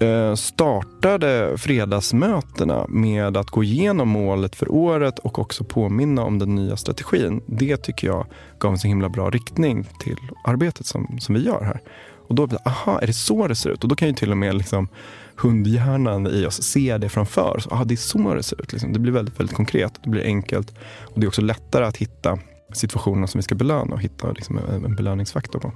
Eh, 0.00 0.34
startade 0.34 1.58
fredagsmötena 1.58 2.86
med 2.88 3.36
att 3.36 3.50
gå 3.50 3.64
igenom 3.64 4.08
målet 4.08 4.56
för 4.56 4.72
året 4.72 5.18
och 5.18 5.38
också 5.38 5.64
påminna 5.64 6.24
om 6.24 6.38
den 6.38 6.54
nya 6.54 6.76
strategin. 6.76 7.40
Det 7.46 7.76
tycker 7.76 8.06
jag 8.06 8.26
gav 8.58 8.72
en 8.72 8.78
så 8.78 8.88
himla 8.88 9.08
bra 9.08 9.30
riktning 9.30 9.88
till 10.00 10.16
arbetet 10.44 10.86
som, 10.86 11.18
som 11.20 11.34
vi 11.34 11.44
gör 11.44 11.64
här. 11.64 11.80
Och 12.28 12.34
då 12.34 12.46
blir 12.46 12.58
det, 12.58 12.70
aha, 12.70 12.98
är 12.98 13.06
det 13.06 13.12
så 13.12 13.48
det 13.48 13.54
ser 13.54 13.70
ut? 13.70 13.82
Och 13.82 13.88
då 13.88 13.96
kan 13.96 14.08
ju 14.08 14.14
till 14.14 14.30
och 14.30 14.36
med 14.36 14.54
liksom 14.54 14.88
hundhjärnan 15.36 16.26
i 16.26 16.46
oss 16.46 16.62
se 16.62 16.98
det 16.98 17.08
framför 17.08 17.56
oss. 17.56 17.68
Aha, 17.70 17.84
det 17.84 17.94
är 17.94 17.96
så 17.96 18.34
det 18.34 18.42
ser 18.42 18.60
ut. 18.60 18.72
Liksom. 18.72 18.92
Det 18.92 18.98
blir 18.98 19.12
väldigt, 19.12 19.40
väldigt 19.40 19.56
konkret. 19.56 20.00
Det 20.04 20.10
blir 20.10 20.24
enkelt. 20.24 20.74
Och 21.14 21.20
det 21.20 21.26
är 21.26 21.28
också 21.28 21.42
lättare 21.42 21.84
att 21.84 21.96
hitta 21.96 22.38
situationerna 22.72 23.26
som 23.26 23.38
vi 23.38 23.42
ska 23.42 23.54
belöna 23.54 23.94
och 23.94 24.00
hitta 24.00 24.32
liksom 24.32 24.58
en 24.58 24.96
belöningsfaktor 24.96 25.58
på. 25.58 25.72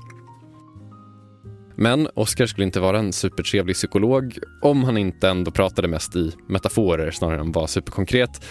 Men 1.81 2.09
Oskar 2.15 2.47
skulle 2.47 2.65
inte 2.67 2.81
vara 2.81 2.99
en 2.99 3.13
supertrevlig 3.13 3.77
psykolog 3.77 4.39
om 4.63 4.85
han 4.85 4.97
inte 4.99 5.29
ändå 5.29 5.51
pratade 5.51 5.89
mest 5.89 6.17
i 6.17 6.33
metaforer 6.49 7.11
snarare 7.11 7.41
än 7.41 7.53
var 7.53 7.67
superkonkret. 7.67 8.45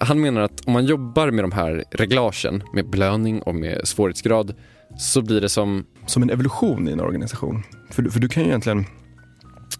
Han 0.00 0.20
menar 0.20 0.40
att 0.40 0.60
om 0.66 0.72
man 0.72 0.86
jobbar 0.86 1.30
med 1.30 1.44
de 1.44 1.52
här 1.52 1.84
reglagen, 1.90 2.62
med 2.74 2.90
belöning 2.90 3.42
och 3.42 3.54
med 3.54 3.88
svårighetsgrad, 3.88 4.54
så 4.98 5.22
blir 5.22 5.40
det 5.40 5.48
som 5.48 5.84
som 6.06 6.22
en 6.22 6.30
evolution 6.30 6.88
i 6.88 6.92
en 6.92 7.00
organisation. 7.00 7.62
För, 7.90 8.02
du- 8.02 8.10
för 8.10 8.20
du 8.20 8.28
kan 8.28 8.42
ju 8.42 8.48
egentligen, 8.48 8.84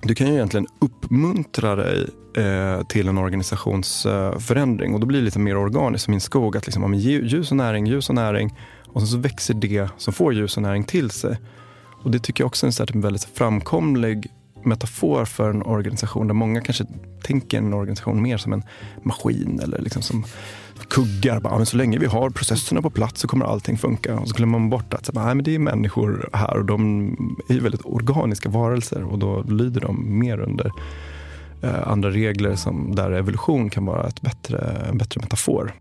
du 0.03 0.15
kan 0.15 0.27
ju 0.27 0.33
egentligen 0.35 0.67
uppmuntra 0.81 1.77
dig 1.77 2.07
eh, 2.37 2.83
till 2.87 3.09
en 3.09 3.19
organisationsförändring 3.19 4.91
eh, 4.91 4.95
och 4.95 5.01
då 5.01 5.07
blir 5.07 5.19
det 5.19 5.25
lite 5.25 5.39
mer 5.39 5.57
organiskt 5.57 6.05
som 6.05 6.15
i 6.15 6.17
en 6.17 6.21
skog. 6.21 6.57
Att 6.57 6.67
liksom, 6.67 6.83
ja, 6.83 6.89
men 6.89 6.99
ge- 6.99 7.25
ljus 7.25 7.51
och 7.51 7.57
näring, 7.57 7.87
ljus 7.87 8.09
och 8.09 8.15
näring 8.15 8.55
och 8.87 9.01
sen 9.01 9.09
så 9.09 9.19
växer 9.19 9.55
det 9.55 9.89
som 9.97 10.13
får 10.13 10.35
ljus 10.35 10.57
och 10.57 10.63
näring 10.63 10.85
till 10.85 11.11
sig. 11.11 11.37
Och 12.07 12.13
det 12.13 12.19
tycker 12.19 12.43
jag 12.43 12.47
också 12.47 12.67
är 12.67 12.69
en 12.69 12.73
så 12.73 12.83
här, 12.83 12.87
typ 12.87 12.97
väldigt 12.97 13.25
framkomlig 13.25 14.31
metafor 14.65 15.25
för 15.25 15.51
en 15.51 15.63
organisation 15.63 16.27
där 16.27 16.35
många 16.35 16.61
kanske 16.61 16.85
tänker 17.23 17.59
en 17.59 17.75
organisation 17.75 18.23
mer 18.23 18.37
som 18.37 18.53
en 18.53 18.63
maskin 19.03 19.61
eller 19.63 19.79
liksom 19.79 20.03
som 20.03 20.25
kuggar. 20.89 21.41
Bara, 21.41 21.55
ah, 21.55 21.57
men 21.57 21.67
så 21.67 21.77
länge 21.77 21.99
vi 21.99 22.07
har 22.07 22.31
processerna 22.31 22.83
på 22.83 22.91
plats 22.91 23.21
så 23.21 23.29
kommer 23.29 23.47
allting 23.47 23.79
funka. 23.79 24.19
Och 24.19 24.29
så 24.29 24.35
glömmer 24.35 24.59
man 24.59 24.71
bort 24.71 24.95
att 24.95 25.07
så, 25.07 25.13
bara, 25.13 25.21
ah, 25.21 25.27
nej, 25.27 25.35
men 25.35 25.45
det 25.45 25.55
är 25.55 25.59
människor 25.59 26.31
här 26.33 26.57
och 26.57 26.65
de 26.65 27.09
är 27.49 27.61
väldigt 27.61 27.85
organiska 27.85 28.49
varelser 28.49 29.03
och 29.03 29.19
då 29.19 29.43
lyder 29.43 29.81
de 29.81 30.19
mer 30.19 30.41
under 30.41 30.71
eh, 31.63 31.89
andra 31.89 32.11
regler 32.11 32.55
som 32.55 32.95
där 32.95 33.13
evolution 33.13 33.71
kan 33.71 33.87
vara 33.87 34.09
ett 34.09 34.21
bättre, 34.21 34.87
en 34.89 34.99
bättre 34.99 35.21
metafor. 35.21 35.75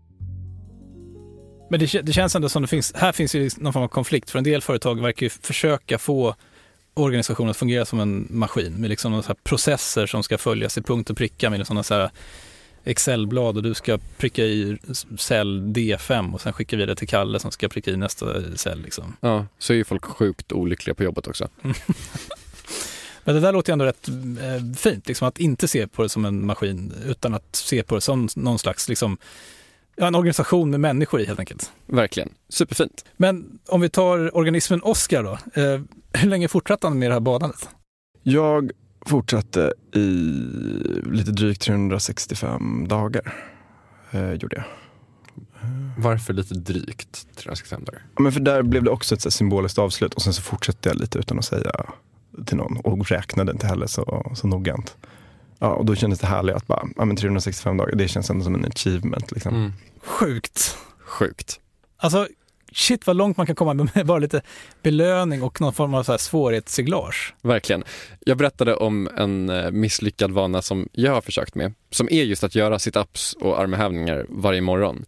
Men 1.68 1.80
det, 1.80 2.00
det 2.02 2.12
känns 2.12 2.36
ändå 2.36 2.48
som 2.48 2.62
det 2.62 2.68
finns, 2.68 2.92
här 2.96 3.12
finns 3.12 3.34
ju 3.34 3.50
någon 3.56 3.72
form 3.72 3.82
av 3.82 3.88
konflikt. 3.88 4.30
För 4.30 4.38
en 4.38 4.44
del 4.44 4.62
företag 4.62 5.02
verkar 5.02 5.26
ju 5.26 5.30
försöka 5.30 5.98
få 5.98 6.34
organisationen 6.94 7.50
att 7.50 7.56
fungera 7.56 7.84
som 7.84 8.00
en 8.00 8.26
maskin 8.30 8.74
med 8.74 8.90
liksom 8.90 9.12
några 9.12 9.34
processer 9.34 10.06
som 10.06 10.22
ska 10.22 10.38
följas 10.38 10.78
i 10.78 10.82
punkt 10.82 11.10
och 11.10 11.16
pricka 11.16 11.50
med 11.50 11.66
sådana 11.66 11.82
så 11.82 11.94
här 11.94 12.10
Excelblad 12.84 13.56
och 13.56 13.62
du 13.62 13.74
ska 13.74 13.98
pricka 14.16 14.44
i 14.44 14.78
cell 15.18 15.60
D5 15.60 16.34
och 16.34 16.40
sen 16.40 16.52
skickar 16.52 16.76
vi 16.76 16.86
det 16.86 16.96
till 16.96 17.08
Kalle 17.08 17.40
som 17.40 17.50
ska 17.50 17.68
pricka 17.68 17.90
i 17.90 17.96
nästa 17.96 18.56
cell. 18.56 18.82
Liksom. 18.82 19.16
Ja, 19.20 19.46
så 19.58 19.72
är 19.72 19.76
ju 19.76 19.84
folk 19.84 20.04
sjukt 20.04 20.52
olyckliga 20.52 20.94
på 20.94 21.04
jobbet 21.04 21.26
också. 21.26 21.48
Men 23.24 23.34
det 23.34 23.40
där 23.40 23.52
låter 23.52 23.70
ju 23.70 23.72
ändå 23.72 23.84
rätt 23.84 24.08
eh, 24.08 24.74
fint, 24.76 25.08
liksom 25.08 25.28
att 25.28 25.38
inte 25.38 25.68
se 25.68 25.86
på 25.86 26.02
det 26.02 26.08
som 26.08 26.24
en 26.24 26.46
maskin 26.46 26.92
utan 27.06 27.34
att 27.34 27.56
se 27.56 27.82
på 27.82 27.94
det 27.94 28.00
som 28.00 28.28
någon 28.36 28.58
slags, 28.58 28.88
liksom, 28.88 29.18
ja, 29.96 30.06
en 30.06 30.14
organisation 30.14 30.70
med 30.70 30.80
människor 30.80 31.20
i 31.20 31.24
helt 31.24 31.40
enkelt. 31.40 31.72
Verkligen. 31.86 32.28
Superfint. 32.48 33.04
Men 33.16 33.58
om 33.68 33.80
vi 33.80 33.88
tar 33.88 34.36
organismen 34.36 34.82
Oscar 34.82 35.22
då. 35.22 35.62
Eh, 35.62 35.80
hur 36.20 36.28
länge 36.28 36.48
fortsatte 36.48 36.86
han 36.86 36.98
med 36.98 37.10
det 37.10 37.14
här 37.14 37.20
badandet? 37.20 37.68
Jag 38.22 38.70
fortsatte 39.06 39.72
i 39.92 40.06
lite 41.12 41.30
drygt 41.30 41.62
365 41.62 42.88
dagar. 42.88 43.34
Eh, 44.10 44.32
gjorde 44.32 44.56
jag. 44.56 44.64
Varför 45.98 46.32
lite 46.32 46.54
drygt 46.54 47.36
365 47.36 47.84
dagar? 47.84 48.02
Ja, 48.16 48.22
men 48.22 48.32
för 48.32 48.40
där 48.40 48.62
blev 48.62 48.82
det 48.82 48.90
också 48.90 49.14
ett 49.14 49.20
så 49.20 49.30
symboliskt 49.30 49.78
avslut 49.78 50.14
och 50.14 50.22
sen 50.22 50.32
så 50.32 50.42
fortsatte 50.42 50.88
jag 50.88 50.96
lite 51.00 51.18
utan 51.18 51.38
att 51.38 51.44
säga 51.44 51.72
till 52.46 52.56
någon 52.56 52.76
och 52.76 53.10
räknade 53.10 53.52
inte 53.52 53.66
heller 53.66 53.86
så, 53.86 54.32
så 54.34 54.46
noggrant. 54.46 54.96
Ja, 55.58 55.68
och 55.68 55.84
då 55.84 55.94
kändes 55.94 56.18
det 56.18 56.26
härligt 56.26 56.54
att 56.54 56.66
bara, 56.66 56.88
ja, 56.96 57.04
men 57.04 57.16
365 57.16 57.76
dagar, 57.76 57.96
det 57.96 58.08
känns 58.08 58.30
ändå 58.30 58.44
som 58.44 58.54
en 58.54 58.64
achievement. 58.64 59.32
Liksom. 59.32 59.54
Mm. 59.54 59.72
Sjukt. 60.02 60.78
Sjukt. 60.98 61.60
Alltså, 61.96 62.28
shit 62.72 63.06
vad 63.06 63.16
långt 63.16 63.36
man 63.36 63.46
kan 63.46 63.56
komma 63.56 63.74
med 63.74 64.06
bara 64.06 64.18
lite 64.18 64.42
belöning 64.82 65.42
och 65.42 65.60
någon 65.60 65.72
form 65.72 65.94
av 65.94 66.02
så 66.02 66.12
här 66.12 66.18
svårighetsseglage. 66.18 67.34
Verkligen. 67.42 67.84
Jag 68.20 68.36
berättade 68.36 68.74
om 68.74 69.08
en 69.16 69.48
eh, 69.48 69.70
misslyckad 69.70 70.30
vana 70.30 70.62
som 70.62 70.88
jag 70.92 71.12
har 71.12 71.20
försökt 71.20 71.54
med, 71.54 71.74
som 71.90 72.08
är 72.10 72.22
just 72.22 72.44
att 72.44 72.54
göra 72.54 72.78
sit-ups 72.78 73.36
och 73.36 73.60
armhävningar 73.60 74.26
varje 74.28 74.60
morgon. 74.60 75.04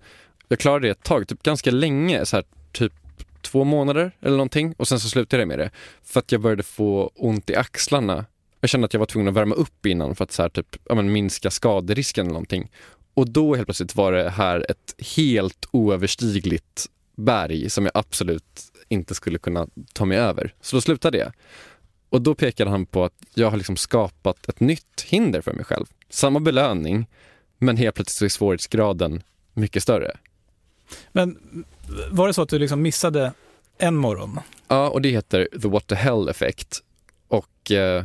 Jag 0.48 0.58
klarade 0.58 0.86
det 0.86 0.90
ett 0.90 1.02
tag, 1.02 1.28
typ 1.28 1.42
ganska 1.42 1.70
länge, 1.70 2.26
så 2.26 2.36
här, 2.36 2.44
typ 2.72 2.92
två 3.42 3.64
månader 3.64 4.12
eller 4.20 4.36
någonting 4.36 4.74
och 4.78 4.88
sen 4.88 5.00
så 5.00 5.08
slutade 5.08 5.40
jag 5.42 5.48
med 5.48 5.58
det 5.58 5.70
för 6.04 6.20
att 6.20 6.32
jag 6.32 6.40
började 6.40 6.62
få 6.62 7.10
ont 7.14 7.50
i 7.50 7.56
axlarna. 7.56 8.24
Jag 8.60 8.70
kände 8.70 8.84
att 8.84 8.92
jag 8.92 8.98
var 8.98 9.06
tvungen 9.06 9.28
att 9.28 9.34
värma 9.34 9.54
upp 9.54 9.86
innan 9.86 10.14
för 10.14 10.24
att 10.24 10.32
så 10.32 10.42
här, 10.42 10.48
typ, 10.48 10.76
ja, 10.84 10.94
men, 10.94 11.12
minska 11.12 11.50
skaderisken 11.50 12.26
eller 12.26 12.32
någonting. 12.32 12.70
Och 13.14 13.30
då 13.30 13.54
helt 13.54 13.66
plötsligt 13.66 13.96
var 13.96 14.12
det 14.12 14.30
här 14.30 14.66
ett 14.70 14.94
helt 15.16 15.66
oöverstigligt 15.70 16.86
berg 17.16 17.70
som 17.70 17.84
jag 17.84 17.92
absolut 17.94 18.62
inte 18.88 19.14
skulle 19.14 19.38
kunna 19.38 19.68
ta 19.92 20.04
mig 20.04 20.18
över. 20.18 20.54
Så 20.60 20.76
då 20.76 20.80
slutade 20.80 21.18
jag. 21.18 21.32
Och 22.08 22.22
då 22.22 22.34
pekade 22.34 22.70
han 22.70 22.86
på 22.86 23.04
att 23.04 23.12
jag 23.34 23.50
har 23.50 23.56
liksom 23.56 23.76
skapat 23.76 24.48
ett 24.48 24.60
nytt 24.60 25.06
hinder 25.06 25.40
för 25.40 25.52
mig 25.52 25.64
själv. 25.64 25.86
Samma 26.10 26.40
belöning, 26.40 27.06
men 27.58 27.76
helt 27.76 27.94
plötsligt 27.94 28.18
så 28.18 28.24
är 28.24 28.28
svårighetsgraden 28.28 29.22
mycket 29.52 29.82
större. 29.82 30.16
Men 31.12 31.38
var 32.10 32.26
det 32.26 32.34
så 32.34 32.42
att 32.42 32.48
du 32.48 32.58
liksom 32.58 32.82
missade 32.82 33.32
en 33.78 33.96
morgon? 33.96 34.40
Ja, 34.68 34.88
och 34.88 35.02
det 35.02 35.08
heter 35.08 35.48
the 35.62 35.68
what 35.68 35.86
the 35.86 35.94
hell 35.94 36.28
effect. 36.28 36.82
Och 37.28 37.70
eh, 37.70 38.04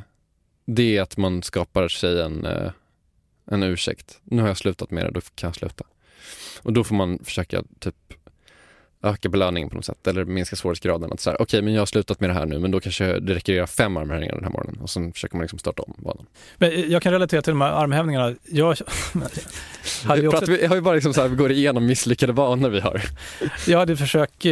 det 0.65 0.97
är 0.97 1.01
att 1.01 1.17
man 1.17 1.43
skapar 1.43 1.87
sig 1.87 2.21
en, 2.21 2.45
eh, 2.45 2.71
en 3.45 3.63
ursäkt. 3.63 4.19
Nu 4.23 4.41
har 4.41 4.47
jag 4.47 4.57
slutat 4.57 4.91
med 4.91 5.05
det, 5.05 5.11
då 5.11 5.21
kan 5.35 5.47
jag 5.47 5.55
sluta. 5.55 5.83
Och 6.61 6.73
då 6.73 6.83
får 6.83 6.95
man 6.95 7.19
försöka 7.23 7.63
typ 7.79 7.95
öka 9.03 9.29
belöningen 9.29 9.69
på 9.69 9.75
något 9.75 9.85
sätt 9.85 10.07
eller 10.07 10.25
minska 10.25 10.55
svårighetsgraden. 10.55 11.13
Att 11.13 11.19
så 11.19 11.29
här, 11.29 11.35
okej, 11.35 11.43
okay, 11.43 11.61
men 11.61 11.73
jag 11.73 11.81
har 11.81 11.85
slutat 11.85 12.19
med 12.19 12.29
det 12.29 12.33
här 12.33 12.45
nu, 12.45 12.59
men 12.59 12.71
då 12.71 12.79
kanske 12.79 13.19
det 13.19 13.35
räcker 13.35 13.53
att 13.53 13.57
göra 13.57 13.67
fem 13.67 13.97
armhävningar 13.97 14.35
den 14.35 14.43
här 14.43 14.51
morgonen 14.51 14.81
och 14.81 14.89
sen 14.89 15.13
försöker 15.13 15.35
man 15.35 15.41
liksom 15.41 15.59
starta 15.59 15.83
om 15.83 15.93
vanan. 15.97 16.25
Men 16.57 16.91
jag 16.91 17.01
kan 17.01 17.11
relatera 17.11 17.41
till 17.41 17.51
de 17.51 17.61
här 17.61 17.71
armhävningarna. 17.71 18.35
Jag, 18.45 18.67
hade 20.03 20.27
också... 20.27 20.51
vi 20.51 20.65
har 20.65 20.75
ju 20.75 20.81
bara 20.81 20.95
liksom 20.95 21.13
så 21.13 21.21
här, 21.21 21.27
vi 21.27 21.35
går 21.35 21.51
igenom 21.51 21.85
misslyckade 21.85 22.33
vanor 22.33 22.69
vi 22.69 22.79
har. 22.79 23.01
Jag 23.67 23.79
hade 23.79 23.97
försökt, 23.97 24.45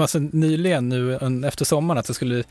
alltså, 0.00 0.18
nyligen 0.18 0.88
nu 0.88 1.18
efter 1.46 1.64
sommaren 1.64 1.98
att 1.98 2.08
jag 2.08 2.16
skulle 2.16 2.44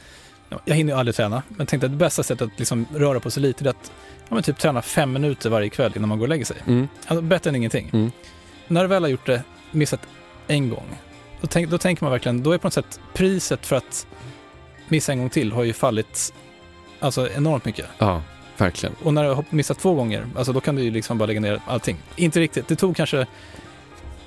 jag 0.65 0.75
hinner 0.75 0.93
ju 0.93 0.99
aldrig 0.99 1.15
träna, 1.15 1.43
men 1.47 1.67
tänkte 1.67 1.85
att 1.85 1.91
det 1.91 1.97
bästa 1.97 2.23
sättet 2.23 2.51
att 2.53 2.59
liksom 2.59 2.85
röra 2.95 3.19
på 3.19 3.31
sig 3.31 3.43
lite 3.43 3.65
är 3.65 3.69
att 3.69 3.91
ja, 4.29 4.41
typ 4.41 4.57
träna 4.57 4.81
fem 4.81 5.13
minuter 5.13 5.49
varje 5.49 5.69
kväll 5.69 5.93
innan 5.95 6.09
man 6.09 6.19
går 6.19 6.25
och 6.25 6.29
lägger 6.29 6.45
sig. 6.45 6.57
Mm. 6.67 6.87
Alltså, 7.07 7.21
bättre 7.21 7.49
än 7.49 7.55
ingenting. 7.55 7.89
Mm. 7.93 8.11
När 8.67 8.81
du 8.81 8.87
väl 8.87 9.03
har 9.03 9.09
gjort 9.09 9.25
det, 9.25 9.43
missat 9.71 10.01
en 10.47 10.69
gång, 10.69 10.97
då, 11.41 11.47
tänk, 11.47 11.69
då 11.69 11.77
tänker 11.77 12.03
man 12.03 12.11
verkligen, 12.11 12.43
då 12.43 12.51
är 12.51 12.57
på 12.57 12.67
något 12.67 12.73
sätt 12.73 12.99
priset 13.13 13.65
för 13.65 13.75
att 13.75 14.07
missa 14.87 15.11
en 15.11 15.19
gång 15.19 15.29
till 15.29 15.51
har 15.51 15.63
ju 15.63 15.73
fallit 15.73 16.33
alltså 16.99 17.29
enormt 17.29 17.65
mycket. 17.65 17.85
Ja, 17.97 18.21
verkligen. 18.57 18.95
Och 19.03 19.13
när 19.13 19.23
du 19.23 19.29
har 19.29 19.45
missat 19.49 19.79
två 19.79 19.93
gånger, 19.93 20.27
alltså 20.35 20.53
då 20.53 20.61
kan 20.61 20.75
du 20.75 20.83
ju 20.83 20.91
liksom 20.91 21.17
bara 21.17 21.25
lägga 21.25 21.39
ner 21.39 21.61
allting. 21.67 21.97
Inte 22.15 22.39
riktigt, 22.39 22.67
det 22.67 22.75
tog 22.75 22.95
kanske 22.95 23.27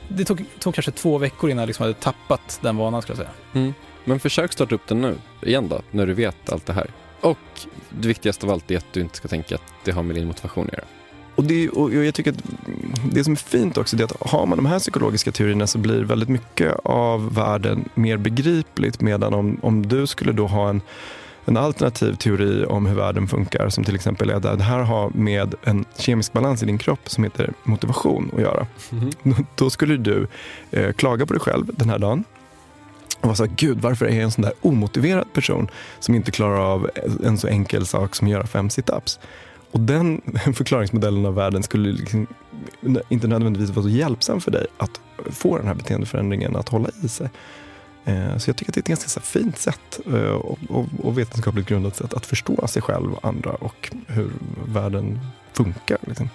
det 0.09 0.25
tog, 0.25 0.45
tog 0.59 0.75
kanske 0.75 0.93
två 0.93 1.19
veckor 1.19 1.51
innan 1.51 1.63
jag 1.63 1.67
liksom 1.67 1.83
hade 1.83 1.95
tappat 1.95 2.59
den 2.63 2.77
vanan 2.77 3.03
skulle 3.03 3.19
jag 3.19 3.27
säga. 3.27 3.63
Mm. 3.63 3.75
Men 4.05 4.21
försök 4.21 4.53
starta 4.53 4.75
upp 4.75 4.87
den 4.87 5.01
nu, 5.01 5.17
igen 5.43 5.69
då, 5.69 5.81
när 5.91 6.07
du 6.07 6.15
vet 6.15 6.53
allt 6.53 6.67
det 6.67 6.73
här. 6.73 6.91
Och 7.21 7.39
det 7.91 8.09
viktigaste 8.09 8.47
av 8.47 8.53
allt 8.53 8.71
är 8.71 8.77
att 8.77 8.93
du 8.93 9.01
inte 9.01 9.17
ska 9.17 9.29
tänka 9.29 9.55
att 9.55 9.63
det 9.85 9.93
har 9.93 10.03
med 10.03 10.17
din 10.17 10.27
motivation 10.27 10.67
att 10.67 10.73
göra. 10.73 10.85
Och, 11.35 11.45
det, 11.45 11.69
och 11.69 11.95
jag 11.95 12.15
tycker 12.15 12.31
att 12.31 12.43
det 13.13 13.25
som 13.25 13.33
är 13.33 13.37
fint 13.37 13.79
också 13.79 13.97
är 13.97 14.05
att 14.05 14.31
har 14.31 14.47
man 14.47 14.59
de 14.59 14.67
här 14.67 14.79
psykologiska 14.79 15.33
teorierna 15.33 15.67
så 15.67 15.79
blir 15.79 16.05
väldigt 16.05 16.29
mycket 16.29 16.75
av 16.85 17.35
världen 17.35 17.89
mer 17.95 18.17
begripligt 18.17 19.01
medan 19.01 19.35
om, 19.35 19.59
om 19.63 19.89
du 19.89 20.07
skulle 20.07 20.33
då 20.33 20.47
ha 20.47 20.69
en, 20.69 20.81
en 21.45 21.57
alternativ 21.57 22.15
teori 22.15 22.65
om 22.65 22.87
hur 22.87 22.95
världen 22.95 23.29
funkar 23.29 23.69
som 23.69 23.85
till 23.85 23.95
exempel 23.95 24.31
är 24.31 24.35
att 24.35 24.43
det 24.43 24.65
här 24.65 24.79
har 24.79 25.11
med 25.11 25.55
en 25.65 25.85
kemisk 25.99 26.33
balans 26.33 26.63
i 26.63 26.67
din 26.67 26.79
kropp 26.79 27.11
som 27.11 27.25
heter 27.25 27.53
motivation 27.65 28.31
att 28.35 28.41
göra. 28.41 28.67
Mm. 28.93 29.47
Då 29.55 29.71
skulle 29.71 29.97
du 29.97 30.27
eh, 30.71 30.93
klaga 30.93 31.27
på 31.27 31.33
dig 31.33 31.41
själv 31.41 31.71
den 31.77 31.91
här 31.91 31.99
dagen 31.99 32.25
och 33.25 33.29
var 33.29 33.35
så 33.35 33.45
här, 33.45 33.53
gud 33.57 33.81
varför 33.81 34.07
är 34.07 34.15
jag 34.15 34.23
en 34.23 34.31
sån 34.31 34.43
där 34.43 34.53
omotiverad 34.61 35.33
person 35.33 35.69
som 36.01 36.15
inte 36.15 36.31
klarar 36.31 36.73
av 36.73 36.91
en 37.25 37.39
så 37.39 37.49
enkel 37.49 37.87
sak 37.87 38.15
som 38.15 38.27
att 38.27 38.33
göra 38.33 38.47
fem 38.47 38.71
situps? 38.71 39.19
Och 39.71 39.81
den 39.81 40.21
förklaringsmodellen 40.55 41.27
av 41.27 41.35
världen 41.35 41.63
skulle 41.63 41.93
liksom 41.93 42.27
inte 43.09 43.27
nödvändigtvis 43.27 43.71
vara 43.71 43.83
så 43.83 43.89
hjälpsam 43.89 44.41
för 44.41 44.51
dig 44.51 44.67
att 44.77 45.01
få 45.31 45.57
den 45.57 45.67
här 45.67 45.75
beteendeförändringen 45.75 46.57
att 46.57 46.69
hålla 46.69 46.89
i 47.03 47.09
sig. 47.09 47.29
Eh, 48.05 48.37
så 48.39 48.51
jag 48.51 48.57
tycker 48.57 48.71
att 48.71 48.75
det 48.75 48.79
är 48.79 48.83
ett 48.83 49.03
ganska 49.03 49.21
fint 49.21 49.59
sätt 49.59 50.01
eh, 50.07 50.41
och 51.03 51.19
vetenskapligt 51.19 51.69
grundat 51.69 51.97
sätt 51.97 52.15
att 52.15 52.27
förstå 52.27 52.67
sig 52.67 52.83
själv 52.83 53.13
och 53.15 53.29
andra 53.29 53.51
och 53.51 53.93
hur 54.07 54.31
världen 54.67 55.21
funkar. 55.53 55.99
Liksom. 56.01 56.29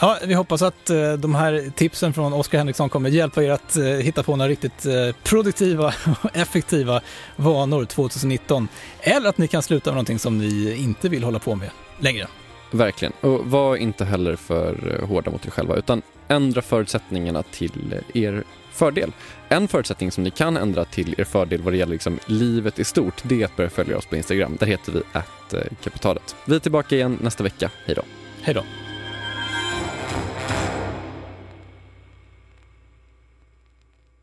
Ja, 0.00 0.18
vi 0.26 0.34
hoppas 0.34 0.62
att 0.62 0.90
eh, 0.90 1.12
de 1.12 1.34
här 1.34 1.72
tipsen 1.76 2.12
från 2.12 2.32
Oskar 2.32 2.58
Henriksson 2.58 2.88
kommer 2.88 3.10
hjälpa 3.10 3.42
er 3.42 3.50
att 3.50 3.76
hitta 4.00 4.22
på 4.22 4.36
några 4.36 4.48
riktigt 4.48 4.86
produktiva 5.22 5.86
och 6.22 6.36
effektiva 6.36 7.00
vanor 7.36 7.84
2019. 7.84 8.68
Eller 9.00 9.28
att 9.28 9.38
ni 9.38 9.48
kan 9.48 9.62
sluta 9.62 9.90
med 9.90 9.94
någonting 9.94 10.18
som 10.18 10.38
ni 10.38 10.76
inte 10.76 11.08
vill 11.08 11.24
hålla 11.24 11.38
på 11.38 11.54
med 11.54 11.70
längre. 11.98 12.26
Verkligen. 12.70 13.12
Och 13.20 13.46
var 13.46 13.76
inte 13.76 14.04
heller 14.04 14.36
för 14.36 14.98
eh, 15.00 15.08
hårda 15.08 15.30
mot 15.30 15.46
er 15.46 15.50
själva, 15.50 15.76
utan 15.76 16.02
ändra 16.28 16.62
förutsättningarna 16.62 17.42
till 17.42 17.94
eh, 18.14 18.22
er 18.22 18.44
fördel. 18.72 19.12
En 19.48 19.68
förutsättning 19.68 20.10
som 20.10 20.24
ni 20.24 20.30
kan 20.30 20.56
ändra 20.56 20.84
till 20.84 21.14
er 21.18 21.24
fördel 21.24 21.62
vad 21.62 21.72
det 21.72 21.76
gäller 21.76 21.92
liksom 21.92 22.18
livet 22.26 22.78
i 22.78 22.84
stort, 22.84 23.22
det 23.22 23.42
är 23.42 23.44
att 23.44 23.56
börja 23.56 23.70
följa 23.70 23.98
oss 23.98 24.06
på 24.06 24.16
Instagram. 24.16 24.56
Där 24.60 24.66
heter 24.66 24.92
vi 24.92 25.02
att 25.12 25.54
eh, 25.54 25.60
kapitalet. 25.84 26.36
Vi 26.44 26.56
är 26.56 26.60
tillbaka 26.60 26.96
igen 26.96 27.18
nästa 27.22 27.44
vecka. 27.44 27.70
Hej 27.86 27.94
då. 27.94 28.02
Hej 28.42 28.54
då. 28.54 28.62